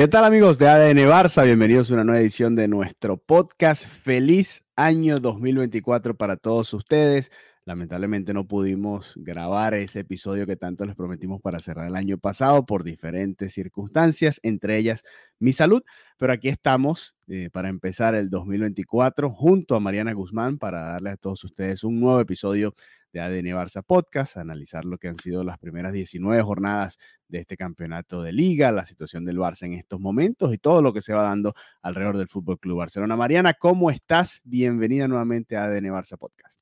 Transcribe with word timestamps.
¿Qué 0.00 0.08
tal 0.08 0.24
amigos 0.24 0.56
de 0.56 0.66
ADN 0.66 1.10
Barça? 1.10 1.44
Bienvenidos 1.44 1.90
a 1.90 1.92
una 1.92 2.04
nueva 2.04 2.22
edición 2.22 2.56
de 2.56 2.68
nuestro 2.68 3.18
podcast. 3.18 3.86
Feliz 3.86 4.64
año 4.74 5.18
2024 5.18 6.16
para 6.16 6.38
todos 6.38 6.72
ustedes. 6.72 7.30
Lamentablemente 7.66 8.32
no 8.32 8.48
pudimos 8.48 9.12
grabar 9.16 9.74
ese 9.74 10.00
episodio 10.00 10.46
que 10.46 10.56
tanto 10.56 10.86
les 10.86 10.96
prometimos 10.96 11.42
para 11.42 11.58
cerrar 11.58 11.86
el 11.86 11.96
año 11.96 12.16
pasado 12.16 12.64
por 12.64 12.82
diferentes 12.82 13.52
circunstancias, 13.52 14.40
entre 14.42 14.78
ellas 14.78 15.02
mi 15.38 15.52
salud, 15.52 15.82
pero 16.16 16.32
aquí 16.32 16.48
estamos 16.48 17.14
eh, 17.28 17.50
para 17.52 17.68
empezar 17.68 18.14
el 18.14 18.30
2024 18.30 19.28
junto 19.30 19.74
a 19.74 19.80
Mariana 19.80 20.14
Guzmán 20.14 20.56
para 20.56 20.80
darle 20.80 21.10
a 21.10 21.16
todos 21.18 21.44
ustedes 21.44 21.84
un 21.84 22.00
nuevo 22.00 22.20
episodio 22.20 22.74
de 23.12 23.20
ADN 23.20 23.56
Barça 23.56 23.82
Podcast, 23.82 24.36
analizar 24.36 24.84
lo 24.84 24.98
que 24.98 25.08
han 25.08 25.18
sido 25.18 25.44
las 25.44 25.58
primeras 25.58 25.92
19 25.92 26.42
jornadas 26.42 26.98
de 27.28 27.38
este 27.38 27.56
campeonato 27.56 28.22
de 28.22 28.32
liga, 28.32 28.70
la 28.70 28.84
situación 28.84 29.24
del 29.24 29.38
Barça 29.38 29.66
en 29.66 29.74
estos 29.74 30.00
momentos 30.00 30.52
y 30.54 30.58
todo 30.58 30.82
lo 30.82 30.92
que 30.92 31.02
se 31.02 31.12
va 31.12 31.22
dando 31.22 31.54
alrededor 31.82 32.18
del 32.18 32.28
Fútbol 32.28 32.58
Club 32.58 32.78
Barcelona. 32.78 33.16
Mariana, 33.16 33.54
¿cómo 33.54 33.90
estás? 33.90 34.40
Bienvenida 34.44 35.08
nuevamente 35.08 35.56
a 35.56 35.64
ADN 35.64 35.86
Barça 35.86 36.16
Podcast. 36.16 36.60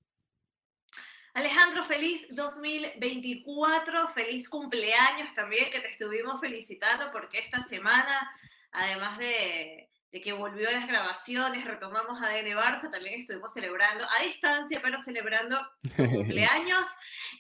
Alejandro, 1.34 1.84
feliz 1.84 2.27
2024, 2.34 4.09
feliz 4.09 4.48
cumpleaños 4.48 5.33
también, 5.34 5.70
que 5.70 5.78
te 5.78 5.91
estuvimos 5.91 6.41
felicitando 6.41 7.12
porque 7.12 7.39
esta 7.39 7.62
semana, 7.62 8.28
además 8.73 9.19
de, 9.19 9.89
de 10.11 10.21
que 10.23 10.33
volvió 10.33 10.69
a 10.69 10.73
las 10.73 10.87
grabaciones, 10.87 11.65
retomamos 11.65 12.21
ADN 12.23 12.57
Barça, 12.57 12.91
también 12.91 13.21
estuvimos 13.21 13.53
celebrando 13.53 14.05
a 14.05 14.23
distancia, 14.23 14.81
pero 14.83 14.98
celebrando 14.98 15.59
tu 15.83 16.05
cumpleaños. 16.11 16.87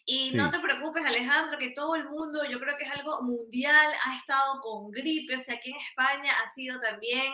Y 0.04 0.32
no 0.34 0.50
te 0.50 0.58
preocupes, 0.58 1.04
Alejandro, 1.04 1.58
que 1.58 1.70
todo 1.70 1.94
el 1.94 2.04
mundo, 2.04 2.44
yo 2.44 2.60
creo 2.60 2.76
que 2.76 2.84
es 2.84 2.90
algo 2.90 3.22
mundial, 3.22 3.86
ha 4.04 4.16
estado 4.16 4.60
con 4.60 4.90
gripe, 4.90 5.36
o 5.36 5.38
sea, 5.38 5.54
aquí 5.54 5.70
en 5.70 5.76
España 5.76 6.32
ha 6.42 6.48
sido 6.50 6.78
también 6.78 7.32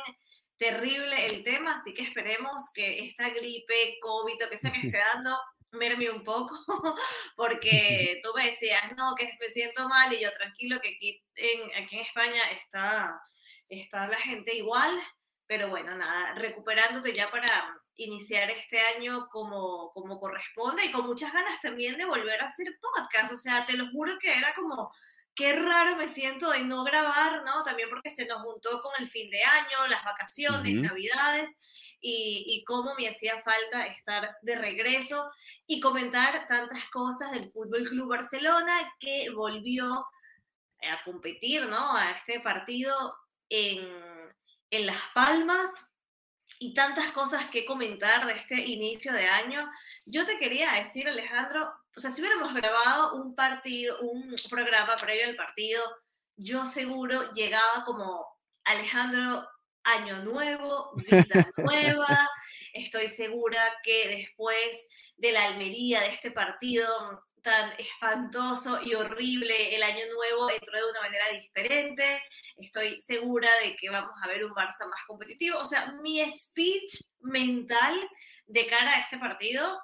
terrible 0.56 1.26
el 1.26 1.42
tema, 1.42 1.74
así 1.74 1.92
que 1.92 2.02
esperemos 2.02 2.70
que 2.72 3.04
esta 3.04 3.28
gripe, 3.30 3.98
COVID, 4.00 4.46
o 4.46 4.50
que 4.50 4.58
sea 4.58 4.72
que 4.72 4.86
esté 4.86 4.98
dando, 5.14 5.36
merme 5.72 6.10
un 6.10 6.22
poco, 6.22 6.56
porque 7.36 8.20
tú 8.22 8.30
me 8.36 8.46
decías, 8.46 8.96
no, 8.96 9.16
que 9.16 9.36
me 9.40 9.48
siento 9.48 9.88
mal, 9.88 10.12
y 10.12 10.20
yo 10.20 10.30
tranquilo, 10.30 10.80
que 10.80 10.90
aquí 10.90 11.22
en, 11.34 11.82
aquí 11.82 11.96
en 11.96 12.02
España 12.02 12.42
está, 12.52 13.20
está 13.68 14.06
la 14.06 14.18
gente 14.18 14.54
igual, 14.54 14.96
pero 15.46 15.68
bueno, 15.68 15.94
nada, 15.96 16.34
recuperándote 16.34 17.12
ya 17.12 17.30
para 17.30 17.48
iniciar 17.96 18.50
este 18.50 18.80
año 18.80 19.28
como, 19.30 19.92
como 19.92 20.18
corresponde 20.18 20.84
y 20.84 20.92
con 20.92 21.06
muchas 21.06 21.32
ganas 21.32 21.60
también 21.60 21.96
de 21.96 22.04
volver 22.04 22.40
a 22.40 22.46
hacer 22.46 22.66
podcast. 22.80 23.32
O 23.32 23.36
sea, 23.36 23.66
te 23.66 23.76
lo 23.76 23.88
juro 23.90 24.18
que 24.18 24.32
era 24.32 24.54
como, 24.54 24.92
qué 25.34 25.52
raro 25.52 25.96
me 25.96 26.08
siento 26.08 26.50
de 26.50 26.64
no 26.64 26.84
grabar, 26.84 27.44
¿no? 27.44 27.62
También 27.62 27.88
porque 27.90 28.10
se 28.10 28.26
nos 28.26 28.42
juntó 28.42 28.80
con 28.80 28.92
el 28.98 29.08
fin 29.08 29.30
de 29.30 29.42
año, 29.42 29.86
las 29.88 30.04
vacaciones, 30.04 30.74
Navidades. 30.74 31.50
Y, 32.06 32.44
y, 32.46 32.64
cómo 32.64 32.94
me 32.96 33.08
hacía 33.08 33.40
falta 33.40 33.86
estar 33.86 34.36
de 34.42 34.56
regreso 34.56 35.30
y 35.66 35.80
comentar 35.80 36.46
tantas 36.46 36.86
cosas 36.90 37.32
del 37.32 37.50
Fútbol 37.50 37.88
Club 37.88 38.10
Barcelona 38.10 38.94
que 39.00 39.30
volvió 39.30 40.06
a 40.82 41.02
competir, 41.02 41.66
¿no? 41.66 41.96
A 41.96 42.10
este 42.10 42.40
partido 42.40 43.16
en, 43.48 44.13
en 44.76 44.86
Las 44.86 45.00
Palmas 45.14 45.70
y 46.58 46.74
tantas 46.74 47.12
cosas 47.12 47.46
que 47.50 47.64
comentar 47.64 48.26
de 48.26 48.34
este 48.34 48.60
inicio 48.60 49.12
de 49.12 49.26
año. 49.26 49.70
Yo 50.06 50.24
te 50.24 50.38
quería 50.38 50.72
decir, 50.72 51.08
Alejandro, 51.08 51.72
o 51.96 52.00
sea, 52.00 52.10
si 52.10 52.20
hubiéramos 52.20 52.52
grabado 52.54 53.14
un 53.14 53.34
partido, 53.34 54.00
un 54.00 54.34
programa 54.50 54.96
previo 54.96 55.26
al 55.26 55.36
partido, 55.36 55.82
yo 56.36 56.64
seguro 56.64 57.32
llegaba 57.32 57.84
como 57.84 58.26
Alejandro, 58.64 59.46
año 59.84 60.22
nuevo, 60.24 60.92
vida 60.96 61.46
nueva. 61.56 62.28
Estoy 62.74 63.06
segura 63.06 63.62
que 63.84 64.08
después 64.08 64.88
de 65.16 65.30
la 65.30 65.44
Almería, 65.44 66.00
de 66.00 66.08
este 66.08 66.32
partido, 66.32 67.24
tan 67.40 67.72
espantoso 67.78 68.80
y 68.82 68.94
horrible 68.94 69.76
el 69.76 69.82
año 69.82 70.04
nuevo 70.12 70.50
entró 70.50 70.78
de 70.78 70.90
una 70.90 71.02
manera 71.02 71.28
diferente. 71.28 72.20
Estoy 72.56 73.00
segura 73.00 73.48
de 73.62 73.76
que 73.76 73.90
vamos 73.90 74.14
a 74.20 74.26
ver 74.26 74.44
un 74.44 74.52
Barça 74.52 74.88
más 74.88 75.00
competitivo. 75.06 75.58
O 75.58 75.64
sea, 75.64 75.92
mi 76.02 76.18
speech 76.32 77.00
mental 77.20 77.94
de 78.46 78.66
cara 78.66 78.96
a 78.96 79.00
este 79.00 79.18
partido, 79.18 79.80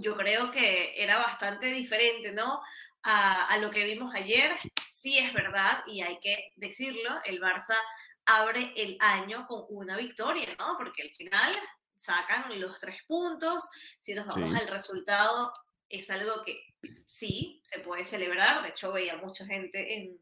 yo 0.00 0.16
creo 0.16 0.50
que 0.50 1.00
era 1.00 1.18
bastante 1.18 1.66
diferente, 1.66 2.32
¿no? 2.32 2.60
A, 3.04 3.46
a 3.46 3.58
lo 3.58 3.70
que 3.70 3.84
vimos 3.84 4.12
ayer. 4.14 4.50
Sí 4.88 5.18
es 5.18 5.32
verdad, 5.32 5.84
y 5.86 6.00
hay 6.02 6.18
que 6.18 6.50
decirlo, 6.56 7.10
el 7.24 7.40
Barça 7.40 7.76
abre 8.24 8.72
el 8.74 8.96
año 9.00 9.46
con 9.46 9.64
una 9.68 9.96
victoria, 9.96 10.48
¿no? 10.58 10.76
Porque 10.78 11.02
al 11.02 11.10
final 11.10 11.54
sacan 11.96 12.60
los 12.60 12.80
tres 12.80 12.98
puntos. 13.06 13.68
Si 14.00 14.14
nos 14.14 14.26
vamos 14.26 14.54
al 14.54 14.68
resultado, 14.68 15.52
es 15.88 16.10
algo 16.10 16.42
que 16.44 16.58
sí 17.06 17.60
se 17.64 17.80
puede 17.80 18.04
celebrar. 18.04 18.62
De 18.62 18.70
hecho, 18.70 18.92
veía 18.92 19.16
mucha 19.16 19.46
gente 19.46 19.96
en, 19.96 20.18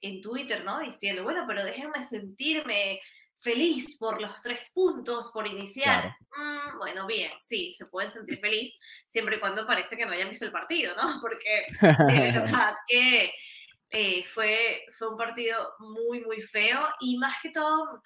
en 0.00 0.20
Twitter, 0.20 0.64
¿no? 0.64 0.80
Diciendo, 0.80 1.24
bueno, 1.24 1.44
pero 1.46 1.64
déjenme 1.64 2.02
sentirme 2.02 3.00
feliz 3.38 3.96
por 3.98 4.20
los 4.20 4.40
tres 4.42 4.70
puntos, 4.74 5.30
por 5.32 5.46
iniciar. 5.46 6.16
Mm, 6.36 6.78
bueno, 6.78 7.06
bien, 7.06 7.32
sí, 7.38 7.72
se 7.72 7.86
pueden 7.86 8.10
sentir 8.10 8.40
feliz 8.40 8.78
siempre 9.06 9.36
y 9.36 9.40
cuando 9.40 9.66
parece 9.66 9.96
que 9.96 10.06
no 10.06 10.12
hayan 10.12 10.30
visto 10.30 10.44
el 10.44 10.52
partido, 10.52 10.94
¿no? 10.96 11.20
Porque 11.20 11.66
de 11.80 12.20
verdad 12.32 12.74
que 12.88 13.32
eh, 13.90 14.24
fue, 14.24 14.84
fue 14.96 15.08
un 15.08 15.16
partido 15.16 15.74
muy, 15.78 16.20
muy 16.22 16.42
feo 16.42 16.88
y 17.00 17.18
más 17.18 17.36
que 17.42 17.50
todo 17.50 18.02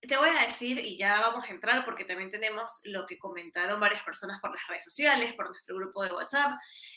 te 0.00 0.16
voy 0.16 0.28
a 0.28 0.44
decir, 0.46 0.78
y 0.78 0.96
ya 0.96 1.20
vamos 1.20 1.44
a 1.44 1.52
entrar 1.52 1.84
porque 1.84 2.04
también 2.04 2.30
tenemos 2.30 2.80
lo 2.84 3.06
que 3.06 3.18
comentaron 3.18 3.80
varias 3.80 4.02
personas 4.04 4.40
por 4.40 4.52
las 4.52 4.66
redes 4.68 4.84
sociales, 4.84 5.34
por 5.34 5.48
nuestro 5.48 5.76
grupo 5.76 6.02
de 6.04 6.12
WhatsApp. 6.12 6.52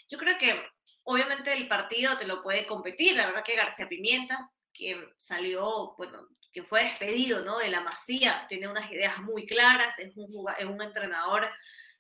Yo 0.07 0.17
creo 0.17 0.37
que 0.37 0.61
obviamente 1.03 1.51
el 1.53 1.67
partido 1.67 2.17
te 2.17 2.27
lo 2.27 2.43
puede 2.43 2.67
competir. 2.67 3.15
La 3.15 3.25
verdad 3.25 3.43
que 3.43 3.55
García 3.55 3.87
Pimienta, 3.87 4.49
que 4.73 5.13
salió, 5.17 5.95
bueno, 5.97 6.27
que 6.51 6.63
fue 6.63 6.83
despedido 6.83 7.43
¿no? 7.43 7.57
de 7.57 7.69
la 7.69 7.81
Masía, 7.81 8.45
tiene 8.47 8.67
unas 8.67 8.91
ideas 8.91 9.19
muy 9.19 9.45
claras, 9.45 9.97
es 9.97 10.15
un, 10.15 10.29
es 10.57 10.65
un 10.65 10.81
entrenador 10.81 11.47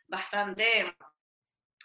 bastante 0.07 0.95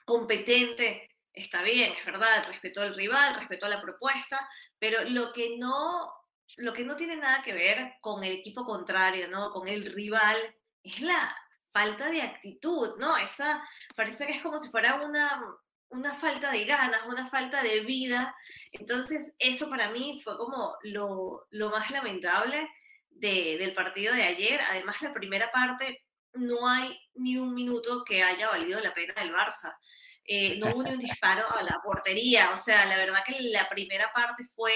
competente, 0.05 1.09
está 1.33 1.63
bien, 1.63 1.93
es 1.93 2.05
verdad, 2.05 2.45
respetó 2.49 2.83
al 2.83 2.95
rival, 2.95 3.37
respetó 3.37 3.69
la 3.69 3.81
propuesta, 3.81 4.49
pero 4.79 5.05
lo 5.05 5.33
que 5.33 5.57
no 5.59 6.13
lo 6.57 6.73
que 6.73 6.85
no 6.85 6.97
tiene 6.97 7.17
nada 7.17 7.43
que 7.43 7.53
ver 7.53 7.95
con 8.01 8.25
el 8.25 8.33
equipo 8.33 8.65
contrario, 8.65 9.29
¿no? 9.29 9.51
Con 9.51 9.69
el 9.69 9.93
rival, 9.93 10.37
es 10.83 11.01
la 11.01 11.37
falta 11.71 12.09
de 12.09 12.23
actitud, 12.23 12.97
¿no? 12.99 13.17
Esa 13.17 13.63
parece 13.95 14.27
que 14.27 14.33
es 14.33 14.43
como 14.43 14.59
si 14.59 14.69
fuera 14.71 14.95
una, 14.97 15.43
una 15.89 16.15
falta 16.15 16.51
de 16.51 16.65
ganas, 16.65 17.03
una 17.07 17.27
falta 17.27 17.63
de 17.63 17.81
vida. 17.81 18.35
Entonces, 18.73 19.35
eso 19.39 19.69
para 19.69 19.91
mí 19.91 20.21
fue 20.25 20.37
como 20.37 20.77
lo, 20.83 21.47
lo 21.51 21.71
más 21.71 21.91
lamentable 21.91 22.69
de, 23.11 23.57
del 23.59 23.75
partido 23.75 24.15
de 24.15 24.23
ayer. 24.23 24.61
Además, 24.71 25.03
la 25.03 25.13
primera 25.13 25.51
parte 25.51 26.05
no 26.33 26.69
hay 26.69 26.99
ni 27.15 27.37
un 27.37 27.55
minuto 27.55 28.05
que 28.05 28.23
haya 28.23 28.49
valido 28.49 28.81
la 28.81 28.93
pena 28.93 29.15
del 29.15 29.33
Barça. 29.33 29.77
Eh, 30.25 30.59
no 30.59 30.71
hubo 30.71 30.89
un 30.89 30.99
disparo 30.99 31.49
a 31.51 31.63
la 31.63 31.81
portería. 31.83 32.53
O 32.53 32.57
sea, 32.57 32.85
la 32.87 32.97
verdad 32.97 33.23
que 33.25 33.41
la 33.41 33.69
primera 33.69 34.13
parte 34.13 34.45
fue 34.55 34.73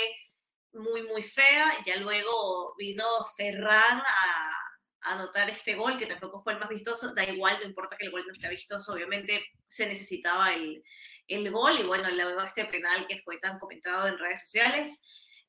muy, 0.73 1.03
muy 1.03 1.23
fea. 1.23 1.83
Ya 1.85 1.97
luego 1.97 2.75
vino 2.77 3.05
Ferran 3.37 4.01
a, 4.01 4.57
anotar 5.03 5.49
este 5.49 5.75
gol, 5.75 5.99
que 5.99 6.07
tampoco 6.07 6.43
fue 6.43 6.53
el 6.53 6.59
más 6.59 6.69
vistoso. 6.69 7.15
Da 7.15 7.25
igual, 7.25 7.59
no 7.61 7.67
importa 7.67 7.97
que 7.97 8.07
el 8.07 8.13
gol 8.13 8.25
no 8.27 8.35
sea 8.35 8.51
vistoso, 8.51 8.93
obviamente 8.93 9.43
se 9.67 9.87
necesitaba 9.87 10.53
el, 10.55 10.83
el 11.27 11.51
gol. 11.51 11.81
Y 11.81 11.85
bueno, 11.85 12.11
luego 12.11 12.43
este 12.43 12.67
penal 12.67 13.07
que 13.07 13.19
fue 13.19 13.39
tan 13.39 13.59
comentado 13.59 14.07
en 14.07 14.19
redes 14.19 14.43
sociales. 14.43 15.03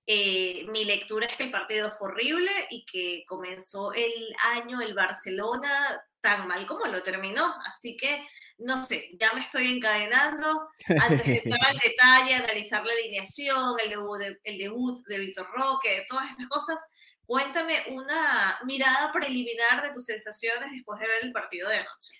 Eh, 0.07 0.65
mi 0.69 0.83
lectura 0.85 1.27
es 1.27 1.37
que 1.37 1.43
el 1.43 1.51
partido 1.51 1.91
fue 1.91 2.09
horrible 2.09 2.51
y 2.69 2.85
que 2.85 3.23
comenzó 3.27 3.93
el 3.93 4.11
año 4.43 4.81
el 4.81 4.95
Barcelona 4.95 6.01
tan 6.21 6.47
mal 6.47 6.65
como 6.65 6.85
lo 6.85 7.03
terminó. 7.03 7.53
Así 7.67 7.97
que 7.97 8.25
no 8.63 8.83
sé, 8.83 9.11
ya 9.19 9.33
me 9.33 9.41
estoy 9.41 9.75
encadenando. 9.75 10.69
Antes 10.87 11.25
de 11.25 11.41
entrar 11.45 11.65
al 11.67 11.77
detalle, 11.77 12.35
analizar 12.35 12.85
la 12.85 12.93
alineación, 12.93 13.75
el 13.83 13.89
debut 13.89 14.19
de, 14.19 14.39
el 14.43 14.57
debut 14.57 14.97
de 15.07 15.19
Víctor 15.19 15.47
Roque, 15.53 16.05
todas 16.07 16.29
estas 16.29 16.47
cosas, 16.47 16.79
cuéntame 17.25 17.83
una 17.89 18.59
mirada 18.65 19.11
preliminar 19.11 19.81
de 19.81 19.93
tus 19.93 20.05
sensaciones 20.05 20.71
después 20.71 20.99
de 20.99 21.07
ver 21.07 21.17
el 21.23 21.31
partido 21.31 21.69
de 21.69 21.77
anoche. 21.77 22.13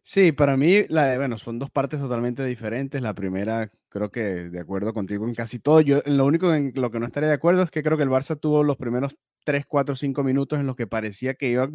Sí, 0.00 0.32
para 0.32 0.56
mí, 0.56 0.84
la 0.88 1.16
bueno, 1.16 1.38
son 1.38 1.58
dos 1.58 1.70
partes 1.70 1.98
totalmente 1.98 2.44
diferentes. 2.44 3.00
La 3.00 3.14
primera, 3.14 3.70
creo 3.94 4.10
que 4.10 4.50
de 4.50 4.58
acuerdo 4.58 4.92
contigo 4.92 5.24
en 5.28 5.36
casi 5.36 5.60
todo. 5.60 5.80
Yo, 5.80 6.02
lo 6.04 6.26
único 6.26 6.52
en 6.52 6.72
lo 6.74 6.90
que 6.90 6.98
no 6.98 7.06
estaría 7.06 7.28
de 7.28 7.36
acuerdo 7.36 7.62
es 7.62 7.70
que 7.70 7.84
creo 7.84 7.96
que 7.96 8.02
el 8.02 8.08
Barça 8.08 8.38
tuvo 8.38 8.64
los 8.64 8.76
primeros 8.76 9.16
3, 9.44 9.66
4, 9.66 9.94
5 9.94 10.24
minutos 10.24 10.58
en 10.58 10.66
los 10.66 10.74
que 10.74 10.88
parecía 10.88 11.34
que 11.34 11.48
iba 11.48 11.70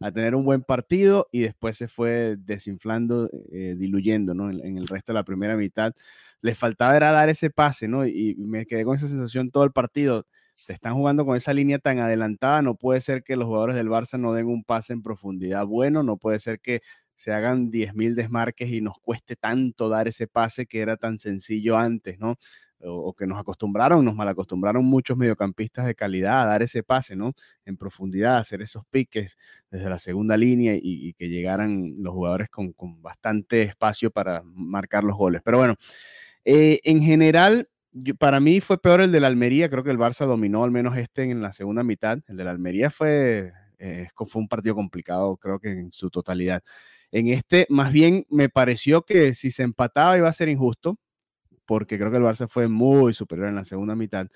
a 0.00 0.10
tener 0.10 0.34
un 0.34 0.44
buen 0.44 0.62
partido 0.62 1.28
y 1.30 1.42
después 1.42 1.76
se 1.76 1.86
fue 1.86 2.36
desinflando, 2.38 3.30
eh, 3.52 3.76
diluyendo, 3.78 4.34
¿no? 4.34 4.50
En, 4.50 4.78
el 4.78 4.88
resto 4.88 5.12
de 5.12 5.18
la 5.18 5.24
primera 5.24 5.56
mitad. 5.56 5.94
Le 6.42 6.56
faltaba 6.56 6.96
era 6.96 7.12
dar 7.12 7.28
ese 7.28 7.50
pase, 7.50 7.86
¿no? 7.86 8.04
Y, 8.04 8.34
y 8.36 8.46
me 8.46 8.66
quedé 8.66 8.84
con 8.84 8.96
esa 8.96 9.06
sensación 9.06 9.52
todo 9.52 9.62
el 9.62 9.70
partido 9.70 10.26
te 10.66 10.72
están 10.74 10.94
jugando 10.94 11.24
con 11.24 11.36
esa 11.36 11.52
línea 11.52 11.78
tan 11.78 11.98
adelantada, 11.98 12.62
no 12.62 12.74
puede 12.74 13.00
ser 13.00 13.22
que 13.22 13.36
los 13.36 13.46
jugadores 13.46 13.76
del 13.76 13.88
Barça 13.88 14.18
no 14.18 14.32
den 14.32 14.46
un 14.46 14.64
pase 14.64 14.92
en 14.92 15.02
profundidad 15.02 15.66
bueno, 15.66 16.02
no 16.02 16.16
puede 16.16 16.38
ser 16.38 16.60
que 16.60 16.82
se 17.20 17.32
hagan 17.32 17.70
10.000 17.70 18.14
desmarques 18.14 18.70
y 18.70 18.80
nos 18.80 18.98
cueste 18.98 19.36
tanto 19.36 19.90
dar 19.90 20.08
ese 20.08 20.26
pase 20.26 20.64
que 20.64 20.80
era 20.80 20.96
tan 20.96 21.18
sencillo 21.18 21.76
antes, 21.76 22.18
¿no? 22.18 22.38
O, 22.82 23.12
que 23.12 23.26
nos 23.26 23.38
acostumbraron, 23.38 24.02
nos 24.02 24.14
malacostumbraron 24.14 24.82
muchos 24.86 25.18
mediocampistas 25.18 25.84
de 25.84 25.94
calidad 25.94 26.42
a 26.42 26.46
dar 26.46 26.62
ese 26.62 26.82
pase, 26.82 27.16
¿no? 27.16 27.34
En 27.66 27.76
profundidad, 27.76 28.38
hacer 28.38 28.62
esos 28.62 28.86
piques 28.86 29.36
desde 29.70 29.90
la 29.90 29.98
segunda 29.98 30.38
línea 30.38 30.78
y, 30.80 31.12
que 31.12 31.28
llegaran 31.28 31.96
los 31.98 32.14
jugadores 32.14 32.48
con, 32.48 32.72
bastante 33.02 33.60
espacio 33.64 34.10
para 34.10 34.42
marcar 34.42 35.04
los 35.04 35.18
goles. 35.18 35.42
Pero 35.44 35.58
bueno, 35.58 35.76
eh, 36.46 36.80
en 36.84 37.02
general, 37.02 37.68
para 38.18 38.40
mí 38.40 38.62
fue 38.62 38.80
peor 38.80 39.02
el 39.02 39.12
de 39.12 39.20
la 39.20 39.26
Almería, 39.26 39.68
creo 39.68 39.84
que 39.84 39.90
el 39.90 39.98
Barça 39.98 40.24
dominó 40.24 40.64
al 40.64 40.70
menos 40.70 40.96
este 40.96 41.24
en 41.24 41.42
la 41.42 41.52
segunda 41.52 41.82
mitad. 41.82 42.18
El 42.28 42.38
de 42.38 42.44
la 42.44 42.50
Almería 42.52 42.88
fue, 42.88 43.52
eh, 43.78 44.08
fue 44.14 44.40
un 44.40 44.48
partido 44.48 44.74
complicado, 44.74 45.36
creo 45.36 45.58
que 45.58 45.70
en 45.70 45.92
su 45.92 46.08
totalidad. 46.08 46.62
En 47.12 47.28
este, 47.28 47.66
más 47.68 47.92
bien, 47.92 48.26
me 48.30 48.48
pareció 48.48 49.02
que 49.02 49.34
si 49.34 49.50
se 49.50 49.62
empataba 49.62 50.16
iba 50.16 50.28
a 50.28 50.32
ser 50.32 50.48
injusto, 50.48 50.98
porque 51.66 51.98
creo 51.98 52.10
que 52.10 52.18
el 52.18 52.22
Barça 52.24 52.48
fue 52.48 52.68
muy 52.68 53.14
superior 53.14 53.48
en 53.48 53.56
la 53.56 53.64
segunda 53.64 53.94
mitad. 53.94 54.28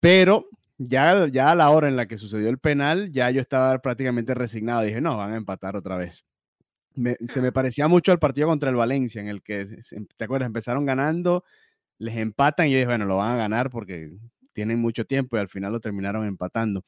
Pero 0.00 0.48
ya, 0.78 1.28
ya 1.28 1.50
a 1.50 1.54
la 1.54 1.70
hora 1.70 1.88
en 1.88 1.96
la 1.96 2.06
que 2.06 2.18
sucedió 2.18 2.48
el 2.48 2.58
penal, 2.58 3.10
ya 3.12 3.30
yo 3.30 3.40
estaba 3.40 3.78
prácticamente 3.80 4.34
resignado. 4.34 4.82
Dije, 4.82 5.00
no, 5.00 5.16
van 5.16 5.32
a 5.32 5.36
empatar 5.36 5.76
otra 5.76 5.96
vez. 5.96 6.24
se 7.28 7.40
me 7.40 7.52
parecía 7.52 7.88
mucho 7.88 8.12
al 8.12 8.18
partido 8.18 8.48
contra 8.48 8.70
el 8.70 8.76
Valencia, 8.76 9.20
en 9.20 9.28
el 9.28 9.42
que, 9.42 9.66
¿te 10.16 10.24
acuerdas? 10.24 10.46
Empezaron 10.46 10.86
ganando, 10.86 11.44
les 11.98 12.16
empatan 12.16 12.68
y 12.68 12.72
yo 12.72 12.76
dije, 12.76 12.86
bueno, 12.86 13.06
lo 13.06 13.16
van 13.16 13.32
a 13.32 13.36
ganar 13.36 13.70
porque 13.70 14.12
tienen 14.52 14.78
mucho 14.78 15.04
tiempo 15.04 15.36
y 15.36 15.40
al 15.40 15.48
final 15.48 15.72
lo 15.72 15.80
terminaron 15.80 16.26
empatando. 16.26 16.84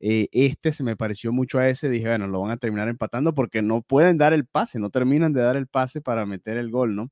Eh, 0.00 0.28
este 0.32 0.72
se 0.72 0.82
me 0.82 0.96
pareció 0.96 1.32
mucho 1.32 1.58
a 1.58 1.68
ese, 1.68 1.88
dije, 1.88 2.06
bueno, 2.08 2.26
lo 2.28 2.40
van 2.42 2.50
a 2.50 2.56
terminar 2.58 2.88
empatando 2.88 3.34
porque 3.34 3.62
no 3.62 3.82
pueden 3.82 4.18
dar 4.18 4.32
el 4.34 4.46
pase, 4.46 4.78
no 4.78 4.90
terminan 4.90 5.32
de 5.32 5.40
dar 5.40 5.56
el 5.56 5.66
pase 5.66 6.00
para 6.02 6.26
meter 6.26 6.58
el 6.58 6.70
gol, 6.70 6.94
¿no? 6.94 7.10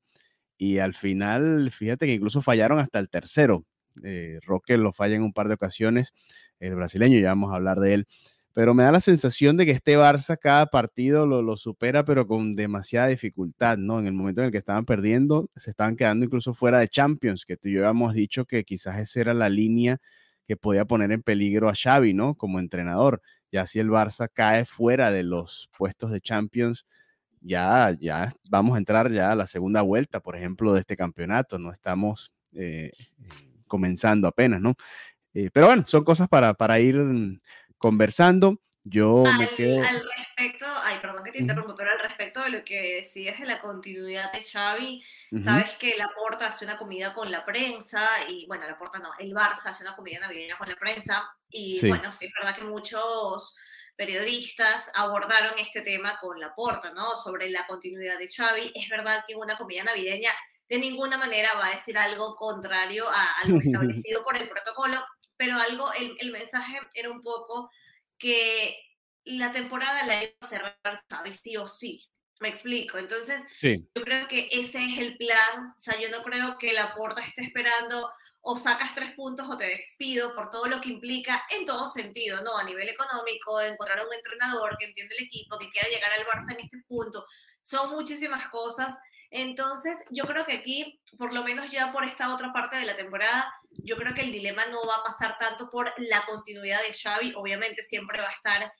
Y 0.57 0.79
al 0.79 0.93
final, 0.95 1.71
fíjate 1.71 2.05
que 2.07 2.13
incluso 2.13 2.41
fallaron 2.41 2.79
hasta 2.79 2.99
el 2.99 3.09
tercero. 3.09 3.65
Eh, 4.03 4.39
Roque 4.45 4.77
lo 4.77 4.93
falla 4.93 5.15
en 5.15 5.23
un 5.23 5.33
par 5.33 5.47
de 5.47 5.55
ocasiones, 5.55 6.13
el 6.59 6.75
brasileño, 6.75 7.19
ya 7.19 7.29
vamos 7.29 7.51
a 7.53 7.55
hablar 7.57 7.79
de 7.79 7.95
él. 7.95 8.07
Pero 8.53 8.73
me 8.73 8.83
da 8.83 8.91
la 8.91 9.01
sensación 9.01 9.57
de 9.57 9.65
que 9.65 9.71
este 9.73 9.97
Barça 9.97 10.37
cada 10.39 10.67
partido 10.67 11.27
lo, 11.27 11.41
lo 11.41 11.57
supera, 11.57 12.05
pero 12.05 12.25
con 12.27 12.55
demasiada 12.55 13.07
dificultad, 13.07 13.77
¿no? 13.77 13.99
En 13.99 14.07
el 14.07 14.13
momento 14.13 14.41
en 14.41 14.45
el 14.47 14.51
que 14.51 14.57
estaban 14.59 14.85
perdiendo, 14.85 15.49
se 15.57 15.71
estaban 15.71 15.95
quedando 15.97 16.25
incluso 16.25 16.53
fuera 16.53 16.79
de 16.79 16.87
Champions, 16.87 17.45
que 17.45 17.57
tú 17.57 17.67
y 17.69 17.73
yo 17.73 17.81
habíamos 17.81 18.13
dicho 18.13 18.45
que 18.45 18.63
quizás 18.63 18.99
esa 18.99 19.19
era 19.21 19.33
la 19.33 19.49
línea 19.49 19.99
que 20.47 20.57
podía 20.57 20.85
poner 20.85 21.11
en 21.11 21.23
peligro 21.23 21.69
a 21.69 21.75
Xavi, 21.75 22.13
¿no? 22.13 22.35
Como 22.35 22.59
entrenador. 22.59 23.21
Ya 23.51 23.65
si 23.65 23.79
el 23.79 23.89
Barça 23.89 24.29
cae 24.31 24.65
fuera 24.65 25.11
de 25.11 25.23
los 25.23 25.69
puestos 25.77 26.11
de 26.11 26.21
Champions, 26.21 26.85
ya, 27.41 27.95
ya 27.99 28.33
vamos 28.49 28.75
a 28.75 28.79
entrar 28.79 29.11
ya 29.11 29.31
a 29.31 29.35
la 29.35 29.47
segunda 29.47 29.81
vuelta, 29.81 30.19
por 30.19 30.35
ejemplo, 30.35 30.73
de 30.73 30.79
este 30.81 30.97
campeonato. 30.97 31.59
No 31.59 31.71
estamos 31.71 32.31
eh, 32.53 32.91
comenzando 33.67 34.27
apenas, 34.27 34.61
¿no? 34.61 34.75
Eh, 35.33 35.49
pero 35.53 35.67
bueno, 35.67 35.83
son 35.87 36.03
cosas 36.03 36.27
para, 36.27 36.53
para 36.53 36.79
ir 36.79 36.97
conversando. 37.77 38.59
Yo 38.87 39.23
me 39.39 39.49
quedo 39.49 39.81
respecto, 39.81 40.67
ay, 40.83 40.99
perdón 41.01 41.23
que 41.23 41.31
te 41.31 41.39
interrumpo, 41.39 41.73
pero 41.73 41.89
al 41.89 41.99
respecto 41.99 42.43
de 42.43 42.51
lo 42.51 42.63
que 42.63 42.97
decías 42.97 43.39
de 43.39 43.47
la 43.47 43.59
continuidad 43.59 44.31
de 44.31 44.43
Xavi, 44.43 45.03
sabes 45.43 45.73
que 45.73 45.97
la 45.97 46.07
Porta 46.15 46.47
hace 46.47 46.65
una 46.65 46.77
comida 46.77 47.11
con 47.11 47.31
la 47.31 47.43
prensa 47.43 48.07
y, 48.29 48.45
bueno, 48.45 48.67
la 48.67 48.77
Porta 48.77 48.99
no, 48.99 49.09
el 49.17 49.33
Barça 49.33 49.69
hace 49.69 49.83
una 49.83 49.95
comida 49.95 50.19
navideña 50.19 50.55
con 50.59 50.69
la 50.69 50.75
prensa 50.75 51.27
y, 51.49 51.79
bueno, 51.87 52.11
sí 52.11 52.25
es 52.25 52.31
verdad 52.39 52.55
que 52.55 52.63
muchos 52.63 53.55
periodistas 53.95 54.91
abordaron 54.93 55.57
este 55.57 55.81
tema 55.81 56.19
con 56.19 56.39
la 56.39 56.53
Porta, 56.53 56.93
¿no? 56.93 57.15
Sobre 57.15 57.49
la 57.49 57.65
continuidad 57.65 58.19
de 58.19 58.27
Xavi. 58.27 58.71
Es 58.75 58.87
verdad 58.87 59.23
que 59.27 59.35
una 59.35 59.57
comida 59.57 59.83
navideña 59.83 60.29
de 60.69 60.77
ninguna 60.77 61.17
manera 61.17 61.55
va 61.55 61.67
a 61.67 61.71
decir 61.71 61.97
algo 61.97 62.35
contrario 62.35 63.09
a 63.09 63.39
algo 63.43 63.59
establecido 63.63 64.23
por 64.23 64.37
el 64.37 64.47
protocolo, 64.47 65.03
pero 65.37 65.57
algo, 65.57 65.91
el, 65.93 66.15
el 66.19 66.31
mensaje 66.31 66.79
era 66.93 67.09
un 67.09 67.23
poco 67.23 67.71
que 68.25 68.75
la 69.25 69.51
temporada 69.51 70.03
la 70.07 70.23
iba 70.23 70.33
a 70.41 70.47
cerrar, 70.47 71.03
¿sabes? 71.07 71.41
Sí 71.43 71.55
o 71.57 71.67
sí. 71.67 72.03
Me 72.39 72.49
explico. 72.49 72.97
Entonces, 72.97 73.43
yo 73.61 74.03
creo 74.03 74.27
que 74.27 74.49
ese 74.51 74.83
es 74.83 74.97
el 74.97 75.15
plan. 75.17 75.73
O 75.77 75.79
sea, 75.79 75.99
yo 76.01 76.09
no 76.09 76.23
creo 76.23 76.57
que 76.57 76.73
la 76.73 76.95
Porta 76.95 77.21
esté 77.21 77.43
esperando 77.43 78.11
o 78.41 78.57
sacas 78.57 78.95
tres 78.95 79.13
puntos 79.13 79.47
o 79.47 79.55
te 79.57 79.67
despido 79.67 80.33
por 80.33 80.49
todo 80.49 80.65
lo 80.65 80.81
que 80.81 80.89
implica 80.89 81.45
en 81.51 81.65
todo 81.65 81.85
sentido, 81.85 82.41
¿no? 82.41 82.57
A 82.57 82.63
nivel 82.63 82.89
económico, 82.89 83.61
encontrar 83.61 84.03
un 84.05 84.13
entrenador 84.13 84.75
que 84.79 84.85
entiende 84.85 85.15
el 85.17 85.25
equipo, 85.25 85.57
que 85.59 85.69
quiera 85.69 85.87
llegar 85.87 86.11
al 86.11 86.25
Barça 86.25 86.53
en 86.53 86.61
este 86.61 86.79
punto. 86.87 87.25
Son 87.61 87.91
muchísimas 87.91 88.49
cosas. 88.49 88.97
Entonces, 89.31 90.05
yo 90.09 90.25
creo 90.25 90.45
que 90.45 90.53
aquí, 90.53 90.99
por 91.17 91.33
lo 91.33 91.43
menos 91.43 91.71
ya 91.71 91.91
por 91.91 92.05
esta 92.05 92.33
otra 92.33 92.53
parte 92.53 92.77
de 92.77 92.85
la 92.85 92.95
temporada, 92.95 93.53
yo 93.69 93.97
creo 93.97 94.13
que 94.13 94.21
el 94.21 94.31
dilema 94.31 94.65
no 94.67 94.85
va 94.85 94.95
a 94.95 95.03
pasar 95.03 95.37
tanto 95.37 95.69
por 95.69 95.93
la 95.97 96.25
continuidad 96.25 96.81
de 96.81 96.93
Xavi. 96.93 97.33
Obviamente 97.35 97.83
siempre 97.83 98.21
va 98.21 98.29
a 98.29 98.33
estar 98.33 98.71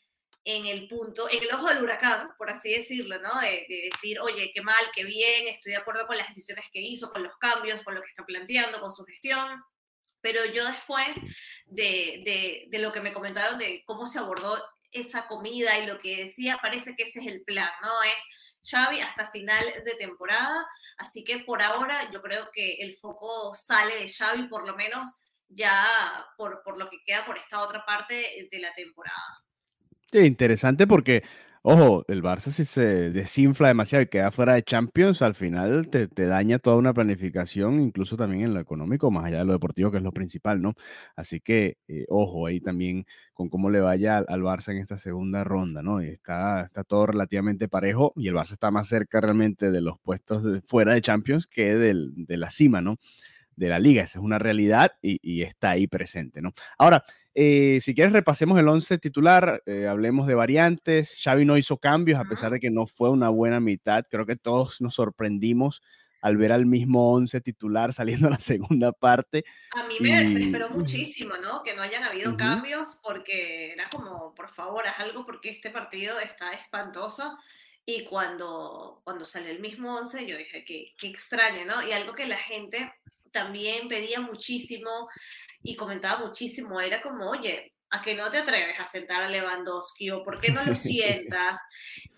en 0.46 0.68
el 0.68 0.88
punto, 0.88 1.28
en 1.28 1.42
el 1.42 1.52
ojo 1.54 1.68
del 1.68 1.84
huracán, 1.84 2.30
por 2.38 2.52
así 2.52 2.72
decirlo, 2.72 3.20
¿no? 3.20 3.42
De, 3.42 3.66
decir, 3.92 4.20
oye, 4.20 4.52
qué 4.54 4.62
mal, 4.62 4.92
qué 4.94 5.04
bien, 5.04 5.48
estoy 5.48 5.72
de 5.72 5.80
acuerdo 5.80 6.06
con 6.06 6.18
las 6.18 6.28
decisiones 6.28 6.66
que 6.72 6.80
hizo, 6.80 7.12
con 7.12 7.24
los 7.24 7.36
cambios, 7.38 7.82
con 7.82 7.96
lo 7.96 8.02
que 8.02 8.08
está 8.08 8.24
planteando, 8.24 8.80
con 8.80 8.92
su 8.92 9.04
gestión. 9.06 9.64
Pero 10.22 10.46
yo 10.46 10.66
después 10.66 11.18
de, 11.66 12.68
de, 12.70 12.80
lo 12.80 12.92
que 12.92 13.02
me 13.02 13.12
comentaron 13.12 13.58
de 13.58 13.84
cómo 13.86 14.06
se 14.06 14.20
abordó 14.20 14.64
esa 14.92 15.28
comida 15.28 15.80
y 15.80 15.88
lo 15.88 16.00
que 16.00 16.18
decía, 16.18 16.60
parece 16.62 16.96
que 16.96 17.04
ese 17.04 17.20
es 17.20 17.28
el 17.28 17.44
plan, 17.44 17.70
¿no? 17.82 18.04
Es 18.04 18.45
Xavi 18.70 19.00
hasta 19.02 19.30
final 19.30 19.64
de 19.84 19.96
temporada, 19.96 20.68
así 20.98 21.24
que 21.24 21.40
por 21.40 21.62
ahora 21.62 22.12
yo 22.12 22.22
creo 22.22 22.50
que 22.52 22.78
el 22.80 22.96
foco 22.96 23.54
sale 23.54 24.00
de 24.00 24.08
Xavi, 24.08 24.48
por 24.48 24.68
lo 24.68 24.76
menos 24.76 25.22
ya 25.48 25.86
por, 26.38 26.62
por 26.64 26.78
lo 26.78 26.90
que 26.90 27.04
queda 27.06 27.26
por 27.26 27.38
esta 27.38 27.62
otra 27.62 27.86
parte 27.86 28.48
de 28.50 28.60
la 28.60 28.74
temporada. 28.74 29.44
Interesante 30.12 30.88
porque, 30.88 31.24
ojo, 31.68 32.06
el 32.08 32.22
Barça 32.22 32.52
si 32.52 32.64
se 32.64 33.10
desinfla 33.10 33.70
demasiado 33.70 34.04
y 34.04 34.08
queda 34.08 34.30
fuera 34.30 34.54
de 34.54 34.62
Champions, 34.64 35.24
al 35.24 35.34
final 35.34 35.90
te, 35.90 36.08
daña 36.08 36.60
toda 36.60 36.76
una 36.76 36.94
planificación, 36.94 37.80
incluso 37.80 38.16
también 38.18 38.44
en 38.44 38.54
lo 38.54 38.60
económico, 38.60 39.10
más 39.10 39.26
allá 39.26 39.40
de 39.40 39.46
lo 39.46 39.54
deportivo, 39.54 39.90
que 39.90 39.98
es 39.98 40.04
lo 40.04 40.12
principal, 40.12 40.62
¿no? 40.62 40.76
Así 41.16 41.40
que, 41.40 41.78
eh, 41.88 42.06
ojo, 42.10 42.46
ahí 42.46 42.62
también 42.62 43.06
con 43.34 43.50
cómo 43.50 43.72
le 43.72 43.80
vaya 43.82 44.18
al, 44.18 44.42
Barça 44.44 44.74
en 44.74 44.78
esta 44.78 44.98
segunda 44.98 45.44
ronda, 45.44 45.82
¿no? 45.82 46.02
Está, 46.02 46.62
está 46.66 46.84
todo 46.84 47.08
relativamente 47.08 47.68
parejo 47.68 48.14
y 48.16 48.28
el 48.28 48.36
Barça 48.36 48.54
está 48.54 48.70
más 48.70 48.88
cerca 48.88 49.20
realmente 49.20 49.72
de 49.72 49.82
los 49.82 50.00
puestos 50.00 50.44
de, 50.44 50.62
fuera 50.62 50.94
de 50.94 51.02
Champions 51.02 51.48
que 51.48 51.76
del, 51.76 52.12
de 52.16 52.38
la 52.38 52.52
cima, 52.52 52.82
¿no? 52.82 52.98
De 53.56 53.70
la 53.70 53.80
liga, 53.80 54.04
esa 54.04 54.20
es 54.20 54.26
una 54.26 54.38
realidad 54.38 54.94
y, 55.02 55.20
y 55.22 55.44
está 55.44 55.72
ahí 55.72 55.88
presente, 55.88 56.42
¿no? 56.42 56.52
Ahora, 56.78 57.04
eh, 57.38 57.80
si 57.82 57.94
quieres, 57.94 58.14
repasemos 58.14 58.58
el 58.58 58.68
11 58.70 58.98
titular, 58.98 59.62
eh, 59.66 59.88
hablemos 59.88 60.26
de 60.26 60.36
variantes. 60.36 61.18
Xavi 61.22 61.44
no 61.44 61.58
hizo 61.58 61.78
cambios, 61.78 62.18
a 62.18 62.24
pesar 62.24 62.54
de 62.54 62.62
que 62.62 62.72
no 62.72 62.88
fue 62.88 63.10
una 63.10 63.28
buena 63.28 63.60
mitad. 63.60 64.06
Creo 64.10 64.26
que 64.26 64.38
todos 64.38 64.80
nos 64.80 64.96
sorprendimos 64.96 65.82
al 66.22 66.38
ver 66.38 66.54
al 66.54 66.66
mismo 66.66 67.12
11 67.14 67.42
titular 67.42 67.92
saliendo 67.92 68.28
a 68.28 68.32
la 68.32 68.40
segunda 68.40 68.94
parte. 68.94 69.44
A 69.72 69.86
mí 69.86 69.96
me 70.00 70.24
desesperó 70.24 70.70
muchísimo, 70.70 71.36
¿no? 71.36 71.62
Que 71.62 71.76
no 71.76 71.82
hayan 71.82 72.04
habido 72.04 72.38
cambios, 72.38 73.02
porque 73.04 73.74
era 73.74 73.90
como, 73.90 74.34
por 74.34 74.50
favor, 74.50 74.88
haz 74.88 75.02
algo 75.02 75.26
porque 75.26 75.50
este 75.50 75.72
partido 75.72 76.18
está 76.22 76.54
espantoso. 76.54 77.38
Y 77.86 78.06
cuando, 78.06 79.02
cuando 79.04 79.26
salió 79.26 79.52
el 79.52 79.60
mismo 79.60 79.94
11, 79.94 80.26
yo 80.26 80.38
dije, 80.38 80.64
que 80.64 80.94
qué 80.98 81.08
extraño, 81.08 81.66
¿no? 81.66 81.86
Y 81.86 81.92
algo 81.92 82.14
que 82.14 82.26
la 82.26 82.38
gente 82.38 82.92
también 83.36 83.90
pedía 83.90 84.22
muchísimo 84.22 85.10
y 85.62 85.76
comentaba 85.76 86.26
muchísimo, 86.26 86.80
era 86.80 87.02
como, 87.02 87.30
oye, 87.30 87.74
¿a 87.90 88.02
qué 88.02 88.16
no 88.16 88.30
te 88.30 88.38
atreves 88.38 88.80
a 88.80 88.86
sentar 88.86 89.22
a 89.22 89.30
Lewandowski 89.30 90.10
o 90.12 90.24
por 90.24 90.40
qué 90.40 90.54
no 90.54 90.64
lo 90.64 90.74
sientas? 90.76 91.60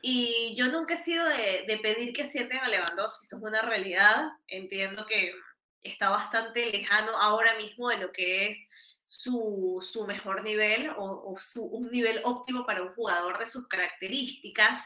Y 0.01 0.53
yo 0.55 0.67
nunca 0.67 0.93
he 0.93 0.97
sido 0.97 1.27
de, 1.27 1.79
pedir 1.81 2.13
que 2.13 2.23
sienten 2.23 2.59
a 2.59 2.69
Lewandowski, 2.69 3.23
esto 3.23 3.37
es 3.37 3.43
una 3.43 3.63
realidad, 3.63 4.27
entiendo 4.47 5.07
que 5.07 5.33
está 5.81 6.09
bastante 6.09 6.71
lejano 6.71 7.17
ahora 7.19 7.57
mismo 7.57 7.89
de 7.89 7.97
lo 7.97 8.11
que 8.11 8.49
es 8.49 8.69
su, 9.05 9.79
su 9.81 10.05
mejor 10.05 10.43
nivel 10.43 10.91
o, 10.97 11.35
su, 11.39 11.65
un 11.65 11.89
nivel 11.89 12.21
óptimo 12.25 12.63
para 12.63 12.83
un 12.83 12.89
jugador 12.89 13.39
de 13.39 13.47
sus 13.47 13.67
características, 13.67 14.85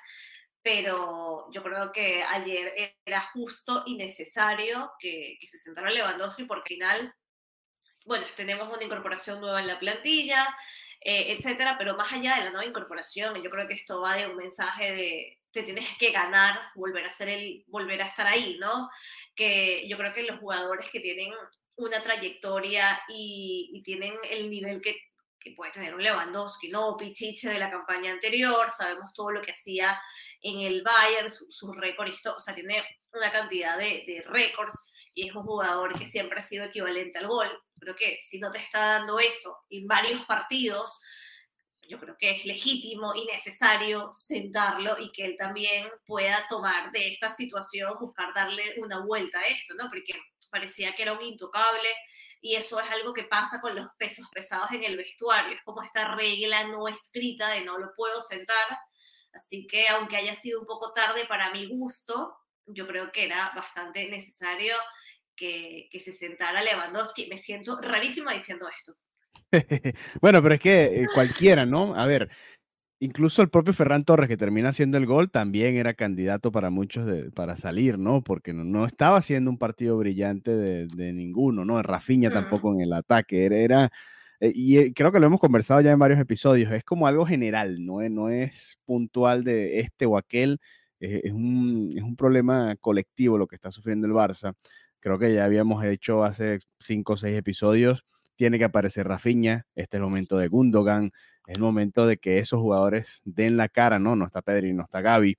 pero 0.63 1.47
yo 1.51 1.63
creo 1.63 1.91
que 1.91 2.23
ayer 2.23 2.95
era 3.05 3.21
justo 3.33 3.83
y 3.85 3.95
necesario 3.95 4.91
que, 4.99 5.37
se 5.45 5.57
sentara 5.57 5.91
Lewandowski 5.91 6.43
porque 6.45 6.75
al 6.75 6.77
final 6.77 7.15
bueno, 8.05 8.25
tenemos 8.35 8.71
una 8.73 8.83
incorporación 8.83 9.39
nueva 9.41 9.61
en 9.61 9.67
la 9.67 9.79
plantilla, 9.79 10.47
eh, 10.99 11.33
etcétera, 11.33 11.77
pero 11.77 11.95
más 11.95 12.11
allá 12.11 12.35
de 12.35 12.45
la 12.45 12.51
nueva 12.51 12.65
incorporación, 12.65 13.41
yo 13.41 13.49
creo 13.49 13.67
que 13.67 13.75
esto 13.75 14.01
va 14.01 14.15
de 14.15 14.27
un 14.27 14.37
mensaje 14.37 14.91
de 14.91 15.41
te 15.51 15.63
tienes 15.63 15.85
que 15.97 16.11
ganar, 16.11 16.59
volver 16.75 17.05
a 17.05 17.11
ser 17.11 17.29
el, 17.29 17.65
volver 17.67 18.01
a 18.01 18.07
estar 18.07 18.25
ahí, 18.25 18.57
¿no? 18.59 18.89
Que 19.35 19.87
yo 19.87 19.97
creo 19.97 20.13
que 20.13 20.23
los 20.23 20.39
jugadores 20.39 20.89
que 20.89 21.01
tienen 21.01 21.33
una 21.75 22.01
trayectoria 22.01 23.01
y, 23.09 23.81
tienen 23.83 24.13
el 24.29 24.49
nivel 24.49 24.81
que, 24.81 24.95
que, 25.43 25.51
puede 25.51 25.71
tener 25.71 25.93
un 25.93 26.03
Lewandowski, 26.03 26.69
¿no? 26.69 26.95
Pichiche 26.97 27.49
de 27.49 27.59
la 27.59 27.69
campaña 27.69 28.11
anterior, 28.11 28.69
sabemos 28.69 29.13
todo 29.13 29.31
lo 29.31 29.41
que 29.41 29.51
hacía 29.51 29.99
en 30.41 30.61
el 30.61 30.81
Bayern, 30.81 31.29
sus 31.29 31.55
su 31.55 31.71
récords, 31.73 32.25
o 32.27 32.39
sea, 32.39 32.53
tiene 32.53 32.83
una 33.13 33.31
cantidad 33.31 33.77
de, 33.77 34.03
de 34.05 34.23
récords 34.27 34.73
y 35.13 35.27
es 35.27 35.35
un 35.35 35.43
jugador 35.43 35.97
que 35.97 36.05
siempre 36.05 36.39
ha 36.39 36.43
sido 36.43 36.65
equivalente 36.65 37.19
al 37.19 37.27
gol. 37.27 37.49
Creo 37.79 37.95
que 37.95 38.19
si 38.21 38.39
no 38.39 38.49
te 38.49 38.59
está 38.59 38.79
dando 38.79 39.19
eso 39.19 39.57
en 39.69 39.87
varios 39.87 40.23
partidos, 40.25 41.01
yo 41.91 41.99
creo 41.99 42.15
que 42.17 42.31
es 42.31 42.45
legítimo 42.45 43.13
y 43.13 43.25
necesario 43.25 44.09
sentarlo 44.13 44.97
y 44.97 45.11
que 45.11 45.25
él 45.25 45.35
también 45.37 45.89
pueda 46.05 46.45
tomar 46.47 46.91
de 46.91 47.07
esta 47.07 47.29
situación, 47.29 47.93
buscar 47.99 48.33
darle 48.33 48.75
una 48.77 49.03
vuelta 49.03 49.39
a 49.39 49.47
esto, 49.47 49.73
¿no? 49.75 49.89
Porque 49.89 50.13
parecía 50.49 50.95
que 50.95 51.03
era 51.03 51.13
un 51.13 51.21
intocable 51.21 51.89
y 52.41 52.55
eso 52.55 52.79
es 52.79 52.89
algo 52.89 53.13
que 53.13 53.23
pasa 53.23 53.61
con 53.61 53.75
los 53.75 53.87
pesos 53.97 54.27
pesados 54.33 54.71
en 54.71 54.83
el 54.83 54.97
vestuario, 54.97 55.55
es 55.55 55.63
como 55.63 55.83
esta 55.83 56.15
regla 56.15 56.65
no 56.65 56.87
escrita 56.87 57.49
de 57.49 57.61
no 57.61 57.77
lo 57.77 57.93
puedo 57.95 58.19
sentar, 58.19 58.79
así 59.33 59.67
que 59.67 59.87
aunque 59.87 60.17
haya 60.17 60.35
sido 60.35 60.59
un 60.59 60.65
poco 60.65 60.91
tarde 60.91 61.25
para 61.25 61.51
mi 61.51 61.67
gusto, 61.67 62.35
yo 62.65 62.87
creo 62.87 63.11
que 63.11 63.25
era 63.25 63.51
bastante 63.55 64.07
necesario 64.09 64.75
que, 65.35 65.87
que 65.91 65.99
se 65.99 66.11
sentara 66.11 66.61
Lewandowski. 66.61 67.27
Me 67.27 67.37
siento 67.37 67.79
rarísima 67.81 68.33
diciendo 68.33 68.67
esto. 68.69 68.93
bueno, 70.21 70.41
pero 70.41 70.55
es 70.55 70.61
que 70.61 70.83
eh, 70.83 71.07
cualquiera, 71.13 71.65
¿no? 71.65 71.95
A 71.95 72.05
ver, 72.05 72.29
incluso 73.01 73.41
el 73.41 73.49
propio 73.49 73.73
Ferran 73.73 74.03
Torres, 74.03 74.29
que 74.29 74.37
termina 74.37 74.69
haciendo 74.69 74.97
el 74.97 75.07
gol, 75.07 75.31
también 75.31 75.75
era 75.75 75.95
candidato 75.95 76.51
para 76.51 76.69
muchos 76.69 77.05
de, 77.07 77.31
para 77.31 77.55
salir, 77.57 77.97
¿no? 77.97 78.23
Porque 78.23 78.53
no, 78.53 78.85
estaba 78.85 79.17
haciendo 79.17 79.49
un 79.49 79.57
partido 79.57 79.97
brillante 79.97 80.51
de, 80.55 81.13
ninguno, 81.13 81.65
¿no? 81.65 81.81
Rafinha 81.81 82.31
tampoco 82.31 82.71
en 82.73 82.81
el 82.81 82.93
ataque, 82.93 83.45
era... 83.45 83.91
Eh, 84.39 84.51
y 84.55 84.77
eh, 84.77 84.93
creo 84.95 85.11
que 85.11 85.19
lo 85.19 85.25
hemos 85.25 85.39
conversado 85.39 85.81
ya 85.81 85.91
en 85.91 85.99
varios 85.99 86.19
episodios, 86.19 86.71
es 86.71 86.83
como 86.83 87.07
algo 87.07 87.25
general, 87.25 87.83
no 87.83 88.01
es, 88.01 88.11
no 88.11 88.29
es 88.29 88.79
puntual 88.85 89.43
de 89.43 89.79
este 89.79 90.05
o 90.05 90.17
aquel, 90.17 90.59
es, 90.99 91.33
un, 91.33 91.93
es 91.95 92.03
un 92.03 92.15
problema 92.15 92.75
colectivo 92.79 93.37
lo 93.37 93.47
que 93.47 93.55
está 93.55 93.71
sufriendo 93.71 94.07
el 94.07 94.13
Barça. 94.13 94.53
Creo 94.99 95.17
que 95.17 95.33
ya 95.33 95.45
habíamos 95.45 95.83
hecho 95.83 96.23
hace 96.23 96.59
cinco 96.79 97.13
o 97.13 97.17
seis 97.17 97.35
episodios 97.35 98.05
tiene 98.41 98.57
que 98.57 98.65
aparecer 98.65 99.07
Rafinha, 99.07 99.67
este 99.75 99.97
es 99.97 99.99
el 99.99 100.03
momento 100.03 100.35
de 100.35 100.47
Gundogan, 100.47 101.11
es 101.51 101.57
el 101.57 101.63
momento 101.63 102.05
de 102.07 102.17
que 102.17 102.39
esos 102.39 102.59
jugadores 102.59 103.21
den 103.25 103.57
la 103.57 103.69
cara, 103.69 103.99
¿no? 103.99 104.15
No 104.15 104.25
está 104.25 104.41
Pedri, 104.41 104.73
no 104.73 104.83
está 104.83 105.01
Gaby, 105.01 105.37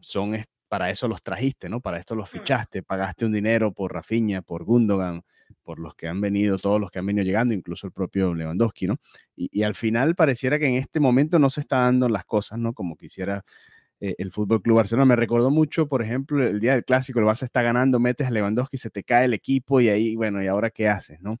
son 0.00 0.34
para 0.68 0.90
eso 0.90 1.06
los 1.06 1.22
trajiste, 1.22 1.68
¿no? 1.68 1.80
Para 1.80 1.98
esto 1.98 2.16
los 2.16 2.28
fichaste, 2.28 2.82
pagaste 2.82 3.24
un 3.24 3.32
dinero 3.32 3.72
por 3.72 3.92
Rafinha, 3.92 4.42
por 4.42 4.64
Gundogan, 4.64 5.22
por 5.62 5.78
los 5.78 5.94
que 5.94 6.08
han 6.08 6.20
venido, 6.20 6.58
todos 6.58 6.80
los 6.80 6.90
que 6.90 6.98
han 6.98 7.06
venido 7.06 7.24
llegando, 7.24 7.54
incluso 7.54 7.86
el 7.86 7.92
propio 7.92 8.34
Lewandowski, 8.34 8.88
¿no? 8.88 8.96
Y, 9.36 9.62
al 9.62 9.76
final 9.76 10.16
pareciera 10.16 10.58
que 10.58 10.66
en 10.66 10.74
este 10.74 10.98
momento 10.98 11.38
no 11.38 11.48
se 11.48 11.60
están 11.60 11.84
dando 11.84 12.08
las 12.08 12.24
cosas, 12.24 12.58
¿no? 12.58 12.72
Como 12.72 12.96
quisiera 12.96 13.44
eh, 14.00 14.16
el 14.18 14.32
Fútbol 14.32 14.62
Club 14.62 14.78
Barcelona. 14.78 15.04
Me 15.06 15.16
recordó 15.16 15.50
mucho, 15.50 15.86
por 15.86 16.02
ejemplo, 16.02 16.44
el 16.44 16.58
día 16.58 16.72
del 16.72 16.84
clásico, 16.84 17.20
el 17.20 17.26
Barça 17.26 17.44
está 17.44 17.62
ganando, 17.62 18.00
metes 18.00 18.26
a 18.26 18.30
Lewandowski, 18.30 18.76
se 18.76 18.90
te 18.90 19.04
cae 19.04 19.26
el 19.26 19.34
equipo 19.34 19.80
y 19.80 19.90
ahí, 19.90 20.16
bueno, 20.16 20.42
¿y 20.42 20.48
ahora 20.48 20.70
qué 20.70 20.88
haces, 20.88 21.20
no? 21.20 21.38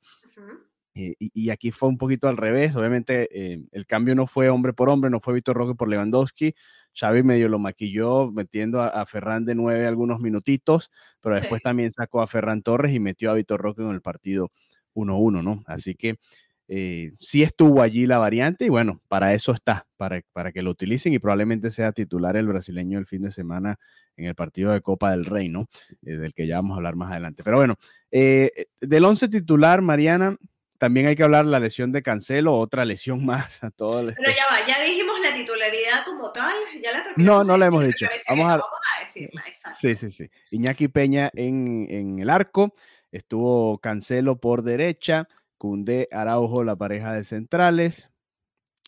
Eh, 0.96 1.16
y, 1.18 1.50
aquí 1.50 1.72
fue 1.72 1.88
un 1.88 1.98
poquito 1.98 2.28
al 2.28 2.36
revés. 2.36 2.76
Obviamente, 2.76 3.28
eh, 3.32 3.60
el 3.72 3.86
cambio 3.86 4.14
no 4.14 4.26
fue 4.28 4.48
hombre 4.48 4.72
por 4.72 4.88
hombre, 4.88 5.10
no 5.10 5.18
fue 5.20 5.34
Víctor 5.34 5.56
Roque 5.56 5.74
por 5.74 5.88
Lewandowski. 5.88 6.54
Xavi 6.94 7.24
medio 7.24 7.48
lo 7.48 7.58
maquilló 7.58 8.30
metiendo 8.30 8.80
a, 8.80 9.04
Ferran 9.04 9.44
de 9.44 9.56
nueve 9.56 9.86
algunos 9.86 10.20
minutitos, 10.20 10.92
pero 11.20 11.34
después 11.34 11.60
también 11.60 11.90
sacó 11.90 12.22
a 12.22 12.28
Ferran 12.28 12.62
Torres 12.62 12.94
y 12.94 13.00
metió 13.00 13.32
a 13.32 13.34
Víctor 13.34 13.60
Roque 13.60 13.82
en 13.82 13.90
el 13.90 14.00
partido 14.00 14.52
1-1, 14.94 15.42
¿no? 15.42 15.64
Así 15.66 15.96
que 15.96 16.20
eh, 16.68 17.12
sí 17.18 17.42
estuvo 17.42 17.82
allí 17.82 18.06
la 18.06 18.18
variante 18.18 18.66
y 18.66 18.68
bueno, 18.68 19.00
para 19.08 19.34
eso 19.34 19.50
está, 19.50 19.88
para, 19.96 20.22
para 20.32 20.52
que 20.52 20.62
lo 20.62 20.70
utilicen 20.70 21.12
y 21.12 21.18
probablemente 21.18 21.72
sea 21.72 21.90
titular 21.90 22.36
el 22.36 22.46
brasileño 22.46 23.00
el 23.00 23.06
fin 23.06 23.22
de 23.22 23.32
semana 23.32 23.80
en 24.16 24.26
el 24.26 24.36
partido 24.36 24.72
de 24.72 24.80
Copa 24.80 25.10
del 25.10 25.24
Rey, 25.24 25.48
¿no? 25.48 25.66
del 26.00 26.32
que 26.32 26.46
ya 26.46 26.56
vamos 26.56 26.74
a 26.74 26.76
hablar 26.76 26.94
más 26.94 27.10
adelante. 27.10 27.42
Pero 27.42 27.56
bueno, 27.56 27.76
del 28.12 29.04
11 29.04 29.28
titular, 29.28 29.82
Mariana, 29.82 30.38
también 30.84 31.06
hay 31.06 31.16
que 31.16 31.22
hablar 31.22 31.46
de 31.46 31.50
la 31.50 31.60
lesión 31.60 31.92
de 31.92 32.02
Cancelo, 32.02 32.52
otra 32.52 32.84
lesión 32.84 33.24
más 33.24 33.64
a 33.64 33.70
todo 33.70 34.00
el... 34.00 34.14
Pero 34.14 34.30
ya 34.30 34.44
va, 34.52 34.66
ya 34.66 34.82
dijimos 34.82 35.18
la 35.18 35.32
titularidad 35.32 36.04
como 36.04 36.30
tal, 36.30 36.54
ya 36.82 36.92
la 36.92 37.04
No, 37.16 37.42
no 37.42 37.56
la 37.56 37.64
hemos 37.64 37.86
dicho. 37.86 38.04
Vamos 38.28 38.52
a, 38.52 38.60
decirla, 39.02 39.42
exacto. 39.48 39.78
Sí, 39.80 39.96
sí, 39.96 40.10
sí. 40.10 40.30
Iñaki 40.50 40.88
Peña 40.88 41.30
en, 41.32 41.86
en 41.88 42.18
el 42.18 42.28
arco, 42.28 42.74
estuvo 43.10 43.78
Cancelo 43.78 44.36
por 44.36 44.62
derecha, 44.62 45.26
Cundé 45.56 46.06
Araujo, 46.12 46.62
la 46.64 46.76
pareja 46.76 47.14
de 47.14 47.24
centrales. 47.24 48.10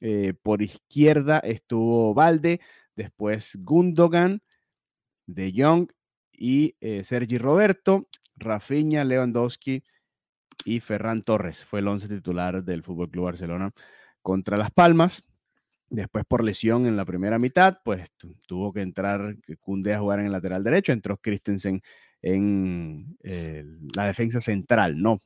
Eh, 0.02 0.34
por 0.42 0.60
izquierda 0.60 1.38
estuvo 1.38 2.12
Valde, 2.12 2.60
después 2.94 3.56
Gundogan, 3.62 4.42
De 5.24 5.50
Jong 5.56 5.88
y 6.30 6.76
eh, 6.82 7.04
Sergi 7.04 7.38
Roberto, 7.38 8.06
Rafinha, 8.36 9.02
Lewandowski, 9.02 9.82
y 10.64 10.80
Ferran 10.80 11.22
Torres 11.22 11.64
fue 11.64 11.80
el 11.80 11.88
once 11.88 12.08
titular 12.08 12.64
del 12.64 12.82
Fútbol 12.82 13.10
Club 13.10 13.26
Barcelona 13.26 13.72
contra 14.22 14.56
Las 14.56 14.70
Palmas. 14.70 15.24
Después, 15.88 16.24
por 16.24 16.42
lesión 16.42 16.86
en 16.86 16.96
la 16.96 17.04
primera 17.04 17.38
mitad, 17.38 17.78
pues 17.84 18.10
tuvo 18.48 18.72
que 18.72 18.80
entrar 18.80 19.36
Cundé 19.60 19.94
a 19.94 20.00
jugar 20.00 20.18
en 20.18 20.26
el 20.26 20.32
lateral 20.32 20.64
derecho, 20.64 20.92
entró 20.92 21.16
Christensen 21.16 21.80
en 22.22 23.16
eh, 23.22 23.64
la 23.94 24.06
defensa 24.06 24.40
central, 24.40 25.00
¿no? 25.00 25.22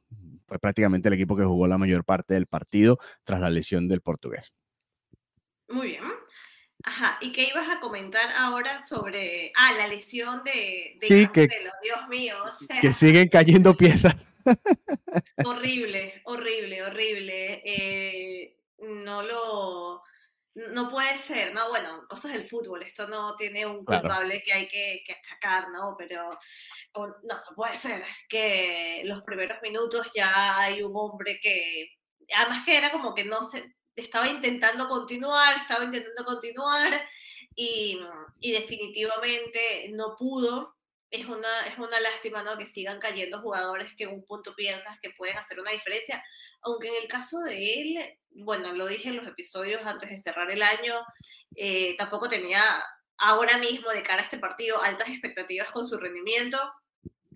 Fue 0.46 0.58
prácticamente 0.58 1.08
el 1.08 1.14
equipo 1.14 1.34
que 1.34 1.44
jugó 1.44 1.66
la 1.66 1.78
mayor 1.78 2.04
parte 2.04 2.34
del 2.34 2.46
partido 2.46 2.98
tras 3.24 3.40
la 3.40 3.48
lesión 3.48 3.88
del 3.88 4.02
portugués. 4.02 4.52
Muy 5.68 5.88
bien. 5.88 6.04
Ajá, 6.82 7.18
¿y 7.22 7.32
qué 7.32 7.48
ibas 7.48 7.68
a 7.68 7.80
comentar 7.80 8.28
ahora 8.36 8.80
sobre, 8.80 9.52
ah, 9.56 9.72
la 9.72 9.86
lesión 9.86 10.42
de, 10.44 10.96
de 11.00 11.06
sí, 11.06 11.28
que, 11.32 11.46
Dios 11.82 12.08
mío. 12.08 12.34
que 12.80 12.92
siguen 12.92 13.28
cayendo 13.28 13.76
piezas 13.76 14.29
horrible, 15.44 16.22
horrible, 16.24 16.82
horrible. 16.82 17.62
Eh, 17.64 18.56
no 18.78 19.22
lo. 19.22 20.02
No 20.52 20.90
puede 20.90 21.16
ser, 21.16 21.54
¿no? 21.54 21.68
Bueno, 21.68 22.06
cosas 22.08 22.32
del 22.32 22.44
fútbol, 22.44 22.82
esto 22.82 23.06
no 23.06 23.36
tiene 23.36 23.64
un 23.64 23.84
culpable 23.84 24.42
que 24.42 24.52
hay 24.52 24.66
que, 24.66 25.02
que, 25.06 25.12
achacar, 25.12 25.70
¿no? 25.70 25.94
Pero 25.96 26.28
no, 26.96 27.06
no 27.06 27.36
puede 27.54 27.78
ser 27.78 28.04
que 28.28 29.02
los 29.04 29.22
primeros 29.22 29.62
minutos 29.62 30.08
ya 30.12 30.58
hay 30.58 30.82
un 30.82 30.92
hombre 30.96 31.38
que, 31.40 31.96
además 32.34 32.64
que 32.64 32.76
era 32.76 32.90
como 32.90 33.14
que 33.14 33.24
no 33.24 33.44
se, 33.44 33.76
estaba 33.94 34.28
intentando 34.28 34.88
continuar, 34.88 35.56
estaba 35.56 35.84
intentando 35.84 36.24
continuar 36.24 37.00
y, 37.54 38.00
y 38.40 38.52
definitivamente 38.52 39.90
no 39.92 40.16
pudo 40.16 40.79
es 41.10 41.26
una, 41.26 41.66
es 41.66 41.78
una 41.78 41.98
lástima 42.00 42.42
¿no? 42.42 42.56
que 42.56 42.66
sigan 42.66 43.00
cayendo 43.00 43.40
jugadores 43.40 43.94
que 43.94 44.04
en 44.04 44.10
un 44.10 44.24
punto 44.24 44.54
piensas 44.54 44.98
que 45.00 45.10
pueden 45.10 45.36
hacer 45.36 45.58
una 45.58 45.72
diferencia, 45.72 46.22
aunque 46.62 46.88
en 46.88 46.94
el 47.02 47.08
caso 47.08 47.40
de 47.40 47.74
él, 47.74 48.18
bueno, 48.30 48.72
lo 48.72 48.86
dije 48.86 49.08
en 49.08 49.16
los 49.16 49.26
episodios 49.26 49.82
antes 49.84 50.10
de 50.10 50.18
cerrar 50.18 50.50
el 50.50 50.62
año, 50.62 51.00
eh, 51.56 51.96
tampoco 51.96 52.28
tenía 52.28 52.62
ahora 53.18 53.58
mismo 53.58 53.90
de 53.90 54.02
cara 54.02 54.22
a 54.22 54.24
este 54.24 54.38
partido 54.38 54.82
altas 54.82 55.08
expectativas 55.08 55.70
con 55.70 55.86
su 55.86 55.98
rendimiento. 55.98 56.58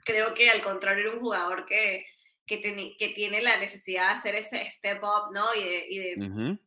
Creo 0.04 0.34
que 0.34 0.50
al 0.50 0.62
contrario 0.62 1.06
era 1.06 1.14
un 1.14 1.20
jugador 1.20 1.66
que, 1.66 2.06
que, 2.46 2.60
que 2.98 3.08
tiene 3.08 3.42
la 3.42 3.56
necesidad 3.56 4.08
de 4.10 4.18
hacer 4.18 4.34
ese 4.36 4.70
step 4.70 5.02
up, 5.02 5.32
¿no? 5.32 5.54
Y 5.54 5.64
de, 5.64 5.86
y 5.88 5.98
de 5.98 6.58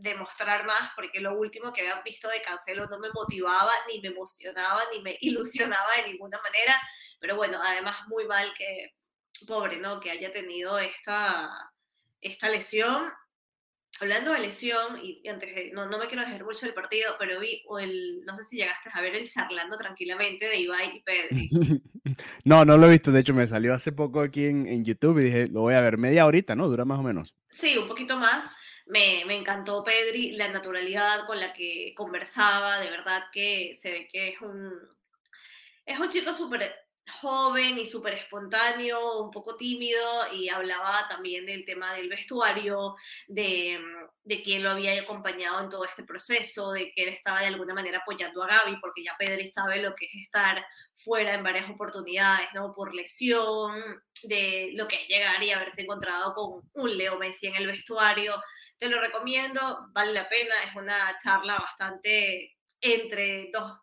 demostrar 0.00 0.64
más, 0.66 0.90
porque 0.94 1.20
lo 1.20 1.34
último 1.34 1.72
que 1.72 1.82
había 1.82 2.00
visto 2.02 2.28
de 2.28 2.40
Cancelo 2.40 2.86
no 2.86 2.98
me 2.98 3.10
motivaba, 3.12 3.72
ni 3.88 4.00
me 4.00 4.08
emocionaba, 4.08 4.82
ni 4.92 5.02
me 5.02 5.16
ilusionaba 5.20 5.96
de 5.96 6.12
ninguna 6.12 6.40
manera, 6.42 6.80
pero 7.20 7.36
bueno, 7.36 7.60
además 7.62 7.96
muy 8.08 8.26
mal 8.26 8.52
que, 8.56 8.94
pobre, 9.46 9.78
¿no? 9.78 10.00
Que 10.00 10.10
haya 10.10 10.30
tenido 10.30 10.78
esta, 10.78 11.50
esta 12.20 12.48
lesión. 12.48 13.10
Hablando 14.00 14.32
de 14.32 14.40
lesión, 14.40 14.98
y 15.02 15.28
antes 15.28 15.72
no, 15.74 15.86
no 15.86 15.98
me 15.98 16.06
quiero 16.06 16.22
dejar 16.22 16.42
mucho 16.44 16.64
el 16.64 16.72
partido, 16.72 17.14
pero 17.18 17.38
vi, 17.38 17.62
o 17.68 17.78
el, 17.78 18.24
no 18.24 18.34
sé 18.34 18.42
si 18.42 18.56
llegaste 18.56 18.88
a 18.92 19.02
ver 19.02 19.14
el 19.14 19.30
charlando 19.30 19.76
tranquilamente 19.76 20.46
de 20.46 20.56
Ibai 20.56 20.96
y 20.96 21.02
Pedri. 21.02 21.50
no, 22.44 22.64
no 22.64 22.78
lo 22.78 22.86
he 22.86 22.90
visto, 22.90 23.12
de 23.12 23.20
hecho 23.20 23.34
me 23.34 23.46
salió 23.46 23.74
hace 23.74 23.92
poco 23.92 24.20
aquí 24.20 24.46
en, 24.46 24.66
en 24.66 24.84
YouTube 24.84 25.18
y 25.18 25.24
dije, 25.24 25.48
lo 25.48 25.60
voy 25.60 25.74
a 25.74 25.82
ver 25.82 25.98
media 25.98 26.24
horita, 26.24 26.56
¿no? 26.56 26.68
Dura 26.68 26.86
más 26.86 27.00
o 27.00 27.02
menos. 27.02 27.34
Sí, 27.50 27.76
un 27.76 27.86
poquito 27.86 28.16
más 28.16 28.50
me, 28.92 29.24
me, 29.24 29.36
encantó 29.36 29.82
Pedri, 29.82 30.32
la 30.32 30.48
naturalidad 30.48 31.26
con 31.26 31.40
la 31.40 31.52
que 31.54 31.94
conversaba, 31.96 32.78
de 32.78 32.90
verdad 32.90 33.22
que 33.32 33.74
se 33.74 33.90
ve 33.90 34.08
que 34.12 34.28
es 34.28 34.40
un, 34.42 34.70
es 35.86 35.98
un 35.98 36.10
chico 36.10 36.32
súper 36.34 36.74
joven 37.20 37.78
y 37.78 37.86
súper 37.86 38.14
espontáneo, 38.14 39.22
un 39.22 39.30
poco 39.30 39.56
tímido, 39.56 40.30
y 40.34 40.50
hablaba 40.50 41.06
también 41.08 41.46
del 41.46 41.64
tema 41.64 41.94
del 41.94 42.10
vestuario, 42.10 42.94
de, 43.28 43.80
de 44.24 44.42
quién 44.42 44.62
lo 44.62 44.70
había 44.70 45.00
acompañado 45.00 45.60
en 45.60 45.70
todo 45.70 45.86
este 45.86 46.04
proceso, 46.04 46.72
de 46.72 46.92
que 46.92 47.04
él 47.04 47.08
estaba 47.08 47.40
de 47.40 47.46
alguna 47.46 47.72
manera 47.72 47.98
apoyando 47.98 48.42
a 48.42 48.46
Gaby, 48.46 48.76
porque 48.78 49.04
ya 49.04 49.16
Pedri 49.18 49.48
sabe 49.48 49.80
lo 49.82 49.94
que 49.94 50.04
es 50.04 50.12
estar 50.22 50.64
fuera 50.94 51.34
en 51.34 51.42
varias 51.42 51.68
oportunidades, 51.70 52.48
¿no? 52.52 52.72
Por 52.74 52.94
lesión, 52.94 54.02
de 54.24 54.70
lo 54.74 54.86
que 54.88 54.96
es 54.96 55.08
llegar 55.08 55.42
y 55.42 55.50
haberse 55.50 55.82
encontrado 55.82 56.32
con 56.32 56.70
un 56.74 56.96
Leo 56.96 57.18
Messi 57.18 57.48
en 57.48 57.56
el 57.56 57.66
vestuario. 57.66 58.40
Te 58.82 58.88
lo 58.88 59.00
recomiendo, 59.00 59.90
vale 59.92 60.12
la 60.12 60.28
pena, 60.28 60.54
es 60.68 60.74
una 60.74 61.16
charla 61.22 61.56
bastante 61.56 62.56
entre 62.80 63.48
dos 63.52 63.78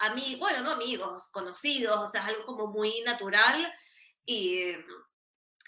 amigos, 0.00 0.40
bueno, 0.40 0.62
no 0.64 0.70
amigos, 0.72 1.28
conocidos, 1.30 1.96
o 1.96 2.04
sea, 2.04 2.22
es 2.22 2.26
algo 2.30 2.46
como 2.46 2.66
muy 2.66 3.00
natural 3.02 3.72
y 4.26 4.72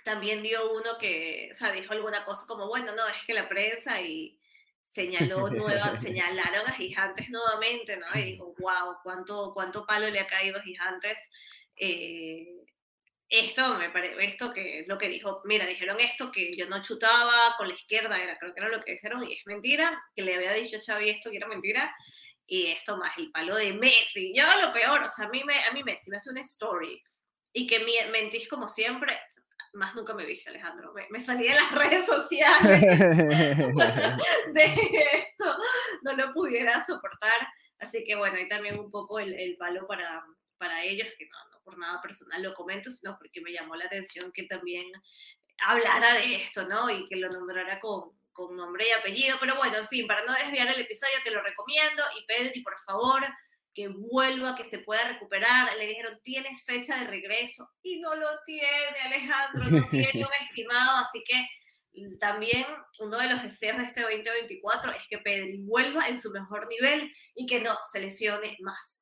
también 0.05 0.43
dio 0.43 0.73
uno 0.73 0.99
que, 0.99 1.51
o 1.53 1.55
sea, 1.55 1.71
dijo 1.71 1.93
alguna 1.93 2.25
cosa 2.25 2.45
como, 2.49 2.67
bueno, 2.67 2.93
no, 2.93 3.07
es 3.07 3.25
que 3.25 3.35
la 3.35 3.49
prensa 3.49 4.01
y 4.03 4.37
señaló 4.83 5.49
nueva, 5.49 5.95
señalaron 5.95 6.67
a 6.67 6.73
Gigantes 6.73 7.31
nuevamente, 7.31 7.99
¿no? 7.99 8.19
Y 8.19 8.33
dijo, 8.33 8.53
wow, 8.59 8.97
cuánto, 9.05 9.53
cuánto 9.55 9.87
palo 9.87 10.11
le 10.11 10.19
ha 10.19 10.27
caído 10.27 10.59
a 10.59 10.63
Gigantes. 10.65 11.21
Eh, 11.77 12.62
esto 13.33 13.75
me 13.79 13.89
parece, 13.89 14.23
esto 14.27 14.53
que 14.53 14.81
es 14.81 14.89
lo 14.89 14.99
que 14.99 15.09
dijo, 15.09 15.41
mira, 15.45 15.65
dijeron 15.65 15.99
esto 16.01 16.31
que 16.31 16.55
yo 16.55 16.67
no 16.69 16.83
chutaba 16.83 17.55
con 17.57 17.67
la 17.67 17.73
izquierda, 17.73 18.23
era, 18.23 18.37
creo 18.39 18.53
que 18.53 18.61
era 18.61 18.69
lo 18.69 18.83
que 18.83 18.93
dijeron, 18.93 19.25
y 19.25 19.33
es 19.33 19.47
mentira, 19.47 20.05
que 20.15 20.21
le 20.21 20.37
había 20.37 20.53
dicho 20.53 20.77
Xavi 20.79 21.09
esto 21.09 21.31
que 21.31 21.39
era 21.39 21.49
mentira, 21.49 21.97
y 22.47 22.67
esto 22.67 22.99
más 22.99 23.17
el 23.17 23.31
palo 23.31 23.57
de 23.57 23.73
Messi, 23.73 24.35
yo 24.37 24.45
lo 24.61 24.71
peor, 24.71 25.05
o 25.05 25.09
sea, 25.09 25.27
a 25.27 25.29
mí, 25.31 25.43
me, 25.45 25.65
a 25.65 25.73
mí 25.73 25.83
Messi 25.83 26.11
me 26.11 26.19
hace 26.19 26.29
una 26.29 26.43
story, 26.43 27.03
y 27.55 27.67
que 27.67 27.81
mentís 28.13 28.49
como 28.49 28.69
siempre, 28.69 29.19
más 29.73 29.95
nunca 29.95 30.13
me 30.13 30.27
viste, 30.27 30.51
Alejandro. 30.51 30.93
Me, 31.09 31.19
salí 31.19 31.49
de 31.49 31.55
las 31.55 31.73
redes 31.75 32.05
sociales 32.05 32.81
de 34.53 34.65
esto, 34.65 35.57
no 36.03 36.13
lo 36.15 36.31
pudiera 36.33 36.85
soportar. 36.85 37.49
Así 37.79 38.05
que 38.05 38.15
bueno, 38.15 38.37
ahí 38.37 38.47
también 38.49 38.79
un 38.79 38.91
poco 38.91 39.19
el, 39.19 39.33
el 39.33 39.57
palo 39.57 39.87
para, 39.87 40.23
para 40.59 40.85
ellos, 40.85 41.09
que 41.19 41.27
no 41.27 41.52
por 41.63 41.79
nada 41.79 42.01
personal 42.01 42.43
lo 42.43 42.55
comento, 42.55 42.91
sino 42.91 43.17
porque 43.19 43.41
me 43.41 43.53
llamó 43.53 43.77
la 43.77 43.87
atención 43.87 44.33
que 44.33 44.45
también 44.45 44.91
hablara 45.59 46.15
de 46.15 46.37
esto, 46.37 46.67
¿no? 46.67 46.91
Y 46.91 47.07
que 47.07 47.17
lo 47.17 47.31
nombrara 47.31 47.81
con, 47.81 48.11
con 48.33 48.57
nombre 48.57 48.87
y 48.89 48.93
apellido. 48.93 49.37
Pero 49.41 49.57
bueno, 49.57 49.79
en 49.79 49.87
fin, 49.87 50.07
para 50.07 50.25
no 50.25 50.33
desviar 50.33 50.69
el 50.69 50.81
episodio, 50.81 51.15
te 51.23 51.31
lo 51.31 51.43
recomiendo. 51.43 52.03
Y 52.19 52.27
Pedri, 52.27 52.63
por 52.63 52.79
favor, 52.81 53.23
que 53.75 53.89
vuelva, 53.89 54.55
que 54.55 54.65
se 54.65 54.79
pueda 54.79 55.05
recuperar. 55.09 55.75
Le 55.77 55.87
dijeron, 55.87 56.21
tienes 56.23 56.65
fecha 56.65 56.99
de 56.99 57.07
regreso 57.07 57.69
y 57.83 58.01
no 58.01 58.15
lo 58.15 58.29
tiene, 58.45 59.01
Alejandro, 59.05 59.71
no 59.71 59.89
tiene 59.89 60.25
un 60.25 60.33
estimado, 60.43 60.99
así 60.99 61.23
que 61.25 61.47
también 62.19 62.65
uno 63.01 63.19
de 63.19 63.29
los 63.29 63.43
deseos 63.43 63.77
de 63.79 63.85
este 63.85 64.01
2024 64.03 64.93
es 64.93 65.07
que 65.09 65.19
Pedri 65.19 65.59
vuelva 65.59 66.09
en 66.09 66.21
su 66.21 66.31
mejor 66.31 66.67
nivel 66.69 67.13
y 67.35 67.47
que 67.47 67.61
no 67.61 67.77
se 67.91 68.01
lesione 68.01 68.57
más. 68.61 69.02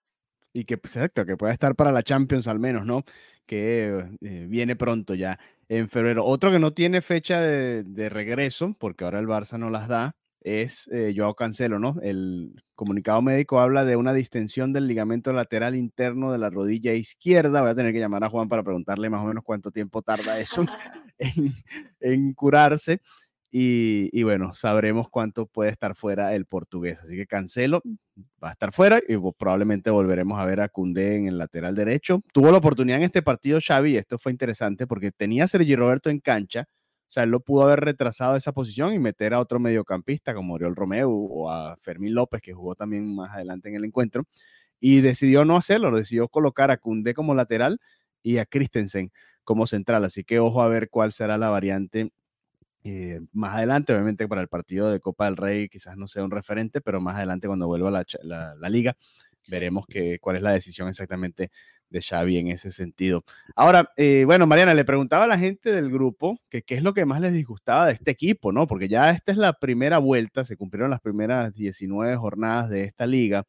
Y 0.52 0.64
que, 0.64 0.78
pues, 0.78 0.97
exacto, 0.97 1.25
que 1.25 1.37
pueda 1.37 1.52
estar 1.52 1.76
para 1.76 1.92
la 1.92 2.02
Champions 2.02 2.49
al 2.49 2.59
menos, 2.59 2.85
¿no? 2.87 3.04
Que 3.47 4.04
eh, 4.21 4.47
viene 4.49 4.76
pronto 4.76 5.14
ya 5.14 5.38
en 5.69 5.88
febrero. 5.88 6.25
Otro 6.25 6.50
que 6.50 6.59
no 6.59 6.73
tiene 6.73 7.02
fecha 7.02 7.40
de, 7.40 7.85
de 7.85 8.09
regreso, 8.09 8.75
porque 8.78 9.04
ahora 9.04 9.21
el 9.21 9.26
Barça 9.26 9.59
no 9.59 9.71
las 9.71 9.88
da, 9.88 10.16
es 10.42 10.88
eh, 10.88 11.12
Joao 11.14 11.35
Cancelo, 11.35 11.78
¿no? 11.78 11.97
El 12.02 12.62
comunicado 12.75 13.21
médico 13.21 13.61
habla 13.61 13.85
de 13.85 13.97
una 13.97 14.14
distensión 14.14 14.73
del 14.73 14.87
ligamento 14.87 15.33
lateral 15.33 15.76
interno 15.76 16.33
de 16.33 16.38
la 16.38 16.50
rodilla 16.50 16.95
izquierda. 16.95 17.61
Voy 17.61 17.71
a 17.71 17.75
tener 17.75 17.92
que 17.92 18.00
llamar 18.00 18.25
a 18.25 18.30
Juan 18.30 18.49
para 18.49 18.62
preguntarle 18.62 19.11
más 19.11 19.23
o 19.23 19.26
menos 19.26 19.45
cuánto 19.45 19.71
tiempo 19.71 20.02
tarda 20.02 20.40
eso 20.40 20.64
en, 22.00 22.33
curarse. 22.35 23.00
Y, 23.52 24.23
bueno, 24.23 24.54
sabremos 24.54 25.09
cuánto 25.09 25.47
puede 25.47 25.71
estar 25.71 25.97
fuera 25.97 26.35
el 26.35 26.47
portugués. 26.47 27.02
Así 27.02 27.16
que 27.16 27.26
Cancelo 27.26 27.83
va 28.42 28.50
a 28.50 28.52
estar 28.52 28.73
fuera 28.73 29.00
y 29.09 29.16
probablemente 29.37 29.90
volveremos 29.90 30.38
a 30.38 30.45
ver 30.45 30.61
a 30.61 30.69
Cundé 30.69 31.16
en 31.16 31.26
el 31.26 31.38
lateral 31.38 31.75
derecho. 31.75 32.23
Tuvo 32.33 32.50
la 32.52 32.59
oportunidad 32.59 32.99
en 32.99 33.04
este 33.04 33.23
partido 33.23 33.59
Xavi, 33.61 33.97
esto 33.97 34.19
fue 34.19 34.30
interesante 34.33 34.87
porque 34.87 35.11
tenía 35.11 35.45
a 35.45 35.49
Sergi 35.49 35.75
Roberto 35.75 36.11
en 36.11 36.21
cancha, 36.21 36.69
o 37.11 37.12
sea, 37.12 37.25
él 37.25 37.30
lo 37.30 37.40
pudo 37.40 37.64
haber 37.64 37.80
retrasado 37.80 38.37
esa 38.37 38.52
posición 38.52 38.92
y 38.92 39.00
meter 39.00 39.35
a 39.35 39.40
otro 39.40 39.59
mediocampista 39.59 40.33
como 40.33 40.54
Oriol 40.54 40.76
Romeo 40.76 41.11
o 41.11 41.50
a 41.50 41.76
Fermín 41.76 42.14
López, 42.14 42.41
que 42.41 42.52
jugó 42.52 42.76
también 42.76 43.13
más 43.13 43.34
adelante 43.34 43.69
en 43.69 43.75
el 43.75 43.84
encuentro, 43.84 44.26
y 44.78 45.00
decidió 45.00 45.45
no 45.45 45.56
hacerlo, 45.56 45.91
decidió 45.91 46.28
colocar 46.28 46.71
a 46.71 46.76
Cundé 46.76 47.13
como 47.13 47.34
lateral 47.34 47.80
y 48.23 48.39
a 48.39 48.47
Christensen 48.47 49.10
como 49.43 49.67
central. 49.67 50.04
Así 50.04 50.23
que 50.23 50.39
ojo 50.39 50.63
a 50.63 50.69
ver 50.69 50.89
cuál 50.89 51.10
será 51.10 51.36
la 51.36 51.50
variante 51.50 52.13
eh, 52.84 53.21
más 53.32 53.56
adelante, 53.56 53.93
obviamente 53.93 54.26
para 54.28 54.40
el 54.40 54.49
partido 54.49 54.90
de 54.90 55.00
Copa 55.00 55.26
del 55.26 55.36
Rey 55.36 55.69
quizás 55.69 55.97
no 55.97 56.06
sea 56.06 56.25
un 56.25 56.30
referente, 56.30 56.80
pero 56.80 57.00
más 57.00 57.16
adelante 57.16 57.47
cuando 57.47 57.66
vuelva 57.66 57.90
la, 57.90 58.04
la, 58.23 58.54
la 58.54 58.69
liga 58.69 58.97
veremos 59.49 59.86
que, 59.86 60.19
cuál 60.21 60.36
es 60.36 60.43
la 60.43 60.52
decisión 60.52 60.88
exactamente 60.88 61.50
de 61.88 62.00
Xavi 62.00 62.38
en 62.38 62.49
ese 62.49 62.71
sentido. 62.71 63.25
Ahora, 63.56 63.90
eh, 63.97 64.25
bueno, 64.25 64.47
Mariana, 64.47 64.75
le 64.75 64.84
preguntaba 64.84 65.25
a 65.25 65.28
la 65.28 65.38
gente 65.38 65.73
del 65.73 65.90
grupo 65.90 66.40
que 66.49 66.62
qué 66.62 66.76
es 66.76 66.82
lo 66.82 66.95
que 66.95 67.04
más 67.04 67.21
les 67.21 67.32
disgustaba 67.32 67.86
de 67.86 67.93
este 67.93 68.10
equipo, 68.10 68.52
¿no? 68.52 68.66
Porque 68.66 68.88
ya 68.88 69.10
esta 69.10 69.32
es 69.32 69.38
la 69.38 69.54
primera 69.54 69.99
vuelta, 69.99 70.45
se 70.45 70.56
cumplieron 70.56 70.90
las 70.90 71.00
primeras 71.00 71.54
19 71.54 72.16
jornadas 72.16 72.71
de 72.71 72.84
esta 72.84 73.06
liga. 73.06 73.45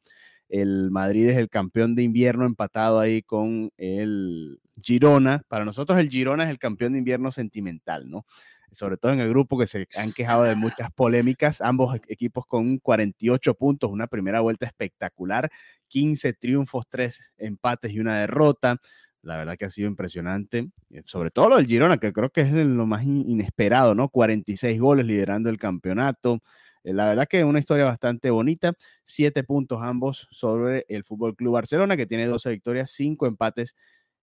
El 0.50 0.92
Madrid 0.92 1.30
es 1.30 1.38
el 1.38 1.50
campeón 1.50 1.96
de 1.96 2.04
invierno 2.04 2.46
empatado 2.46 3.00
ahí 3.00 3.22
con 3.22 3.72
el 3.78 4.60
Girona. 4.82 5.44
Para 5.48 5.64
nosotros 5.64 5.98
el 6.00 6.10
Girona 6.10 6.44
es 6.44 6.50
el 6.50 6.60
campeón 6.60 6.94
de 6.94 7.00
invierno 7.00 7.32
sentimental, 7.32 8.10
¿no? 8.10 8.26
Sobre 8.72 8.98
todo 8.98 9.14
en 9.14 9.20
el 9.20 9.30
grupo 9.30 9.58
que 9.58 9.68
se 9.68 9.88
han 9.96 10.14
quejado 10.14 10.44
de 10.44 10.56
muchas 10.56 10.92
polémicas, 10.92 11.62
ambos 11.62 11.96
e-, 11.96 12.02
equipos 12.08 12.46
con 12.46 12.78
48 12.80 13.54
puntos, 13.56 13.92
una 13.92 14.08
primera 14.08 14.42
vuelta 14.42 14.66
espectacular, 14.66 15.52
15 15.88 16.34
triunfos, 16.34 16.86
3 16.90 17.34
empates 17.38 17.92
y 17.92 18.00
una 18.00 18.20
derrota. 18.20 18.78
La 19.24 19.38
verdad 19.38 19.56
que 19.58 19.66
ha 19.66 19.70
sido 19.70 19.88
impresionante, 19.88 20.70
eh, 20.90 21.04
sobre 21.06 21.30
todo 21.30 21.50
lo 21.50 21.58
del 21.58 21.68
Girona, 21.68 21.98
que 21.98 22.12
creo 22.14 22.32
que 22.32 22.42
es 22.42 22.52
lo 22.52 22.86
más 22.88 23.04
inesperado, 23.04 23.94
¿no? 23.94 24.10
46 24.10 24.80
goles 24.80 25.06
liderando 25.06 25.50
el 25.50 25.58
campeonato. 25.58 26.42
Eh, 26.84 26.94
la 26.94 27.06
verdad 27.06 27.28
que 27.28 27.40
es 27.40 27.46
una 27.46 27.60
historia 27.60 27.86
bastante 27.86 28.32
bonita. 28.32 28.74
Siete 29.04 29.44
puntos 29.44 29.80
ambos 29.84 30.28
sobre 30.32 30.86
el 30.90 31.04
Fútbol 31.04 31.36
Club 31.36 31.54
Barcelona, 31.54 31.98
que 31.98 32.08
tiene 32.08 32.26
12 32.26 32.50
victorias, 32.50 32.92
5 32.92 33.28
empates 33.28 33.76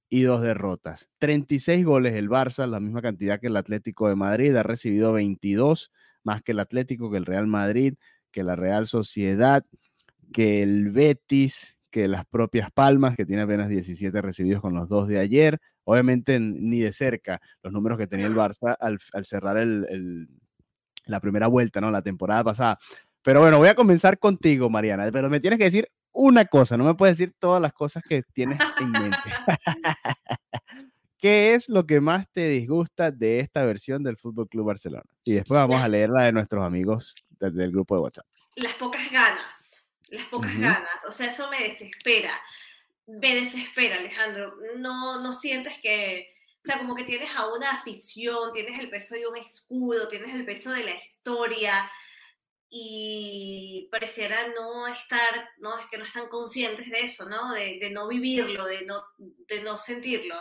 y 0.09 0.23
dos 0.23 0.43
derrotas. 0.43 1.09
36 1.19 1.85
goles 1.85 2.15
el 2.15 2.29
Barça, 2.29 2.67
la 2.67 2.81
misma 2.81 3.03
cantidad 3.03 3.41
que 3.41 3.49
el 3.49 3.57
Atlético 3.57 4.09
de 4.09 4.17
Madrid, 4.17 4.55
ha 4.57 4.63
recibido 4.63 5.13
22 5.13 5.93
más 6.25 6.43
que 6.43 6.53
el 6.53 6.61
Atlético, 6.61 7.11
que 7.11 7.19
el 7.19 7.27
Real 7.27 7.47
Madrid, 7.47 7.95
que 8.31 8.43
la 8.43 8.57
Real 8.57 8.87
Sociedad, 8.87 9.65
que 10.33 10.63
el 10.63 10.91
Betis, 10.91 11.79
que 11.91 12.09
las 12.09 12.27
propias 12.27 12.71
Palmas, 12.71 13.17
que 13.17 13.25
tiene 13.25 13.43
apenas 13.43 13.69
17 13.69 14.21
recibidos 14.23 14.61
con 14.61 14.75
los 14.75 14.89
dos 14.89 15.09
de 15.09 15.19
ayer. 15.19 15.59
Obviamente 15.85 16.39
ni 16.39 16.81
de 16.81 16.93
cerca 16.93 17.41
los 17.63 17.73
números 17.73 17.99
que 17.99 18.07
tenía 18.07 18.27
el 18.27 18.35
Barça 18.35 18.77
al, 18.79 18.99
cerrar 19.25 19.57
la 21.07 21.21
primera 21.21 21.47
vuelta, 21.47 21.81
¿no? 21.81 21.91
La 21.91 22.03
temporada 22.03 22.45
pasada. 22.45 22.79
Pero 23.23 23.41
bueno, 23.41 23.59
voy 23.59 23.69
a 23.69 23.75
comenzar 23.75 24.19
contigo, 24.19 24.69
Mariana, 24.69 25.09
pero 25.11 25.31
me 25.31 25.41
tienes 25.41 25.59
que 25.59 25.65
decir 25.65 25.89
una 26.19 26.45
cosa, 26.47 26.77
no 26.77 26.85
me 26.85 26.95
puedes 26.95 27.17
decir 27.17 27.33
todas 27.39 27.63
las 27.63 27.73
cosas 27.73 28.03
que 28.03 28.23
tienes 28.33 28.59
en 28.81 28.91
mente. 28.91 29.19
¿Qué 31.17 31.55
es 31.55 31.69
lo 31.69 31.87
que 31.87 32.01
más 32.01 32.29
te 32.33 32.49
disgusta 32.49 33.13
de 33.13 33.39
esta 33.41 33.65
versión 33.65 34.03
del 34.03 34.17
Fútbol 34.17 34.49
Club 34.49 34.67
Barcelona? 34.67 35.09
Y 35.23 35.35
después 35.35 35.59
vamos 35.59 35.81
a 35.81 35.87
leer 35.87 36.11
la 36.11 36.25
de 36.25 36.33
nuestros 36.33 36.65
amigos 36.65 37.15
del 37.39 37.71
grupo 37.71 37.95
de 37.95 38.01
WhatsApp. 38.03 38.27
Las 38.57 38.75
pocas 38.75 39.11
ganas, 39.13 39.89
las 40.09 40.27
pocas 40.27 40.59
ganas, 40.59 41.05
o 41.09 41.13
sea, 41.13 41.29
eso 41.29 41.49
me 41.51 41.63
desespera. 41.63 42.33
Me 43.07 43.37
desespera, 43.37 43.97
Alejandro. 43.97 44.57
No, 44.77 45.23
no 45.23 45.33
sientes 45.33 45.79
que, 45.79 46.29
o 46.57 46.67
sea, 46.67 46.79
como 46.79 46.97
que 46.97 47.05
tienes 47.05 47.31
a 47.37 47.47
una 47.47 47.71
afición, 47.71 48.53
tienes 48.53 48.79
el 48.81 48.91
peso 48.91 49.15
de 49.15 49.27
un 49.29 49.37
escudo, 49.37 50.09
tienes 50.09 50.35
el 50.35 50.45
peso 50.45 50.73
de 50.73 50.85
la 50.85 50.95
historia, 50.97 51.89
y 52.71 53.89
pareciera 53.91 54.49
no 54.49 54.87
estar, 54.89 55.51
no 55.59 55.79
es 55.79 55.87
que 55.91 55.99
no 55.99 56.05
están 56.05 56.29
conscientes 56.29 56.91
de 56.91 57.01
eso, 57.01 57.29
¿no? 57.29 57.53
De, 57.53 57.91
no 57.91 58.09
vivirlo, 58.09 58.67
de 58.67 58.85
no, 58.85 59.03
de 59.19 59.63
no 59.63 59.77
sentirlo. 59.77 60.37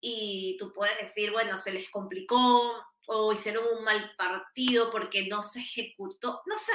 Y 0.00 0.56
tú 0.58 0.72
puedes 0.72 0.98
decir, 0.98 1.30
bueno, 1.30 1.58
se 1.58 1.72
les 1.72 1.88
complicó 1.90 2.72
o 3.06 3.32
hicieron 3.32 3.64
un 3.76 3.84
mal 3.84 4.12
partido 4.16 4.90
porque 4.90 5.26
no 5.26 5.42
se 5.42 5.60
ejecutó, 5.60 6.42
no 6.46 6.56
sé, 6.56 6.72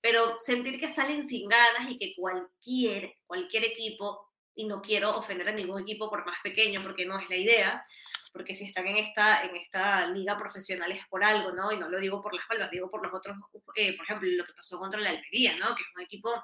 pero 0.00 0.36
sentir 0.38 0.78
que 0.78 0.88
salen 0.88 1.26
sin 1.26 1.48
ganas 1.48 1.90
y 1.90 1.98
que 1.98 2.14
cualquier, 2.14 3.14
cualquier 3.26 3.64
equipo, 3.64 4.32
y 4.54 4.66
no 4.66 4.82
quiero 4.82 5.16
ofender 5.16 5.48
a 5.48 5.52
ningún 5.52 5.80
equipo 5.80 6.10
por 6.10 6.26
más 6.26 6.38
pequeño 6.42 6.82
porque 6.82 7.06
no 7.06 7.18
es 7.18 7.28
la 7.30 7.36
idea, 7.36 7.84
porque 8.32 8.54
si 8.54 8.64
están 8.64 8.86
en 8.88 8.96
esta, 8.96 9.44
en 9.44 9.56
esta 9.56 10.06
liga 10.06 10.36
profesional 10.36 10.90
es 10.90 11.06
por 11.06 11.22
algo, 11.22 11.52
¿no? 11.52 11.70
Y 11.70 11.78
no 11.78 11.88
lo 11.88 12.00
digo 12.00 12.20
por 12.20 12.34
las 12.34 12.46
palmas, 12.46 12.70
digo 12.70 12.90
por 12.90 13.02
los 13.02 13.12
otros, 13.14 13.36
eh, 13.76 13.96
por 13.96 14.04
ejemplo, 14.04 14.28
lo 14.30 14.44
que 14.44 14.54
pasó 14.54 14.78
contra 14.78 15.00
la 15.00 15.10
Almería, 15.10 15.56
¿no? 15.58 15.74
Que 15.74 15.82
es 15.82 15.88
un 15.94 16.02
equipo 16.02 16.42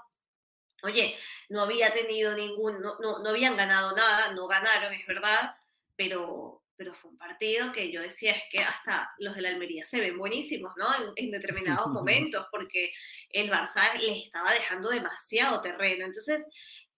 oye, 0.82 1.16
no 1.48 1.62
había 1.62 1.92
tenido 1.92 2.34
ningún, 2.34 2.80
no, 2.80 2.98
no, 3.00 3.18
no 3.20 3.30
habían 3.30 3.56
ganado 3.56 3.94
nada, 3.96 4.32
no 4.32 4.46
ganaron, 4.46 4.92
es 4.92 5.06
verdad, 5.06 5.56
pero, 5.96 6.62
pero 6.76 6.94
fue 6.94 7.10
un 7.10 7.18
partido 7.18 7.72
que 7.72 7.90
yo 7.90 8.00
decía 8.00 8.32
es 8.32 8.44
que 8.50 8.58
hasta 8.58 9.10
los 9.18 9.34
de 9.34 9.42
la 9.42 9.48
Almería 9.48 9.84
se 9.84 10.00
ven 10.00 10.18
buenísimos, 10.18 10.72
¿no? 10.76 10.86
En, 11.16 11.30
determinados 11.30 11.86
momentos, 11.88 12.46
porque 12.50 12.92
el 13.30 13.50
Barça 13.50 13.94
les 13.98 14.24
estaba 14.24 14.52
dejando 14.52 14.88
demasiado 14.90 15.60
terreno. 15.60 16.04
Entonces, 16.04 16.48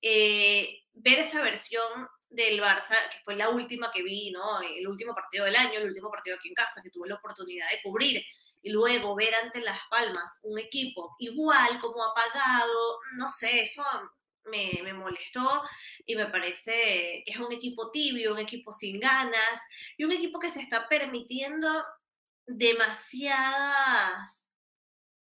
eh, 0.02 0.82
ver 0.92 1.20
esa 1.20 1.42
versión 1.42 2.08
del 2.30 2.60
Barça, 2.60 2.96
que 3.10 3.18
fue 3.24 3.36
la 3.36 3.50
última 3.50 3.90
que 3.92 4.02
vi, 4.02 4.30
¿no? 4.30 4.62
El 4.62 4.86
último 4.86 5.14
partido 5.14 5.44
del 5.44 5.56
año, 5.56 5.78
el 5.78 5.88
último 5.88 6.10
partido 6.10 6.36
aquí 6.36 6.48
en 6.48 6.54
casa, 6.54 6.80
que 6.82 6.90
tuve 6.90 7.08
la 7.08 7.16
oportunidad 7.16 7.68
de 7.70 7.82
cubrir, 7.82 8.22
y 8.62 8.70
luego 8.70 9.14
ver 9.14 9.34
ante 9.34 9.60
Las 9.60 9.80
Palmas 9.90 10.38
un 10.42 10.58
equipo 10.58 11.16
igual, 11.18 11.78
como 11.80 12.02
apagado, 12.04 13.00
no 13.16 13.28
sé, 13.28 13.62
eso 13.62 13.84
me, 14.44 14.80
me, 14.82 14.92
molestó 14.92 15.62
y 16.06 16.16
me 16.16 16.26
parece 16.26 17.22
que 17.24 17.32
es 17.32 17.38
un 17.38 17.52
equipo 17.52 17.90
tibio, 17.90 18.32
un 18.32 18.38
equipo 18.38 18.72
sin 18.72 19.00
ganas 19.00 19.60
y 19.96 20.04
un 20.04 20.12
equipo 20.12 20.38
que 20.38 20.50
se 20.50 20.60
está 20.60 20.88
permitiendo 20.88 21.84
demasiadas 22.46 24.46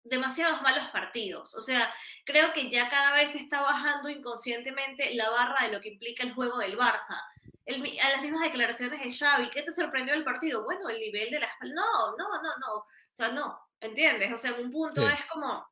demasiados 0.03 0.61
malos 0.61 0.87
partidos. 0.89 1.53
O 1.55 1.61
sea, 1.61 1.93
creo 2.25 2.53
que 2.53 2.69
ya 2.69 2.89
cada 2.89 3.13
vez 3.15 3.35
está 3.35 3.61
bajando 3.61 4.09
inconscientemente 4.09 5.13
la 5.15 5.29
barra 5.29 5.65
de 5.65 5.73
lo 5.73 5.81
que 5.81 5.89
implica 5.89 6.23
el 6.23 6.33
juego 6.33 6.57
del 6.59 6.77
Barça. 6.77 7.19
a 7.67 8.09
las 8.09 8.21
mismas 8.21 8.41
declaraciones 8.41 8.99
de 8.99 9.11
Xavi, 9.11 9.49
¿qué 9.49 9.63
te 9.63 9.71
sorprendió 9.71 10.13
el 10.13 10.23
partido? 10.23 10.65
Bueno, 10.65 10.89
el 10.89 10.99
nivel 10.99 11.31
de 11.31 11.39
la 11.39 11.49
No, 11.61 12.15
no, 12.17 12.41
no, 12.41 12.49
no. 12.59 12.75
O 12.75 13.15
sea, 13.15 13.29
no, 13.29 13.57
¿entiendes? 13.79 14.31
O 14.31 14.37
sea, 14.37 14.51
en 14.51 14.65
un 14.65 14.71
punto 14.71 15.07
es 15.07 15.25
como, 15.31 15.65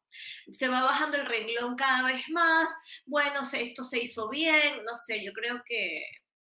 se 0.51 0.67
va 0.67 0.83
bajando 0.83 1.17
el 1.17 1.25
renglón 1.25 1.75
cada 1.75 2.03
vez 2.03 2.23
más, 2.29 2.69
bueno, 3.05 3.41
esto 3.51 3.83
se 3.83 3.99
hizo 4.03 4.29
bien, 4.29 4.83
no 4.85 4.95
sé, 4.95 5.23
yo 5.23 5.33
creo 5.33 5.63
que, 5.65 6.03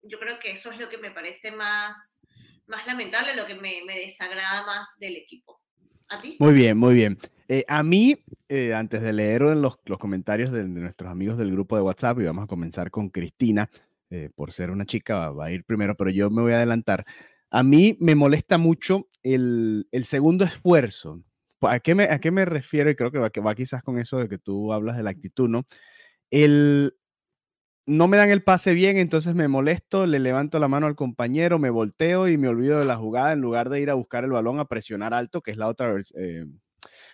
yo 0.01 0.19
creo 0.19 0.39
que 0.39 0.51
eso 0.51 0.71
es 0.71 0.79
lo 0.79 0.89
que 0.89 0.97
me 0.97 1.11
parece 1.11 1.51
más, 1.51 2.19
más 2.67 2.85
lamentable, 2.85 3.35
lo 3.35 3.45
que 3.45 3.55
me, 3.55 3.83
me 3.85 3.97
desagrada 3.97 4.65
más 4.65 4.99
del 4.99 5.15
equipo. 5.15 5.61
¿A 6.09 6.19
ti? 6.19 6.35
Muy 6.39 6.53
bien, 6.53 6.77
muy 6.77 6.93
bien. 6.95 7.17
Eh, 7.47 7.65
a 7.67 7.83
mí, 7.83 8.17
eh, 8.49 8.73
antes 8.73 9.01
de 9.01 9.13
leer 9.13 9.41
los, 9.41 9.77
los 9.85 9.97
comentarios 9.99 10.51
de, 10.51 10.63
nuestros 10.65 11.11
amigos 11.11 11.37
del 11.37 11.51
grupo 11.51 11.75
de 11.75 11.81
WhatsApp, 11.81 12.19
y 12.19 12.25
vamos 12.25 12.45
a 12.45 12.47
comenzar 12.47 12.91
con 12.91 13.09
Cristina, 13.09 13.69
eh, 14.09 14.29
por 14.35 14.51
ser 14.51 14.71
una 14.71 14.85
chica, 14.85 15.29
va, 15.29 15.45
a 15.45 15.51
ir 15.51 15.63
primero, 15.65 15.95
pero 15.95 16.09
yo 16.09 16.29
me 16.29 16.41
voy 16.41 16.53
a 16.53 16.57
adelantar. 16.57 17.05
A 17.49 17.63
mí 17.63 17.97
me 17.99 18.15
molesta 18.15 18.57
mucho 18.57 19.09
el, 19.23 19.87
el 19.91 20.05
segundo 20.05 20.45
esfuerzo 20.45 21.23
¿A 21.67 21.79
qué, 21.79 21.95
me, 21.95 22.05
¿A 22.05 22.19
qué 22.19 22.31
me 22.31 22.45
refiero? 22.45 22.89
Y 22.89 22.95
creo 22.95 23.11
que 23.11 23.19
va, 23.19 23.29
que 23.29 23.41
va 23.41 23.55
quizás 23.55 23.83
con 23.83 23.99
eso 23.99 24.17
de 24.17 24.27
que 24.29 24.37
tú 24.37 24.73
hablas 24.73 24.97
de 24.97 25.03
la 25.03 25.11
actitud, 25.11 25.49
¿no? 25.49 25.65
El, 26.31 26.95
no 27.85 28.07
me 28.07 28.17
dan 28.17 28.31
el 28.31 28.43
pase 28.43 28.73
bien, 28.73 28.97
entonces 28.97 29.35
me 29.35 29.47
molesto, 29.47 30.07
le 30.07 30.19
levanto 30.19 30.59
la 30.59 30.67
mano 30.67 30.87
al 30.87 30.95
compañero, 30.95 31.59
me 31.59 31.69
volteo 31.69 32.27
y 32.27 32.37
me 32.37 32.47
olvido 32.47 32.79
de 32.79 32.85
la 32.85 32.95
jugada 32.95 33.33
en 33.33 33.41
lugar 33.41 33.69
de 33.69 33.81
ir 33.81 33.89
a 33.89 33.95
buscar 33.95 34.23
el 34.23 34.31
balón 34.31 34.59
a 34.59 34.65
presionar 34.65 35.13
alto, 35.13 35.41
que 35.41 35.51
es 35.51 35.57
la 35.57 35.67
otra, 35.67 35.93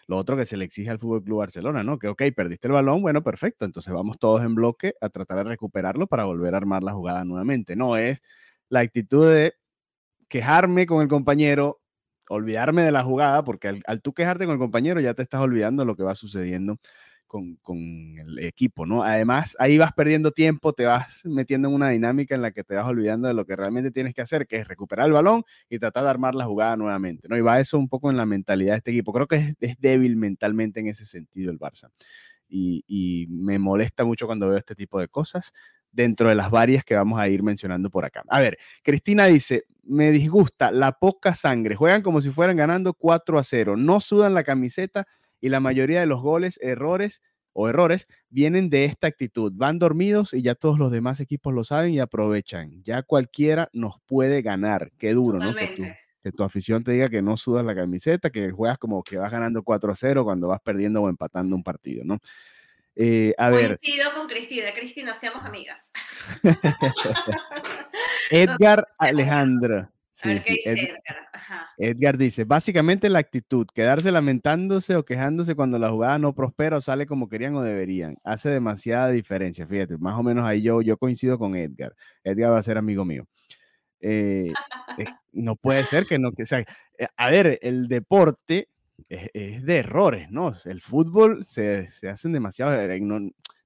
lo 0.10 0.18
otro 0.18 0.36
que 0.36 0.46
se 0.46 0.58
le 0.58 0.66
exige 0.66 0.90
al 0.90 0.98
Fútbol 0.98 1.24
Club 1.24 1.38
Barcelona, 1.38 1.84
¿no? 1.84 2.00
Que, 2.00 2.08
ok, 2.08 2.24
perdiste 2.36 2.68
el 2.68 2.74
balón, 2.74 3.04
bueno, 3.04 3.22
perfecto, 3.22 3.64
entonces 3.64 3.94
vamos 3.94 4.18
todos 4.18 4.44
en 4.44 4.56
bloque 4.56 4.96
a 5.02 5.10
tratar 5.10 5.38
de 5.38 5.44
recuperarlo 5.44 6.08
para 6.08 6.26
volver 6.26 6.56
a 6.56 6.58
armar 6.58 6.82
la 6.82 6.94
jugada 6.94 7.24
nuevamente. 7.26 7.76
No 7.76 7.96
es 7.96 8.20
la 8.70 8.80
actitud 8.80 9.32
de 9.32 9.54
quejarme 10.28 10.88
con 10.88 11.04
el 11.04 11.10
compañero, 11.10 11.80
olvidarme 12.28 12.82
de 12.82 12.92
la 12.92 13.04
jugada, 13.04 13.44
porque 13.44 13.82
al, 13.86 14.02
tú 14.02 14.14
quejarte 14.16 14.46
con 14.46 14.54
el 14.54 14.60
compañero 14.60 15.00
ya 15.00 15.14
te 15.14 15.22
estás 15.22 15.42
olvidando 15.42 15.86
lo 15.86 15.96
que 15.96 16.02
va 16.02 16.16
sucediendo 16.16 16.78
con, 17.30 17.58
con, 17.58 17.78
el 18.18 18.40
equipo, 18.40 18.88
¿no? 18.88 19.04
Además, 19.04 19.56
ahí 19.60 19.78
vas 19.78 19.94
perdiendo 19.94 20.32
tiempo, 20.32 20.74
te 20.74 20.86
vas 20.86 21.22
metiendo 21.26 21.68
en 21.68 21.76
una 21.76 21.90
dinámica 21.90 22.34
en 22.34 22.42
la 22.42 22.52
que 22.52 22.64
te 22.64 22.74
vas 22.74 22.88
olvidando 22.88 23.28
de 23.28 23.36
lo 23.36 23.46
que 23.46 23.56
realmente 23.56 23.92
tienes 23.92 24.16
que 24.16 24.22
hacer, 24.22 24.48
que 24.48 24.58
es 24.58 24.68
recuperar 24.68 25.06
el 25.06 25.14
balón 25.14 25.44
y 25.70 25.78
tratar 25.78 26.04
de 26.04 26.10
armar 26.10 26.34
la 26.34 26.46
jugada 26.46 26.76
nuevamente, 26.76 27.30
¿no? 27.30 27.38
Y 27.38 27.42
va 27.42 27.60
eso 27.60 27.78
un 27.78 27.88
poco 27.88 28.10
en 28.10 28.18
la 28.18 28.26
mentalidad 28.26 28.74
de 28.74 28.78
este 28.78 28.92
equipo. 28.92 29.14
Creo 29.14 29.28
que 29.28 29.36
es, 29.36 29.56
es 29.60 29.80
débil 29.80 30.16
mentalmente 30.16 30.80
en 30.80 30.88
ese 30.88 31.06
sentido 31.06 31.52
el 31.52 31.60
Barça. 31.60 31.92
Y, 32.50 32.84
y, 32.88 33.28
me 33.30 33.60
molesta 33.60 34.04
mucho 34.04 34.26
cuando 34.26 34.50
veo 34.50 34.58
este 34.58 34.74
tipo 34.74 35.00
de 35.00 35.08
cosas 35.08 35.52
dentro 35.92 36.30
de 36.30 36.36
las 36.36 36.50
varias 36.50 36.84
que 36.84 36.96
vamos 36.96 37.20
a 37.20 37.28
ir 37.28 37.44
mencionando 37.44 37.92
por 37.92 38.06
acá. 38.06 38.24
A 38.28 38.40
ver, 38.40 38.58
Cristina 38.82 39.28
dice, 39.28 39.66
me 39.84 40.12
disgusta 40.12 40.72
la 40.72 40.94
poca 40.94 41.36
sangre, 41.36 41.76
juegan 41.76 42.02
como 42.02 42.22
si 42.22 42.32
fueran 42.32 42.58
ganando 42.58 42.94
4 42.96 43.38
a 43.38 43.44
0, 43.44 43.78
no 43.78 44.00
sudan 44.02 44.34
la 44.34 44.44
camiseta 44.44 45.08
y 45.42 45.50
la 45.50 45.60
mayoría 45.60 46.00
de 46.00 46.06
los 46.06 46.22
goles, 46.22 46.60
errores 46.62 47.22
o 47.54 47.70
errores 47.70 48.08
vienen 48.30 48.70
de 48.70 48.86
esta 48.86 49.08
actitud. 49.08 49.52
Van 49.56 49.80
dormidos 49.80 50.34
y 50.34 50.42
ya 50.42 50.56
todos 50.56 50.80
los 50.80 50.92
demás 50.92 51.20
equipos 51.20 51.54
lo 51.54 51.64
saben 51.64 51.94
y 51.94 52.00
aprovechan. 52.00 52.84
Ya 52.84 53.04
cualquiera 53.04 53.70
nos 53.74 53.96
puede 54.06 54.42
ganar. 54.42 54.92
Qué 54.98 55.14
duro, 55.14 55.40
¿no? 55.40 55.56
Que 55.56 55.96
que 56.22 56.32
tu 56.32 56.44
afición 56.44 56.84
te 56.84 56.92
diga 56.92 57.08
que 57.08 57.22
no 57.22 57.38
sudas 57.38 57.66
la 57.66 57.76
camiseta, 57.76 58.30
que 58.30 58.52
juegas 58.52 58.78
como 58.78 59.04
que 59.04 59.18
vas 59.18 59.32
ganando 59.32 59.64
4 59.64 59.92
a 59.92 59.96
0 59.96 60.24
cuando 60.24 60.48
vas 60.48 60.62
perdiendo 60.62 61.02
o 61.02 61.10
empatando 61.10 61.56
un 61.56 61.64
partido, 61.64 62.04
¿no? 62.04 62.20
Eh, 62.96 63.34
a 63.38 63.50
Coincido 63.50 64.14
con 64.14 64.28
Cristina. 64.28 64.74
Cristina, 64.74 65.14
seamos 65.14 65.46
amigas. 65.46 65.92
Edgar 68.30 68.88
Alejandro. 68.98 69.90
Edgar. 71.78 72.18
dice, 72.18 72.44
básicamente 72.44 73.10
la 73.10 73.20
actitud, 73.20 73.68
quedarse 73.74 74.12
lamentándose 74.12 74.96
o 74.96 75.06
quejándose 75.06 75.56
cuando 75.56 75.80
la 75.80 75.90
jugada 75.90 76.20
no 76.20 76.34
prospera 76.34 76.78
o 76.78 76.82
sale 76.82 77.06
como 77.06 77.30
querían 77.30 77.56
o 77.56 77.62
deberían, 77.62 78.18
hace 78.24 78.50
demasiada 78.50 79.10
diferencia, 79.10 79.66
fíjate, 79.66 79.98
más 79.98 80.18
o 80.18 80.24
menos 80.24 80.46
ahí 80.46 80.62
yo, 80.62 80.82
yo 80.82 80.98
coincido 80.98 81.38
con 81.40 81.56
Edgar, 81.56 81.96
Edgar 82.24 82.52
va 82.54 82.60
a 82.60 82.64
ser 82.64 82.78
amigo 82.78 83.06
mío. 83.06 83.28
Eh, 84.02 84.52
no 85.34 85.56
puede 85.56 85.86
ser 85.86 86.06
que 86.06 86.20
no, 86.20 86.32
que 86.32 86.46
sea, 86.46 86.60
eh, 86.60 87.08
a 87.16 87.30
ver, 87.30 87.60
el 87.62 87.88
deporte 87.88 88.70
es, 89.08 89.64
de 89.64 89.78
errores, 89.78 90.30
¿no? 90.30 90.54
El 90.66 90.82
fútbol 90.82 91.46
se, 91.46 91.90
se 91.90 92.10
hacen 92.10 92.34
demasiados, 92.34 92.78
eh, 92.78 93.00
no, 93.02 93.20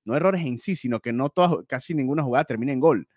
no, 0.06 0.16
errores 0.16 0.46
en 0.46 0.58
sí, 0.58 0.76
sino 0.76 1.00
que 1.00 1.13
no 1.13 1.30
todas, 1.30 1.66
casi 1.68 1.94
ninguna 1.94 2.24
jugada 2.24 2.46
termina 2.46 2.74
en 2.74 2.80
gol. 2.80 3.08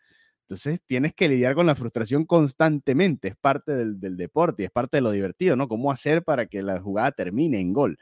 Entonces 0.46 0.80
tienes 0.87 1.12
que 1.12 1.28
lidiar 1.28 1.56
con 1.56 1.66
la 1.66 1.74
frustración 1.74 2.24
constantemente, 2.24 3.28
es 3.28 3.37
parte 3.37 3.72
del, 3.72 3.98
del 3.98 4.16
deporte 4.16 4.62
y 4.62 4.66
es 4.66 4.70
parte 4.70 4.98
de 4.98 5.00
lo 5.00 5.11
divertido, 5.11 5.56
¿no? 5.56 5.66
¿Cómo 5.66 5.90
hacer 5.90 6.22
para 6.22 6.46
que 6.46 6.62
la 6.62 6.80
jugada 6.80 7.11
termine 7.11 7.59
en 7.59 7.72
gol? 7.72 7.98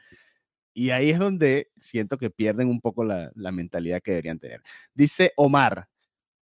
Y 0.73 0.91
ahí 0.91 1.09
es 1.09 1.19
donde 1.19 1.69
siento 1.77 2.17
que 2.17 2.29
pierden 2.29 2.67
un 2.67 2.81
poco 2.81 3.03
la, 3.03 3.31
la 3.35 3.51
mentalidad 3.51 4.01
que 4.01 4.11
deberían 4.11 4.39
tener. 4.39 4.61
Dice 4.93 5.31
Omar, 5.37 5.89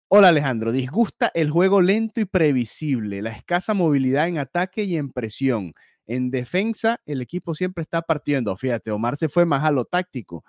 Hola 0.09 0.27
Alejandro, 0.27 0.71
disgusta 0.71 1.31
el 1.33 1.49
juego 1.49 1.81
lento 1.81 2.21
y 2.21 2.25
previsible, 2.25 3.21
la 3.23 3.31
escasa 3.31 3.73
movilidad 3.73 4.27
en 4.27 4.37
ataque 4.37 4.83
y 4.83 4.97
en 4.97 5.09
presión, 5.11 5.73
en 6.05 6.29
defensa, 6.29 7.01
el 7.05 7.21
equipo 7.21 7.55
siempre 7.55 7.81
está 7.81 8.01
partiendo. 8.01 8.55
Fíjate, 8.55 8.91
Omar 8.91 9.17
se 9.17 9.29
fue 9.29 9.45
más 9.45 9.63
a 9.63 9.71
lo 9.71 9.85
táctico. 9.85 10.43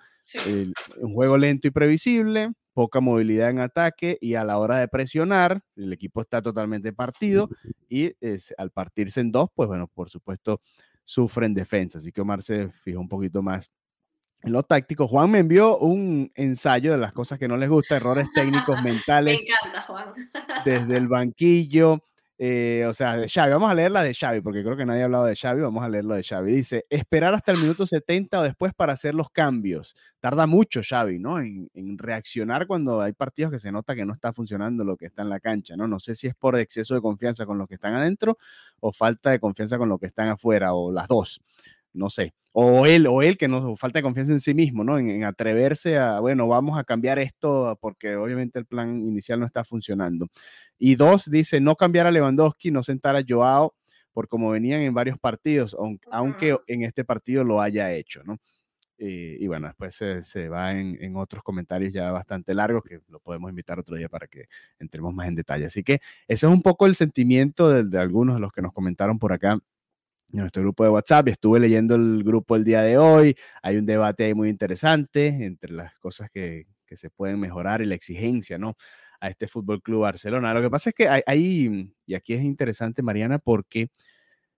un 0.97 1.13
juego 1.13 1.37
lento 1.37 1.67
y 1.67 1.71
previsible, 1.71 2.51
poca 2.75 2.99
movilidad 2.99 3.49
en 3.49 3.59
ataque 3.59 4.17
y 4.19 4.35
a 4.35 4.43
la 4.43 4.59
hora 4.59 4.77
de 4.77 4.89
presionar, 4.89 5.63
el 5.77 5.93
equipo 5.93 6.19
está 6.19 6.41
totalmente 6.41 6.91
partido 6.91 7.49
y 7.87 8.11
al 8.57 8.69
partirse 8.69 9.21
en 9.21 9.31
dos, 9.31 9.49
pues 9.55 9.67
bueno, 9.67 9.87
por 9.87 10.09
supuesto, 10.09 10.59
sufre 11.05 11.45
en 11.45 11.53
defensa. 11.53 11.99
Así 11.99 12.11
que 12.11 12.19
Omar 12.19 12.43
se 12.43 12.67
fijó 12.69 12.99
un 12.99 13.07
poquito 13.07 13.41
más 13.41 13.71
en 14.43 14.51
lo 14.51 14.61
táctico. 14.61 15.07
Juan 15.07 15.31
me 15.31 15.39
envió 15.39 15.77
un 15.77 16.29
ensayo 16.35 16.91
de 16.91 16.97
las 16.97 17.13
cosas 17.13 17.39
que 17.39 17.47
no 17.47 17.55
les 17.55 17.69
gusta, 17.69 17.95
errores 17.95 18.27
técnicos 18.35 18.77
mentales. 18.83 19.41
Me 19.41 19.47
encanta, 19.47 19.81
Juan. 19.81 20.13
desde 20.65 20.97
el 20.97 21.07
banquillo. 21.07 22.03
Eh, 22.37 22.85
o 22.89 22.93
sea, 22.93 23.15
de 23.17 23.29
Xavi, 23.29 23.53
vamos 23.53 23.71
a 23.71 23.73
leer 23.73 23.91
la 23.91 24.03
de 24.03 24.13
Xavi, 24.13 24.41
porque 24.41 24.61
creo 24.61 24.75
que 24.75 24.85
nadie 24.85 25.01
ha 25.01 25.05
hablado 25.05 25.25
de 25.25 25.37
Xavi, 25.37 25.61
vamos 25.61 25.83
a 25.83 25.87
leer 25.87 26.03
lo 26.03 26.15
de 26.15 26.23
Xavi. 26.23 26.51
Dice, 26.51 26.85
esperar 26.89 27.33
hasta 27.33 27.53
el 27.53 27.59
minuto 27.59 27.85
70 27.85 28.39
o 28.39 28.43
después 28.43 28.73
para 28.73 28.93
hacer 28.93 29.15
los 29.15 29.29
cambios. 29.29 29.95
Tarda 30.19 30.45
mucho 30.45 30.81
Xavi, 30.83 31.17
¿no? 31.19 31.39
En, 31.39 31.69
reaccionar 31.97 32.67
cuando 32.67 33.01
hay 33.01 33.13
partidos 33.13 33.51
que 33.51 33.59
se 33.59 33.71
nota 33.71 33.95
que 33.95 34.05
no 34.05 34.11
está 34.11 34.33
funcionando 34.33 34.83
lo 34.83 34.97
que 34.97 35.05
está 35.05 35.21
en 35.21 35.29
la 35.29 35.39
cancha, 35.39 35.77
¿no? 35.77 35.87
No 35.87 35.99
sé 35.99 36.13
si 36.15 36.27
es 36.27 36.35
por 36.35 36.57
exceso 36.57 36.93
de 36.93 37.01
confianza 37.01 37.45
con 37.45 37.57
los 37.57 37.69
que 37.69 37.75
están 37.75 37.93
adentro 37.93 38.37
o 38.81 38.91
falta 38.91 39.31
de 39.31 39.39
confianza 39.39 39.77
con 39.77 39.87
los 39.87 39.99
que 39.99 40.07
están 40.07 40.27
afuera, 40.27 40.73
o 40.73 40.91
las 40.91 41.07
dos 41.07 41.41
no 41.95 42.09
sé, 42.09 42.33
o 42.51 42.85
él, 42.85 43.07
o 43.07 43.21
él 43.21 43.37
que 43.37 43.47
no 43.47 43.75
falta 43.75 43.99
de 43.99 44.03
confianza 44.03 44.31
en 44.31 44.39
sí 44.39 44.53
mismo, 44.53 44.83
¿no? 44.83 44.97
En, 44.97 45.23
atreverse 45.23 45.97
a, 45.97 46.19
bueno, 46.19 46.47
vamos 46.47 46.77
a 46.77 46.83
cambiar 46.83 47.19
esto 47.19 47.77
porque 47.81 48.15
obviamente 48.15 48.59
el 48.59 48.65
plan 48.65 49.01
inicial 49.01 49.39
no 49.39 49.45
está 49.45 49.63
funcionando. 49.63 50.27
Y 50.77 50.95
dos, 50.95 51.29
dice, 51.29 51.59
no 51.59 51.75
cambiar 51.75 52.07
a 52.07 52.11
Lewandowski, 52.11 52.71
no 52.71 52.83
sentar 52.83 53.15
a 53.15 53.23
Joao, 53.27 53.73
por 54.13 54.29
como 54.29 54.51
venían 54.51 54.81
en 54.81 54.93
varios 54.93 55.19
partidos, 55.19 55.75
aunque, 56.11 56.57
en 56.67 56.83
este 56.83 57.03
partido 57.03 57.43
lo 57.43 57.61
haya 57.61 57.91
hecho, 57.93 58.23
¿no? 58.23 58.37
Eh, 58.97 59.35
y 59.41 59.47
bueno, 59.47 59.67
después 59.67 59.93
se, 59.93 60.47
va 60.47 60.71
en, 60.71 61.17
otros 61.17 61.43
comentarios 61.43 61.91
ya 61.91 62.11
bastante 62.11 62.53
largos 62.53 62.83
que 62.83 63.01
lo 63.09 63.19
podemos 63.19 63.49
invitar 63.49 63.77
otro 63.77 63.97
día 63.97 64.07
para 64.07 64.27
que 64.27 64.45
entremos 64.79 65.13
más 65.13 65.27
en 65.27 65.35
detalle. 65.35 65.65
Así 65.65 65.83
que 65.83 65.99
eso 66.29 66.47
es 66.47 66.53
un 66.53 66.61
poco 66.61 66.85
el 66.85 66.95
sentimiento 66.95 67.69
de, 67.69 67.83
de 67.83 67.99
algunos 67.99 68.35
de 68.35 68.41
los 68.41 68.53
que 68.53 68.61
nos 68.61 68.71
comentaron 68.71 69.19
por 69.19 69.33
acá 69.33 69.59
en 70.37 70.41
nuestro 70.41 70.61
grupo 70.61 70.83
de 70.83 70.89
WhatsApp. 70.89 71.27
Estuve 71.29 71.59
leyendo 71.59 71.95
el 71.95 72.23
grupo 72.23 72.55
el 72.55 72.63
día 72.63 72.81
de 72.81 72.97
hoy. 72.97 73.35
Hay 73.61 73.77
un 73.77 73.85
debate 73.85 74.25
ahí 74.25 74.33
muy 74.33 74.49
interesante 74.49 75.27
entre 75.27 75.73
las 75.73 75.95
cosas 75.95 76.29
que, 76.29 76.67
que 76.85 76.95
se 76.95 77.09
pueden 77.09 77.39
mejorar 77.39 77.81
y 77.81 77.85
la 77.85 77.95
exigencia, 77.95 78.57
¿no? 78.57 78.75
A 79.19 79.29
este 79.29 79.47
Fútbol 79.47 79.81
Club 79.81 80.01
Barcelona. 80.01 80.53
Lo 80.53 80.61
que 80.61 80.69
pasa 80.69 80.89
es 80.89 80.95
que 80.95 81.07
hay, 81.07 81.93
y 82.05 82.13
aquí 82.13 82.33
es 82.33 82.43
interesante, 82.43 83.01
Mariana, 83.01 83.39
porque 83.39 83.89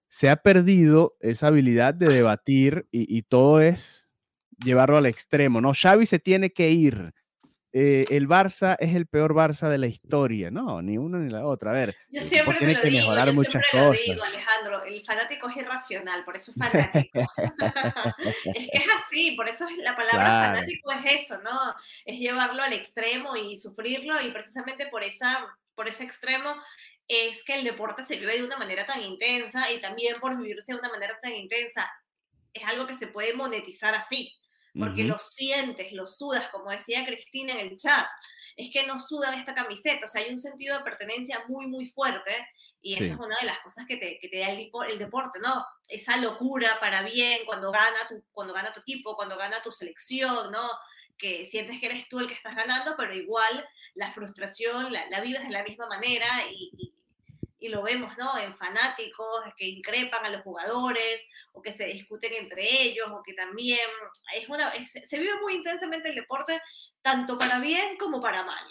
se 0.09 0.29
ha 0.29 0.37
perdido 0.37 1.15
esa 1.19 1.47
habilidad 1.47 1.93
de 1.93 2.07
debatir 2.07 2.87
y, 2.91 3.15
y 3.15 3.23
todo 3.23 3.61
es 3.61 4.07
llevarlo 4.63 4.97
al 4.97 5.05
extremo, 5.05 5.61
¿no? 5.61 5.73
Xavi 5.73 6.05
se 6.05 6.19
tiene 6.19 6.49
que 6.49 6.71
ir, 6.71 7.13
eh, 7.73 8.05
el 8.09 8.27
Barça 8.27 8.77
es 8.79 8.95
el 8.95 9.07
peor 9.07 9.33
Barça 9.33 9.69
de 9.69 9.77
la 9.77 9.87
historia. 9.87 10.49
No, 10.49 10.81
ni 10.81 10.97
uno 10.97 11.19
ni 11.19 11.29
la 11.29 11.45
otra. 11.45 11.71
A 11.71 11.73
ver, 11.73 11.95
yo 12.09 12.21
siempre 12.21 12.57
tiene 12.57 12.79
que 12.79 12.91
mejorar 12.91 13.33
muchas 13.33 13.61
cosas. 13.71 14.07
Lo 14.07 14.13
digo, 14.13 14.23
Alejandro, 14.23 14.83
el 14.85 15.03
fanático 15.03 15.49
es 15.49 15.57
irracional, 15.57 16.23
por 16.23 16.35
eso 16.35 16.51
es 16.51 16.57
fanático. 16.71 17.19
es 18.55 18.69
que 18.71 18.77
es 18.77 18.87
así, 18.99 19.31
por 19.31 19.47
eso 19.47 19.67
es 19.67 19.77
la 19.77 19.95
palabra 19.95 20.53
fanático 20.53 20.91
es 20.91 21.21
eso, 21.21 21.41
¿no? 21.43 21.75
Es 22.05 22.19
llevarlo 22.19 22.63
al 22.63 22.73
extremo 22.73 23.35
y 23.35 23.57
sufrirlo 23.57 24.21
y 24.21 24.31
precisamente 24.31 24.87
por 24.87 25.03
esa 25.03 25.45
por 25.75 25.87
ese 25.87 26.03
extremo 26.03 26.55
es 27.07 27.43
que 27.43 27.53
el 27.53 27.63
deporte 27.63 28.03
se 28.03 28.17
vive 28.17 28.37
de 28.37 28.43
una 28.43 28.57
manera 28.57 28.85
tan 28.85 29.01
intensa 29.01 29.71
y 29.71 29.79
también 29.79 30.19
por 30.19 30.35
vivirse 30.35 30.73
de 30.73 30.79
una 30.79 30.89
manera 30.89 31.17
tan 31.21 31.33
intensa 31.33 31.89
es 32.53 32.63
algo 32.65 32.87
que 32.87 32.95
se 32.95 33.07
puede 33.07 33.33
monetizar 33.33 33.93
así 33.93 34.33
porque 34.77 35.03
lo 35.03 35.19
sientes, 35.19 35.91
lo 35.91 36.07
sudas, 36.07 36.49
como 36.49 36.71
decía 36.71 37.05
Cristina 37.05 37.53
en 37.53 37.59
el 37.59 37.77
chat, 37.77 38.07
es 38.55 38.71
que 38.71 38.85
no 38.85 38.97
sudan 38.97 39.35
esta 39.35 39.53
camiseta, 39.53 40.05
o 40.05 40.07
sea, 40.07 40.21
hay 40.21 40.29
un 40.29 40.39
sentido 40.39 40.77
de 40.77 40.83
pertenencia 40.83 41.43
muy, 41.47 41.67
muy 41.67 41.85
fuerte 41.85 42.31
y 42.81 42.93
esa 42.93 43.05
es 43.05 43.19
una 43.19 43.37
de 43.39 43.45
las 43.45 43.59
cosas 43.59 43.85
que 43.87 43.97
te, 43.97 44.17
que 44.19 44.29
te 44.29 44.39
da 44.39 44.49
el, 44.49 44.71
el, 44.89 44.99
deporte, 44.99 45.39
¿no? 45.39 45.65
Esa 45.87 46.17
locura 46.17 46.79
para 46.79 47.01
bien 47.03 47.39
cuando 47.45 47.71
gana, 47.71 48.07
tu, 48.07 48.23
cuando 48.31 48.53
gana 48.53 48.73
tu 48.73 48.79
equipo, 48.79 49.15
cuando 49.15 49.37
gana 49.37 49.61
tu 49.61 49.71
selección, 49.71 50.51
¿no? 50.51 50.69
que 51.17 51.45
sientes 51.45 51.79
que 51.79 51.87
eres 51.87 52.07
tú 52.09 52.19
el 52.19 52.27
que 52.27 52.35
estás 52.35 52.55
ganando, 52.55 52.95
pero 52.95 53.13
igual 53.13 53.67
la 53.95 54.11
frustración 54.11 54.93
la, 54.93 55.09
la 55.09 55.21
vives 55.21 55.43
de 55.43 55.49
la 55.49 55.63
misma 55.63 55.87
manera 55.87 56.27
y, 56.51 56.71
y 56.77 56.93
lo 57.61 57.81
vemos, 57.83 58.17
¿no? 58.17 58.37
En 58.37 58.55
fanáticos 58.55 59.43
que 59.57 59.65
increpan 59.65 60.25
a 60.25 60.29
los 60.29 60.43
jugadores 60.43 61.25
o 61.53 61.61
que 61.61 61.71
se 61.71 61.85
discuten 61.87 62.33
entre 62.33 62.83
ellos 62.83 63.07
o 63.11 63.23
que 63.23 63.33
también 63.33 63.79
es 64.35 64.47
una, 64.47 64.71
se 64.85 65.19
vive 65.19 65.39
muy 65.41 65.55
intensamente 65.55 66.09
el 66.09 66.15
deporte 66.15 66.61
tanto 67.01 67.37
para 67.37 67.59
bien 67.59 67.97
como 67.97 68.21
para 68.21 68.43
mal. 68.43 68.67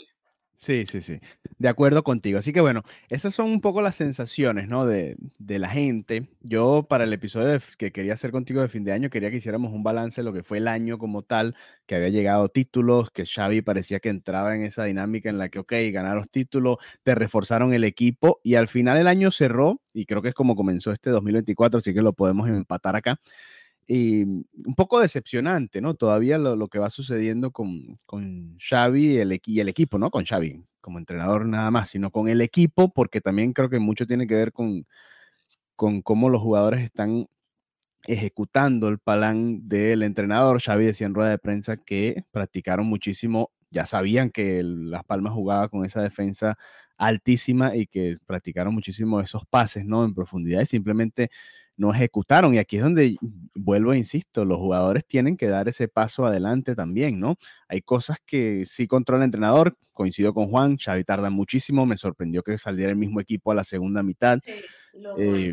Sí, 0.59 0.87
sí, 0.87 1.03
sí. 1.03 1.21
De 1.59 1.69
acuerdo 1.69 2.03
contigo. 2.03 2.39
Así 2.39 2.51
que 2.53 2.63
bueno, 2.63 2.83
esas 3.11 3.35
son 3.35 3.51
un 3.51 3.61
poco 3.61 3.83
las 3.83 3.95
sensaciones, 3.97 4.69
¿no? 4.69 4.87
De, 4.87 5.17
de 5.39 5.59
la 5.59 5.69
gente. 5.69 6.29
Yo 6.41 6.87
para 6.89 7.05
el 7.05 7.13
episodio 7.13 7.61
que 7.77 7.93
quería 7.93 8.15
hacer 8.15 8.31
contigo 8.31 8.63
de 8.63 8.69
fin 8.71 8.83
de 8.83 8.93
año, 8.93 9.11
quería 9.11 9.31
que 9.31 9.37
hiciéramos 9.37 9.73
un 9.75 9.83
balance 9.83 10.23
de 10.23 10.25
lo 10.25 10.33
que 10.33 10.43
fue 10.43 10.57
el 10.59 10.69
año 10.69 10.97
como 10.99 11.23
tal, 11.23 11.55
que 11.85 11.97
había 11.97 12.09
llegado 12.09 12.49
títulos, 12.49 13.11
que 13.11 13.27
Xavi 13.27 13.61
parecía 13.61 14.01
que 14.01 14.09
entraba 14.09 14.55
en 14.57 14.63
esa 14.63 14.85
dinámica 14.85 15.29
en 15.29 15.37
la 15.39 15.51
que, 15.51 15.59
ok, 15.59 15.73
ganaron 15.93 16.25
títulos, 16.31 16.79
te 17.03 17.15
reforzaron 17.15 17.75
el 17.75 17.85
equipo 17.85 18.41
y 18.43 18.55
al 18.55 18.69
final 18.69 18.97
el 18.97 19.09
año 19.09 19.31
cerró, 19.31 19.83
y 19.93 20.07
creo 20.07 20.23
que 20.23 20.29
es 20.31 20.35
como 20.35 20.57
comenzó 20.57 20.91
este 20.91 21.11
2024, 21.11 21.79
así 21.79 21.93
que 21.93 22.01
lo 22.03 22.15
podemos 22.15 22.49
empatar 22.49 22.97
acá 22.97 23.21
y 23.87 24.23
un 24.23 24.75
poco 24.77 25.01
decepcionante, 25.01 25.81
¿no? 25.81 25.95
Todavía 25.95 26.39
lo, 26.39 26.69
que 26.69 26.79
va 26.79 26.91
sucediendo 26.91 27.53
con, 27.53 27.99
con 28.07 28.57
Xavi 28.59 29.19
y 29.47 29.61
el 29.61 29.69
equipo, 29.69 29.99
¿no? 29.99 30.11
Con 30.11 30.25
Xavi 30.25 30.65
como 30.87 30.99
entrenador 31.01 31.47
nada 31.47 31.71
más, 31.73 31.89
sino 31.91 32.13
con 32.13 32.29
el 32.29 32.41
equipo, 32.41 32.93
porque 32.93 33.21
también 33.21 33.53
creo 33.53 33.69
que 33.69 33.81
mucho 33.81 34.07
tiene 34.07 34.29
que 34.29 34.37
ver 34.37 34.53
con, 34.53 34.87
con 35.75 36.01
cómo 36.01 36.31
los 36.31 36.41
jugadores 36.41 36.85
están 36.85 37.27
ejecutando 38.07 38.89
el 38.89 39.01
plan 39.01 39.69
del 39.69 40.05
entrenador. 40.05 40.61
Xavi 40.63 40.87
decía 40.87 41.09
en 41.09 41.15
rueda 41.15 41.31
de 41.31 41.39
prensa 41.39 41.77
que 41.77 42.25
practicaron 42.31 42.87
muchísimo, 42.87 43.51
ya 43.71 43.85
sabían 43.85 44.31
que 44.31 44.63
Las 44.63 45.05
Palmas 45.05 45.33
jugaba 45.35 45.69
con 45.69 45.85
esa 45.85 46.03
defensa 46.03 46.57
altísima 46.97 47.75
y 47.77 47.87
que 47.89 48.19
practicaron 48.25 48.73
muchísimo 48.73 49.21
esos 49.21 49.45
pases, 49.47 49.85
¿no? 49.85 50.05
En 50.05 50.15
profundidad 50.15 50.63
y 50.63 50.67
simplemente 50.67 51.31
no 51.77 51.93
ejecutaron. 51.93 52.55
Y 52.55 52.59
aquí 52.59 52.77
es 52.77 52.83
donde 52.83 53.17
vuelvo, 53.55 53.93
e 53.93 53.99
insisto, 53.99 54.45
los 54.45 54.59
jugadores 54.59 55.07
tienen 55.07 55.37
que 55.37 55.47
dar 55.49 55.69
ese 55.69 55.89
paso 55.89 56.27
adelante 56.27 56.75
también, 56.75 57.21
¿no? 57.21 57.37
Hay 57.69 57.83
cosas 57.83 58.19
que 58.25 58.65
sí 58.65 58.87
controla 58.87 59.25
el 59.25 59.29
entrenador, 59.29 59.77
coincido 59.93 60.35
con 60.35 60.49
Juan, 60.49 60.77
Xavi 60.77 61.05
tarda 61.05 61.31
muchísimo, 61.31 61.87
me 61.87 61.97
sorprendió 61.97 62.43
que 62.43 62.59
saliera 62.59 62.91
el 62.91 62.99
mismo 62.99 63.21
equipo 63.21 63.53
a 63.53 63.55
la 63.55 63.65
segunda 63.65 64.03
mitad. 64.03 64.39
Sí, 64.45 64.53
eh, 65.19 65.53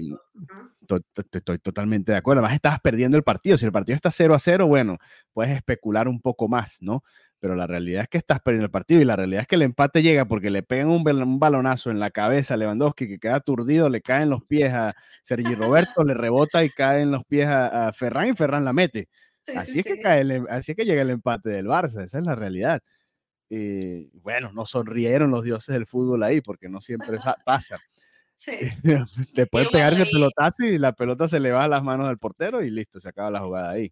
estoy 1.32 1.60
totalmente 1.60 2.12
de 2.12 2.18
acuerdo. 2.18 2.40
Además, 2.40 2.56
estabas 2.56 2.80
perdiendo 2.82 3.18
el 3.18 3.24
partido. 3.24 3.58
Si 3.58 3.66
el 3.66 3.72
partido 3.72 3.96
está 3.96 4.12
0 4.12 4.34
a 4.36 4.40
0, 4.40 4.68
bueno, 4.68 4.98
puedes 5.34 5.56
especular 5.56 6.08
un 6.08 6.20
poco 6.22 6.48
más, 6.48 6.78
¿no? 6.82 7.04
Pero 7.44 7.58
la 7.58 7.68
realidad 7.68 8.04
es 8.04 8.08
que 8.08 8.18
estás 8.18 8.40
perdiendo 8.40 8.68
el 8.68 8.72
partido 8.72 9.02
y 9.02 9.04
la 9.04 9.18
realidad 9.18 9.42
es 9.42 9.48
que 9.48 9.56
el 9.56 9.64
empate 9.64 10.02
llega 10.02 10.24
porque 10.24 10.50
le 10.50 10.64
pegan 10.64 10.88
un, 10.88 11.04
balonazo 11.40 11.92
en 11.92 12.00
la 12.00 12.10
cabeza 12.10 12.54
a 12.54 12.58
Lewandowski 12.58 13.06
que 13.06 13.20
queda 13.20 13.36
aturdido, 13.36 13.90
le 13.90 14.02
cae 14.02 14.24
en 14.24 14.30
los 14.30 14.46
pies 14.46 14.72
a 14.72 14.94
Sergi 15.24 15.54
Roberto, 15.56 16.06
le 16.06 16.14
rebota 16.14 16.64
y 16.64 16.70
cae 16.70 17.02
en 17.02 17.12
los 17.12 17.26
pies 17.26 17.50
a, 17.50 17.92
Ferran 17.92 18.30
y 18.30 18.34
Ferran 18.34 18.64
la 18.64 18.72
mete. 18.72 19.10
así, 19.58 19.80
es 19.80 19.86
que 19.86 20.00
cae 20.00 20.22
em, 20.22 20.46
así 20.50 20.72
es 20.72 20.78
que 20.78 20.86
llega 20.86 21.02
el 21.02 21.10
empate 21.10 21.50
del 21.50 21.66
Barça, 21.66 22.06
esa 22.06 22.18
es 22.18 22.24
la 22.24 22.34
realidad. 22.34 22.82
Y 23.50 24.06
bueno, 24.20 24.54
no 24.54 24.66
sonrieron 24.66 25.30
los 25.30 25.44
dioses 25.44 25.74
del 25.74 25.86
fútbol 25.86 26.24
ahí 26.24 26.40
porque 26.40 26.70
no 26.70 26.80
siempre 26.80 27.18
pasa. 27.46 27.78
Sí. 28.36 28.54
Te 29.36 29.48
puede 29.48 29.70
pegar 29.70 29.92
ese 29.92 30.06
pelotazo 30.06 30.64
y 30.64 30.78
la 30.78 30.94
pelota 30.94 31.28
se 31.28 31.42
le 31.42 31.52
va 31.52 31.66
a 31.66 31.68
las 31.68 31.84
manos 31.84 32.08
del 32.08 32.20
portero 32.20 32.64
y 32.64 32.70
listo, 32.70 33.02
se 33.02 33.10
acaba 33.10 33.30
la 33.30 33.42
jugada 33.42 33.72
ahí. 33.72 33.92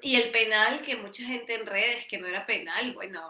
Y 0.00 0.16
el 0.16 0.30
penal, 0.30 0.82
que 0.82 0.96
mucha 0.96 1.24
gente 1.24 1.54
en 1.54 1.66
redes 1.66 2.06
que 2.06 2.18
no 2.18 2.26
era 2.26 2.46
penal, 2.46 2.92
bueno, 2.94 3.20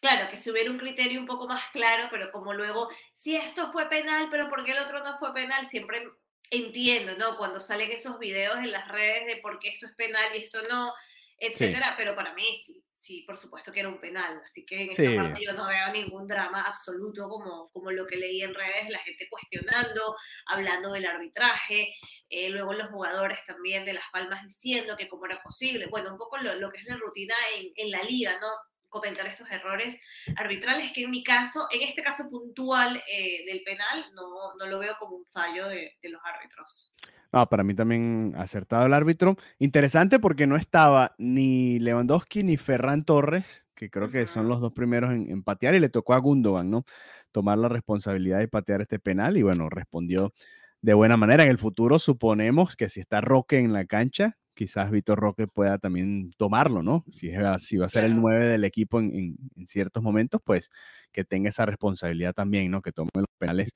claro, 0.00 0.28
que 0.30 0.36
si 0.36 0.50
hubiera 0.50 0.70
un 0.70 0.78
criterio 0.78 1.20
un 1.20 1.26
poco 1.26 1.46
más 1.46 1.64
claro, 1.72 2.08
pero 2.10 2.32
como 2.32 2.52
luego, 2.54 2.88
si 3.12 3.36
esto 3.36 3.70
fue 3.72 3.88
penal, 3.88 4.28
pero 4.30 4.48
¿por 4.48 4.64
qué 4.64 4.72
el 4.72 4.78
otro 4.78 5.02
no 5.04 5.18
fue 5.18 5.32
penal? 5.32 5.66
Siempre 5.68 6.02
entiendo, 6.50 7.16
¿no? 7.16 7.36
Cuando 7.36 7.60
salen 7.60 7.90
esos 7.92 8.18
videos 8.18 8.56
en 8.58 8.72
las 8.72 8.88
redes 8.88 9.26
de 9.26 9.36
por 9.36 9.58
qué 9.58 9.68
esto 9.68 9.86
es 9.86 9.92
penal 9.92 10.34
y 10.34 10.42
esto 10.42 10.62
no, 10.68 10.92
etcétera, 11.38 11.94
pero 11.96 12.14
para 12.14 12.34
mí 12.34 12.52
sí, 12.54 12.82
sí, 13.02 13.24
por 13.26 13.36
supuesto 13.36 13.72
que 13.72 13.80
era 13.80 13.88
un 13.88 14.00
penal, 14.00 14.40
así 14.44 14.64
que 14.64 14.82
en 14.84 14.90
esa 14.90 15.16
parte 15.20 15.44
yo 15.44 15.52
no 15.54 15.66
veo 15.66 15.92
ningún 15.92 16.24
drama 16.28 16.62
absoluto 16.62 17.28
como, 17.28 17.68
como 17.72 17.90
lo 17.90 18.06
que 18.06 18.16
leí 18.16 18.42
en 18.42 18.54
redes, 18.54 18.88
la 18.90 19.00
gente 19.00 19.26
cuestionando, 19.28 20.14
hablando 20.46 20.92
del 20.92 21.06
arbitraje, 21.06 21.92
eh, 22.28 22.48
luego 22.50 22.72
los 22.74 22.90
jugadores 22.90 23.44
también 23.44 23.84
de 23.84 23.94
Las 23.94 24.04
Palmas 24.12 24.44
diciendo 24.44 24.96
que 24.96 25.08
cómo 25.08 25.26
era 25.26 25.42
posible, 25.42 25.88
bueno, 25.88 26.12
un 26.12 26.18
poco 26.18 26.38
lo, 26.38 26.54
lo 26.54 26.70
que 26.70 26.78
es 26.78 26.84
la 26.86 26.96
rutina 26.96 27.34
en, 27.56 27.72
en 27.74 27.90
la 27.90 28.04
liga, 28.04 28.38
¿no? 28.40 28.46
Comentar 28.92 29.26
estos 29.26 29.50
errores 29.50 29.98
arbitrales 30.36 30.92
que 30.92 31.02
en 31.02 31.10
mi 31.10 31.24
caso, 31.24 31.66
en 31.72 31.82
este 31.82 32.02
caso 32.02 32.30
puntual 32.30 33.02
eh, 33.08 33.44
del 33.46 33.64
penal, 33.64 34.04
no, 34.14 34.54
no, 34.54 34.66
lo 34.66 34.78
veo 34.78 34.94
como 35.00 35.16
un 35.16 35.26
fallo 35.26 35.66
de, 35.66 35.96
de 36.00 36.08
los 36.10 36.20
árbitros. 36.24 36.94
No, 37.32 37.48
para 37.48 37.64
mí 37.64 37.74
también 37.74 38.34
acertado 38.36 38.84
el 38.86 38.92
árbitro. 38.92 39.36
Interesante 39.58 40.20
porque 40.20 40.46
no 40.46 40.56
estaba 40.56 41.14
ni 41.16 41.78
Lewandowski 41.78 42.44
ni 42.44 42.58
Ferran 42.58 43.04
Torres, 43.04 43.64
que 43.74 43.88
creo 43.88 44.10
que 44.10 44.26
son 44.26 44.48
los 44.48 44.60
dos 44.60 44.72
primeros 44.72 45.12
en, 45.12 45.42
patear, 45.42 45.74
y 45.74 45.80
le 45.80 45.88
tocó 45.88 46.12
a 46.12 46.18
Gundogan, 46.18 46.70
¿no? 46.70 46.84
Tomar 47.32 47.56
la 47.56 47.70
responsabilidad 47.70 48.38
de 48.38 48.48
patear 48.48 48.82
este 48.82 48.98
penal 48.98 49.38
y 49.38 49.42
bueno, 49.42 49.70
respondió 49.70 50.34
de 50.82 50.92
buena 50.92 51.16
manera. 51.16 51.44
En 51.44 51.50
el 51.50 51.58
futuro 51.58 51.98
suponemos 51.98 52.76
que 52.76 52.90
si 52.90 53.00
está 53.00 53.22
Roque 53.22 53.56
en 53.56 53.72
la 53.72 53.86
cancha, 53.86 54.36
quizás 54.54 54.90
Vitor 54.90 55.18
Roque 55.18 55.46
pueda 55.46 55.78
también 55.78 56.30
tomarlo, 56.36 56.82
¿no? 56.82 57.04
Si, 57.10 57.30
si 57.58 57.76
va 57.76 57.86
a 57.86 57.88
ser 57.88 58.04
el 58.04 58.16
9 58.16 58.46
del 58.46 58.64
equipo 58.64 59.00
en, 59.00 59.36
ciertos 59.66 60.02
momentos, 60.02 60.40
pues 60.44 60.70
que 61.10 61.24
tenga 61.24 61.48
esa 61.48 61.66
responsabilidad 61.66 62.34
también, 62.34 62.70
¿no? 62.70 62.82
Que 62.82 62.92
tome 62.92 63.10
los 63.14 63.26
penales 63.38 63.72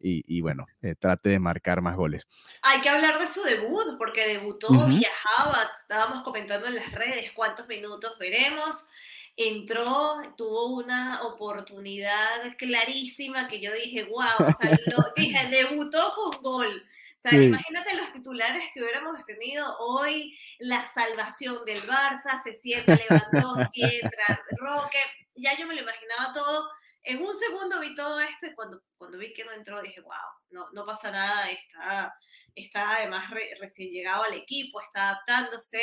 y, 0.00 0.40
bueno, 0.40 0.66
eh, 0.82 0.94
trate 0.98 1.30
de 1.30 1.38
marcar 1.38 1.80
más 1.80 1.96
goles. 1.96 2.26
Hay 2.62 2.80
que 2.80 2.88
hablar 2.88 3.18
de 3.18 3.26
su 3.26 3.42
debut, 3.42 3.96
porque 3.98 4.26
debutó, 4.28 4.68
viajaba, 4.86 5.70
estábamos 5.80 6.22
comentando 6.22 6.66
en 6.66 6.76
las 6.76 6.92
redes 6.92 7.32
cuántos 7.32 7.66
minutos 7.68 8.12
veremos. 8.18 8.88
Entró, 9.36 10.22
tuvo 10.36 10.76
una 10.76 11.22
oportunidad 11.22 12.56
clarísima 12.56 13.48
que 13.48 13.60
yo 13.60 13.72
dije, 13.72 14.04
wow, 14.04 14.48
o 14.48 14.52
sea, 14.52 14.78
dije, 15.16 15.48
debutó 15.50 16.12
con 16.14 16.42
gol 16.42 16.84
sea, 17.28 17.42
imagínate 17.42 17.96
los 17.96 18.12
titulares 18.12 18.64
que 18.72 18.82
hubiéramos 18.82 19.24
tenido 19.24 19.76
hoy, 19.78 20.36
la 20.58 20.84
salvación 20.84 21.64
del 21.64 21.82
Barça, 21.82 22.42
se 22.42 22.52
sienta 22.52 22.96
Lewandowski, 22.96 23.82
entra 24.02 24.42
Roque, 24.58 24.98
ya 25.34 25.56
yo 25.58 25.66
me 25.66 25.74
lo 25.74 25.82
imaginaba 25.82 26.32
todo. 26.32 26.68
En 27.02 27.22
un 27.22 27.34
segundo 27.34 27.80
vi 27.80 27.94
todo 27.94 28.20
esto 28.20 28.46
y 28.46 28.54
cuando, 28.54 28.82
cuando 28.96 29.18
vi 29.18 29.32
que 29.32 29.44
no 29.44 29.52
entró 29.52 29.82
dije, 29.82 30.00
wow, 30.00 30.12
no, 30.50 30.66
no 30.72 30.86
pasa 30.86 31.10
nada, 31.10 31.50
está, 31.50 32.14
está 32.54 32.96
además 32.96 33.30
recién 33.60 33.90
llegado 33.90 34.22
al 34.24 34.34
equipo, 34.34 34.80
está 34.80 35.10
adaptándose. 35.10 35.82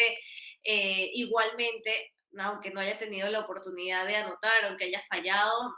Eh, 0.63 1.11
igualmente, 1.13 2.13
aunque 2.39 2.71
no 2.71 2.79
haya 2.79 2.97
tenido 2.97 3.29
la 3.29 3.41
oportunidad 3.41 4.05
de 4.05 4.15
anotar, 4.15 4.65
aunque 4.65 4.85
haya 4.85 5.01
fallado, 5.09 5.75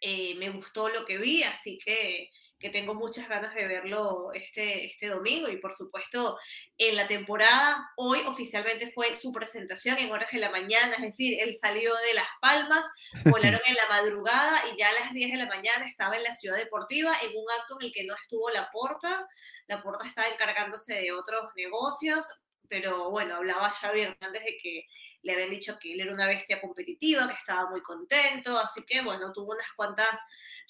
eh, 0.00 0.34
me 0.36 0.50
gustó 0.50 0.88
lo 0.88 1.04
que 1.04 1.18
vi, 1.18 1.42
así 1.42 1.78
que 1.84 2.30
que 2.60 2.68
tengo 2.68 2.94
muchas 2.94 3.26
ganas 3.26 3.54
de 3.54 3.66
verlo 3.66 4.32
este, 4.34 4.84
este 4.84 5.08
domingo 5.08 5.48
y 5.48 5.56
por 5.56 5.72
supuesto 5.72 6.38
en 6.76 6.94
la 6.94 7.08
temporada. 7.08 7.90
Hoy 7.96 8.20
oficialmente 8.26 8.92
fue 8.92 9.14
su 9.14 9.32
presentación 9.32 9.96
en 9.96 10.12
horas 10.12 10.30
de 10.30 10.38
la 10.38 10.50
mañana, 10.50 10.94
es 10.96 11.02
decir, 11.02 11.40
él 11.40 11.54
salió 11.54 11.94
de 11.96 12.14
Las 12.14 12.28
Palmas, 12.40 12.84
volaron 13.24 13.60
en 13.66 13.74
la 13.74 13.88
madrugada 13.88 14.62
y 14.72 14.76
ya 14.76 14.90
a 14.90 14.92
las 14.92 15.12
10 15.12 15.32
de 15.32 15.38
la 15.38 15.46
mañana 15.46 15.88
estaba 15.88 16.16
en 16.16 16.22
la 16.22 16.34
ciudad 16.34 16.58
deportiva 16.58 17.16
en 17.22 17.30
un 17.30 17.50
acto 17.58 17.78
en 17.80 17.86
el 17.86 17.92
que 17.92 18.04
no 18.04 18.14
estuvo 18.14 18.50
la 18.50 18.70
porta. 18.70 19.26
La 19.66 19.82
porta 19.82 20.06
estaba 20.06 20.28
encargándose 20.28 21.00
de 21.00 21.12
otros 21.12 21.50
negocios, 21.56 22.44
pero 22.68 23.10
bueno, 23.10 23.36
hablaba 23.36 23.70
Xavi 23.70 24.02
Hernández 24.02 24.44
de 24.44 24.56
que 24.62 24.86
le 25.22 25.32
habían 25.32 25.50
dicho 25.50 25.78
que 25.78 25.94
él 25.94 26.00
era 26.00 26.12
una 26.12 26.26
bestia 26.26 26.60
competitiva, 26.60 27.26
que 27.26 27.34
estaba 27.34 27.70
muy 27.70 27.82
contento, 27.82 28.58
así 28.58 28.84
que 28.86 29.02
bueno, 29.02 29.32
tuvo 29.32 29.52
unas 29.52 29.70
cuantas 29.76 30.18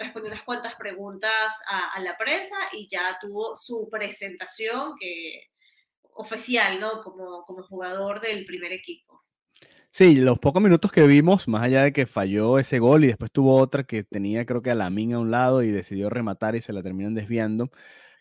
respondió 0.00 0.30
unas 0.30 0.42
cuantas 0.42 0.74
preguntas 0.76 1.54
a, 1.68 2.00
la 2.00 2.16
prensa 2.16 2.56
y 2.72 2.88
ya 2.88 3.18
tuvo 3.20 3.54
su 3.54 3.88
presentación 3.90 4.94
que, 4.98 5.42
oficial, 6.14 6.80
¿no? 6.80 7.00
Como, 7.02 7.44
como 7.44 7.62
jugador 7.62 8.20
del 8.20 8.44
primer 8.46 8.72
equipo. 8.72 9.22
Sí, 9.92 10.14
los 10.16 10.38
pocos 10.38 10.62
minutos 10.62 10.92
que 10.92 11.06
vimos, 11.06 11.48
más 11.48 11.62
allá 11.62 11.82
de 11.82 11.92
que 11.92 12.06
falló 12.06 12.58
ese 12.58 12.78
gol 12.78 13.04
y 13.04 13.08
después 13.08 13.30
tuvo 13.32 13.56
otra 13.56 13.84
que 13.84 14.04
tenía 14.04 14.46
creo 14.46 14.62
que 14.62 14.70
a 14.70 14.74
la 14.76 14.88
mina 14.88 15.16
a 15.16 15.18
un 15.18 15.32
lado 15.32 15.62
y 15.62 15.70
decidió 15.70 16.08
rematar 16.08 16.54
y 16.54 16.60
se 16.60 16.72
la 16.72 16.82
terminan 16.82 17.14
desviando. 17.14 17.70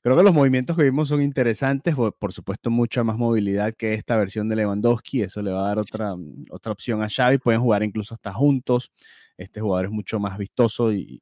Creo 0.01 0.15
que 0.15 0.23
los 0.23 0.33
movimientos 0.33 0.77
que 0.77 0.83
vimos 0.83 1.09
son 1.09 1.21
interesantes, 1.21 1.95
por, 1.95 2.33
supuesto 2.33 2.69
mucha 2.69 3.03
más 3.03 3.17
movilidad 3.17 3.73
que 3.75 3.93
esta 3.93 4.15
versión 4.15 4.47
de 4.47 4.55
Lewandowski, 4.55 5.23
eso 5.23 5.41
le 5.41 5.51
va 5.51 5.65
a 5.65 5.67
dar 5.67 5.79
otra, 5.79 6.15
otra 6.51 6.71
opción 6.71 7.03
a 7.03 7.09
Xavi, 7.09 7.37
pueden 7.37 7.59
jugar 7.61 7.83
incluso 7.83 8.13
hasta 8.13 8.31
juntos, 8.31 8.91
este 9.39 9.61
jugador 9.61 9.85
es 9.85 9.91
mucho 9.91 10.19
más 10.19 10.37
vistoso 10.37 10.93
y, 10.93 11.21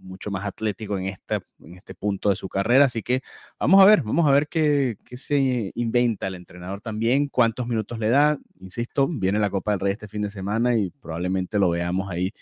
mucho 0.00 0.30
más 0.32 0.44
atlético 0.44 0.98
en, 0.98 1.06
esta, 1.06 1.40
en 1.60 1.74
este 1.74 1.94
punto 1.94 2.28
de 2.28 2.36
su 2.36 2.48
carrera. 2.48 2.86
Así 2.86 3.02
que 3.02 3.22
vamos 3.58 3.82
a 3.82 3.86
ver, 3.86 4.02
vamos 4.02 4.26
a 4.28 4.32
ver 4.32 4.48
qué, 4.48 4.96
qué, 5.04 5.16
se 5.16 5.70
inventa 5.74 6.26
el 6.26 6.34
entrenador 6.34 6.80
también, 6.80 7.28
cuántos 7.28 7.66
minutos 7.66 7.98
le 7.98 8.10
da. 8.10 8.38
Insisto, 8.60 9.08
viene 9.08 9.38
la 9.38 9.50
Copa 9.50 9.72
del 9.72 9.80
Rey 9.80 9.92
este 9.92 10.08
fin 10.08 10.22
de 10.22 10.30
semana 10.30 10.76
y 10.76 10.90
probablemente 10.90 11.58
lo 11.58 11.70
veamos 11.70 12.10
ahí 12.10 12.32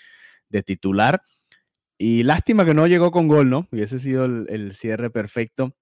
de 0.48 0.62
titular. 0.62 1.22
Y 2.02 2.22
lástima 2.22 2.64
que 2.64 2.72
no 2.72 2.86
llegó 2.86 3.10
con 3.10 3.28
gol, 3.28 3.50
¿no? 3.50 3.68
Hubiese 3.70 3.98
sido 3.98 4.24
el, 4.24 4.74
cierre 4.74 5.10
perfecto 5.10 5.76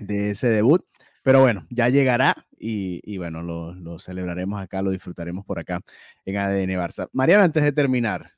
de 0.00 0.32
ese 0.32 0.48
debut. 0.48 0.84
Pero 1.22 1.40
bueno, 1.40 1.66
ya 1.70 1.88
llegará 1.88 2.34
y, 2.58 3.16
bueno, 3.18 3.40
lo, 3.40 3.72
lo, 3.72 4.00
celebraremos 4.00 4.60
acá, 4.60 4.82
lo 4.82 4.90
disfrutaremos 4.90 5.46
por 5.46 5.60
acá 5.60 5.80
en 6.24 6.36
ADN 6.36 6.70
Barça. 6.70 7.08
Mariana, 7.12 7.44
antes 7.44 7.62
de 7.62 7.72
terminar, 7.72 8.34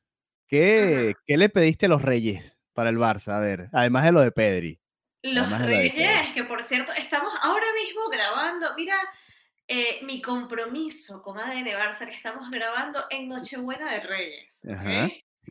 ¿Qué, 0.49 1.15
le 1.27 1.49
pediste 1.49 1.87
a 1.87 1.89
los 1.89 2.03
Reyes 2.03 2.59
para 2.73 2.91
el 2.91 2.99
Barça? 2.99 3.33
A 3.33 3.41
ver, 3.41 3.69
además 3.73 4.05
de 4.05 4.13
lo 4.13 4.21
de 4.21 4.33
Pedri. 4.33 4.81
Los 5.23 5.59
Reyes, 5.59 6.35
que 6.35 6.45
por 6.45 6.63
cierto, 6.63 6.93
estamos 6.93 7.33
ahora 7.43 7.67
mismo 7.83 8.09
grabando, 8.09 8.69
mira, 8.77 8.97
eh, 9.67 9.99
mi 10.05 10.23
compromiso 10.23 11.23
con 11.23 11.39
ADN 11.39 11.67
Barça, 11.67 12.07
que 12.07 12.15
estamos 12.15 12.49
grabando 12.51 13.05
en 13.11 13.29
Nochebuena 13.29 13.91
de 13.91 14.01
Reyes. 14.01 14.63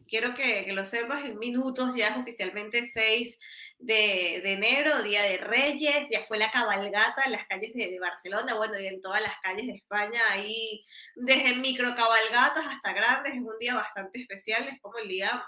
Quiero 0.08 0.34
que, 0.34 0.66
que, 0.66 0.74
lo 0.74 0.86
sepas, 0.86 1.26
en 1.26 1.40
minutos 1.40 1.96
ya 1.96 2.10
es 2.10 2.18
oficialmente 2.18 2.86
6 2.86 3.40
de, 3.80 4.52
enero, 4.54 5.04
Día 5.04 5.24
de 5.24 5.38
Reyes, 5.38 6.08
ya 6.10 6.22
fue 6.22 6.38
la 6.38 6.52
cabalgata 6.52 7.24
en 7.26 7.34
las 7.34 7.46
calles 7.48 7.74
de, 7.74 8.00
Barcelona, 8.00 8.56
bueno, 8.56 8.80
y 8.80 8.88
en 8.88 9.02
todas 9.02 9.22
las 9.22 9.38
calles 9.42 9.68
de 9.68 9.74
España, 9.74 10.22
ahí 10.32 10.84
desde 11.16 11.56
micro 11.56 11.96
cabalgatas 11.96 12.66
hasta 12.68 12.94
grandes, 12.94 13.34
es 13.34 13.40
un 13.40 13.58
día 13.60 13.76
bastante 13.76 14.22
especial, 14.22 14.68
es 14.68 14.80
como 14.82 14.98
el 14.98 15.08
día, 15.08 15.46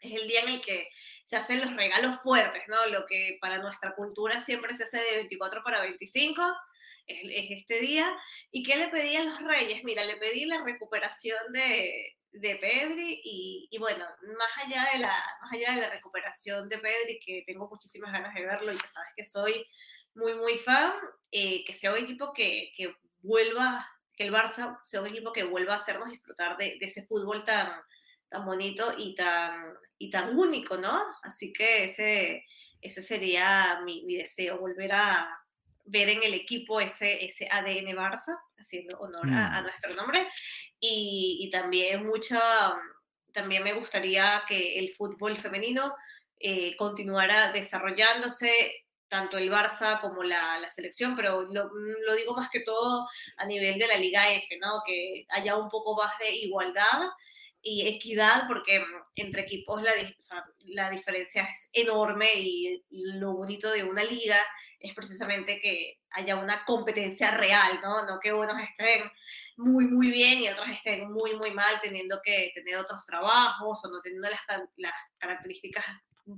es 0.00 0.20
el 0.20 0.28
día 0.28 0.40
en 0.40 0.48
el 0.48 0.60
que 0.60 0.88
se 1.24 1.36
hacen 1.36 1.60
los 1.60 1.76
regalos 1.76 2.20
fuertes, 2.22 2.62
¿no? 2.68 2.86
Lo 2.86 3.06
que 3.06 3.38
para 3.40 3.58
nuestra 3.58 3.94
cultura 3.94 4.40
siempre 4.40 4.74
se 4.74 4.84
hace 4.84 4.98
de 4.98 5.16
24 5.16 5.62
para 5.62 5.80
25, 5.82 6.42
es, 7.06 7.18
es 7.22 7.60
este 7.60 7.80
día. 7.80 8.16
¿Y 8.50 8.62
qué 8.62 8.76
le 8.76 8.88
pedí 8.88 9.16
a 9.16 9.24
los 9.24 9.40
reyes? 9.42 9.84
Mira, 9.84 10.04
le 10.04 10.16
pedí 10.16 10.46
la 10.46 10.62
recuperación 10.64 11.52
de, 11.52 12.16
de 12.32 12.56
Pedri 12.56 13.20
y, 13.24 13.78
bueno, 13.78 14.04
más 14.38 14.66
allá, 14.66 14.88
de 14.92 14.98
la, 14.98 15.24
más 15.42 15.52
allá 15.52 15.74
de 15.74 15.80
la 15.80 15.90
recuperación 15.90 16.68
de 16.68 16.78
Pedri, 16.78 17.20
que 17.20 17.42
tengo 17.46 17.68
muchísimas 17.68 18.12
ganas 18.12 18.34
de 18.34 18.46
verlo 18.46 18.72
y 18.72 18.78
que 18.78 18.86
sabes 18.86 19.10
que 19.16 19.24
soy 19.24 19.66
muy, 20.14 20.34
muy 20.34 20.58
fan, 20.58 20.92
eh, 21.30 21.64
que 21.64 21.72
sea 21.72 21.92
un 21.92 21.98
equipo 21.98 22.32
que, 22.32 22.72
que, 22.76 22.94
vuelva, 23.22 23.86
que 24.14 24.24
el 24.24 24.32
Barça 24.32 24.78
sea 24.82 25.00
un 25.00 25.08
equipo 25.08 25.32
que 25.32 25.44
vuelva 25.44 25.74
a 25.74 25.76
hacernos 25.76 26.10
disfrutar 26.10 26.56
de, 26.56 26.76
de 26.80 26.86
ese 26.86 27.06
fútbol 27.06 27.44
tan, 27.44 27.72
tan 28.28 28.46
bonito 28.46 28.94
y 28.96 29.14
tan, 29.14 29.74
y 29.98 30.08
tan 30.08 30.38
único, 30.38 30.76
¿no? 30.76 31.02
Así 31.22 31.52
que 31.52 31.84
ese, 31.84 32.46
ese 32.80 33.02
sería 33.02 33.80
mi, 33.84 34.04
mi 34.04 34.16
deseo, 34.16 34.58
volver 34.58 34.92
a, 34.92 35.40
ver 35.84 36.08
en 36.08 36.22
el 36.22 36.34
equipo 36.34 36.80
ese, 36.80 37.24
ese 37.24 37.48
ADN 37.50 37.96
Barça, 37.96 38.38
haciendo 38.56 38.98
honor 38.98 39.28
a, 39.32 39.60
mm. 39.60 39.64
nuestro 39.64 39.94
nombre, 39.94 40.26
y, 40.78 41.48
también 41.52 42.06
mucha, 42.06 42.40
también 43.34 43.62
me 43.62 43.74
gustaría 43.74 44.42
que 44.48 44.78
el 44.78 44.90
fútbol 44.90 45.36
femenino 45.36 45.94
eh, 46.38 46.74
continuara 46.76 47.52
desarrollándose, 47.52 48.86
tanto 49.08 49.36
el 49.36 49.50
Barça 49.50 50.00
como 50.00 50.22
la, 50.22 50.66
selección, 50.68 51.16
pero 51.16 51.42
lo, 51.42 51.68
lo, 52.06 52.14
digo 52.14 52.34
más 52.34 52.48
que 52.50 52.60
todo 52.60 53.06
a 53.36 53.44
nivel 53.44 53.78
de 53.78 53.88
la 53.88 53.96
Liga 53.96 54.32
F, 54.32 54.56
¿no? 54.58 54.82
que 54.86 55.26
haya 55.30 55.56
un 55.56 55.68
poco 55.68 55.96
más 55.96 56.16
de 56.18 56.34
igualdad 56.36 57.10
y 57.62 57.86
equidad, 57.86 58.46
porque 58.46 58.82
entre 59.16 59.42
equipos 59.42 59.82
la, 59.82 59.92
la 60.64 60.90
diferencia 60.90 61.42
es 61.42 61.68
enorme 61.72 62.32
y 62.36 62.84
lo 62.90 63.34
bonito 63.34 63.70
de 63.70 63.84
una 63.84 64.04
liga 64.04 64.38
es 64.80 64.94
precisamente 64.94 65.60
que 65.60 66.00
haya 66.10 66.36
una 66.36 66.64
competencia 66.64 67.30
real, 67.30 67.78
¿no? 67.82 68.06
No 68.06 68.18
que 68.18 68.32
unos 68.32 68.56
estén 68.62 69.10
muy, 69.56 69.86
muy 69.86 70.10
bien 70.10 70.40
y 70.40 70.48
otros 70.48 70.68
estén 70.70 71.12
muy, 71.12 71.36
muy 71.36 71.50
mal, 71.52 71.78
teniendo 71.80 72.20
que 72.22 72.50
tener 72.54 72.78
otros 72.78 73.04
trabajos 73.04 73.84
o 73.84 73.90
no 73.90 74.00
teniendo 74.00 74.28
las, 74.30 74.40
las 74.76 74.94
características 75.18 75.84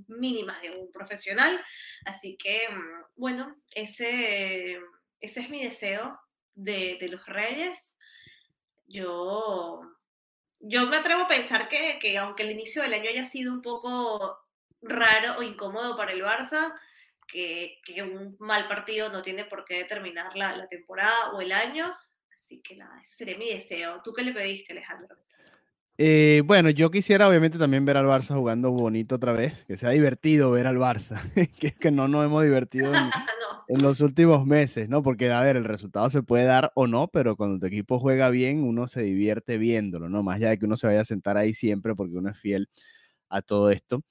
mínimas 0.07 0.61
de 0.61 0.71
un 0.71 0.91
profesional. 0.91 1.63
Así 2.05 2.37
que, 2.37 2.67
mm, 2.69 3.05
bueno, 3.15 3.55
ese, 3.73 4.79
ese 5.21 5.39
es 5.39 5.49
mi 5.49 5.63
deseo 5.63 6.19
de, 6.53 6.97
los 7.09 7.25
Reyes. 7.25 7.97
Yo, 8.85 9.81
yo 10.59 10.87
me 10.87 10.97
atrevo 10.97 11.21
a 11.23 11.27
pensar 11.27 11.69
que, 11.69 11.97
que 11.99 12.17
aunque 12.17 12.43
el 12.43 12.51
inicio 12.51 12.81
del 12.81 12.93
año 12.93 13.09
haya 13.09 13.23
sido 13.23 13.53
un 13.53 13.61
poco 13.61 14.37
raro 14.81 15.37
o 15.37 15.43
incómodo 15.43 15.95
para 15.95 16.11
el 16.11 16.21
Barça, 16.21 16.73
que, 17.33 18.03
un 18.03 18.35
mal 18.39 18.67
partido 18.67 19.09
no 19.09 19.21
tiene 19.21 19.45
por 19.45 19.65
qué 19.65 19.77
determinar 19.77 20.35
la, 20.35 20.55
la, 20.55 20.67
temporada 20.67 21.31
o 21.33 21.41
el 21.41 21.51
año. 21.51 21.91
Así 22.31 22.61
que 22.61 22.75
nada, 22.75 22.99
ese 23.01 23.15
sería 23.15 23.37
mi 23.37 23.49
deseo. 23.49 24.01
¿Tú 24.03 24.13
qué 24.13 24.21
le 24.21 24.33
pediste, 24.33 24.73
Alejandro? 24.73 25.15
Eh, 25.97 26.41
bueno, 26.45 26.69
yo 26.69 26.89
quisiera 26.89 27.27
obviamente 27.27 27.59
también 27.59 27.85
ver 27.85 27.97
al 27.97 28.05
Barça 28.05 28.35
jugando 28.35 28.71
bonito 28.71 29.15
otra 29.15 29.31
vez, 29.31 29.65
que 29.65 29.77
sea 29.77 29.91
divertido 29.91 30.49
ver 30.51 30.65
al 30.65 30.77
Barça, 30.77 31.19
que, 31.59 31.73
que 31.73 31.91
no 31.91 32.07
nos 32.07 32.25
hemos 32.25 32.43
divertido 32.43 32.93
en, 32.93 33.09
en, 33.67 33.83
los 33.83 34.01
últimos 34.01 34.45
meses, 34.45 34.89
¿no? 34.89 35.03
Porque, 35.03 35.31
a 35.31 35.41
ver, 35.41 35.55
el 35.55 35.65
resultado 35.65 36.09
se 36.09 36.23
puede 36.23 36.45
dar 36.45 36.71
o 36.75 36.87
no, 36.87 37.09
pero 37.09 37.35
cuando 37.35 37.59
tu 37.59 37.67
equipo 37.67 37.99
juega 37.99 38.29
bien, 38.29 38.63
uno 38.63 38.87
se 38.87 39.01
divierte 39.03 39.57
viéndolo, 39.57 40.09
¿no? 40.09 40.23
Más 40.23 40.37
allá 40.37 40.49
de 40.49 40.57
que 40.57 40.65
uno 40.65 40.77
se 40.77 40.87
vaya 40.87 41.01
a 41.01 41.05
sentar 41.05 41.37
ahí 41.37 41.53
siempre 41.53 41.93
porque 41.95 42.15
uno 42.15 42.31
es 42.31 42.37
fiel 42.39 42.69
a 43.29 43.41
todo 43.41 43.69
esto 43.69 44.03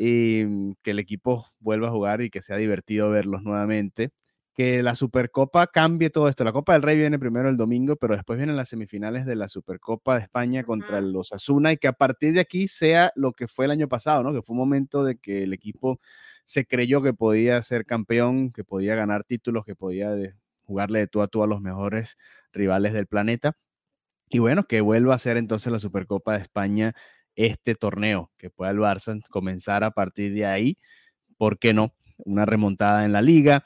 y 0.00 0.44
mm, 0.46 0.72
que 0.82 0.92
el 0.92 0.98
equipo 0.98 1.46
vuelva 1.58 1.88
a 1.88 1.90
jugar 1.90 2.22
y 2.22 2.30
que 2.30 2.40
sea 2.40 2.56
divertido 2.56 3.10
verlos 3.10 3.42
nuevamente. 3.42 4.12
Que 4.54 4.82
la 4.82 4.94
Supercopa 4.94 5.66
cambie 5.66 6.10
todo 6.10 6.28
esto. 6.28 6.42
La 6.42 6.52
Copa 6.52 6.72
del 6.72 6.82
Rey 6.82 6.96
viene 6.98 7.18
primero 7.18 7.48
el 7.50 7.56
domingo, 7.58 7.96
pero 7.96 8.14
después 8.16 8.38
vienen 8.38 8.56
las 8.56 8.70
semifinales 8.70 9.26
de 9.26 9.36
la 9.36 9.46
Supercopa 9.48 10.16
de 10.16 10.22
España 10.22 10.64
contra 10.64 11.00
los 11.02 11.32
Asuna 11.32 11.72
y 11.72 11.76
que 11.76 11.86
a 11.88 11.92
partir 11.92 12.32
de 12.32 12.40
aquí 12.40 12.66
sea 12.66 13.12
lo 13.14 13.32
que 13.32 13.46
fue 13.46 13.66
el 13.66 13.70
año 13.72 13.88
pasado, 13.88 14.22
¿no? 14.22 14.32
Que 14.32 14.42
fue 14.42 14.54
un 14.54 14.58
momento 14.60 15.04
de 15.04 15.18
que 15.18 15.44
el 15.44 15.52
equipo 15.52 16.00
se 16.44 16.64
creyó 16.66 17.02
que 17.02 17.12
podía 17.12 17.60
ser 17.62 17.84
campeón, 17.84 18.52
que 18.52 18.64
podía 18.64 18.94
ganar 18.94 19.24
títulos, 19.24 19.64
que 19.66 19.76
podía 19.76 20.14
jugarle 20.64 21.00
de 21.00 21.06
tú 21.08 21.22
a 21.22 21.28
tú 21.28 21.42
a 21.42 21.46
los 21.46 21.60
mejores 21.60 22.16
rivales 22.52 22.92
del 22.94 23.06
planeta. 23.06 23.56
Y 24.30 24.38
bueno, 24.38 24.64
que 24.64 24.80
vuelva 24.80 25.14
a 25.14 25.18
ser 25.18 25.36
entonces 25.36 25.72
la 25.72 25.78
Supercopa 25.78 26.34
de 26.34 26.42
España 26.42 26.94
este 27.46 27.74
torneo, 27.74 28.30
que 28.36 28.50
pueda 28.50 28.70
el 28.70 28.78
Barça 28.78 29.20
comenzar 29.28 29.84
a 29.84 29.90
partir 29.92 30.34
de 30.34 30.46
ahí. 30.46 30.78
¿Por 31.36 31.58
qué 31.58 31.72
no? 31.74 31.94
Una 32.18 32.44
remontada 32.44 33.04
en 33.04 33.12
la 33.12 33.22
liga. 33.22 33.64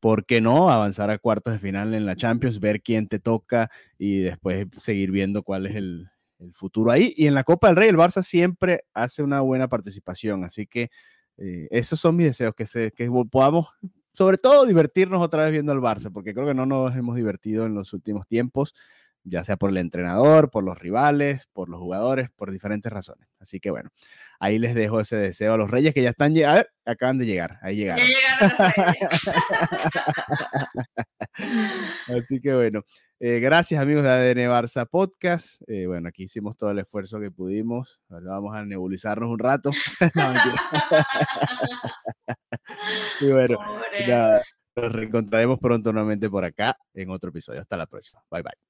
¿Por 0.00 0.24
qué 0.24 0.40
no 0.40 0.70
avanzar 0.70 1.10
a 1.10 1.18
cuartos 1.18 1.52
de 1.52 1.58
final 1.58 1.92
en 1.92 2.06
la 2.06 2.16
Champions, 2.16 2.58
ver 2.58 2.80
quién 2.80 3.06
te 3.06 3.18
toca 3.18 3.70
y 3.98 4.20
después 4.20 4.66
seguir 4.82 5.10
viendo 5.10 5.42
cuál 5.42 5.66
es 5.66 5.76
el, 5.76 6.08
futuro 6.54 6.90
ahí? 6.90 7.12
Y 7.16 7.26
en 7.26 7.34
la 7.34 7.44
Copa 7.44 7.66
del 7.66 7.76
Rey, 7.76 7.90
el 7.90 7.98
Barça 7.98 8.22
siempre 8.22 8.84
hace 8.94 9.22
una 9.22 9.42
buena 9.42 9.68
participación. 9.68 10.42
Así 10.42 10.66
que 10.66 10.88
eh, 11.36 11.68
esos 11.70 12.00
son 12.00 12.16
mis 12.16 12.26
deseos, 12.26 12.54
que, 12.54 12.64
se, 12.64 12.92
que 12.92 13.10
podamos, 13.30 13.68
sobre 14.14 14.38
todo, 14.38 14.64
divertirnos 14.64 15.22
otra 15.22 15.42
vez 15.44 15.52
viendo 15.52 15.72
al 15.72 15.80
Barça, 15.80 16.10
porque 16.10 16.32
creo 16.32 16.46
que 16.46 16.54
no 16.54 16.64
nos 16.64 16.96
hemos 16.96 17.16
divertido 17.16 17.66
en 17.66 17.74
los 17.74 17.92
últimos 17.92 18.26
tiempos. 18.26 18.74
Ya 19.24 19.44
sea 19.44 19.56
por 19.56 19.70
el 19.70 19.76
entrenador, 19.76 20.50
por 20.50 20.64
los 20.64 20.78
rivales, 20.78 21.48
por 21.52 21.68
los 21.68 21.80
jugadores, 21.80 22.30
por 22.30 22.50
diferentes 22.50 22.92
razones. 22.92 23.28
Así 23.38 23.60
que 23.60 23.70
bueno, 23.70 23.90
ahí 24.38 24.58
les 24.58 24.74
dejo 24.74 25.00
ese 25.00 25.16
deseo 25.16 25.54
a 25.54 25.56
los 25.56 25.70
Reyes 25.70 25.94
que 25.94 26.02
ya 26.02 26.10
están, 26.10 26.36
a 26.44 26.64
acaban 26.84 27.18
de 27.18 27.26
llegar, 27.26 27.58
ahí 27.62 27.76
llegaron. 27.76 28.06
Así 32.08 32.40
que 32.40 32.54
bueno, 32.54 32.82
eh, 33.20 33.38
gracias 33.38 33.80
amigos 33.80 34.02
de 34.02 34.10
ADN 34.10 34.50
Barça 34.50 34.88
Podcast. 34.88 35.62
Eh, 35.66 35.86
bueno, 35.86 36.08
aquí 36.08 36.24
hicimos 36.24 36.56
todo 36.56 36.70
el 36.70 36.78
esfuerzo 36.78 37.20
que 37.20 37.30
pudimos. 37.30 38.00
Ahora 38.08 38.30
vamos 38.30 38.56
a 38.56 38.64
nebulizarnos 38.64 39.30
un 39.30 39.38
rato. 39.38 39.70
y 43.20 43.30
bueno, 43.30 43.58
nos 44.76 44.92
reencontraremos 44.92 45.58
pronto 45.58 45.92
nuevamente 45.92 46.30
por 46.30 46.44
acá 46.44 46.76
en 46.94 47.10
otro 47.10 47.30
episodio. 47.30 47.60
Hasta 47.60 47.76
la 47.76 47.86
próxima. 47.86 48.22
Bye 48.30 48.42
bye. 48.42 48.69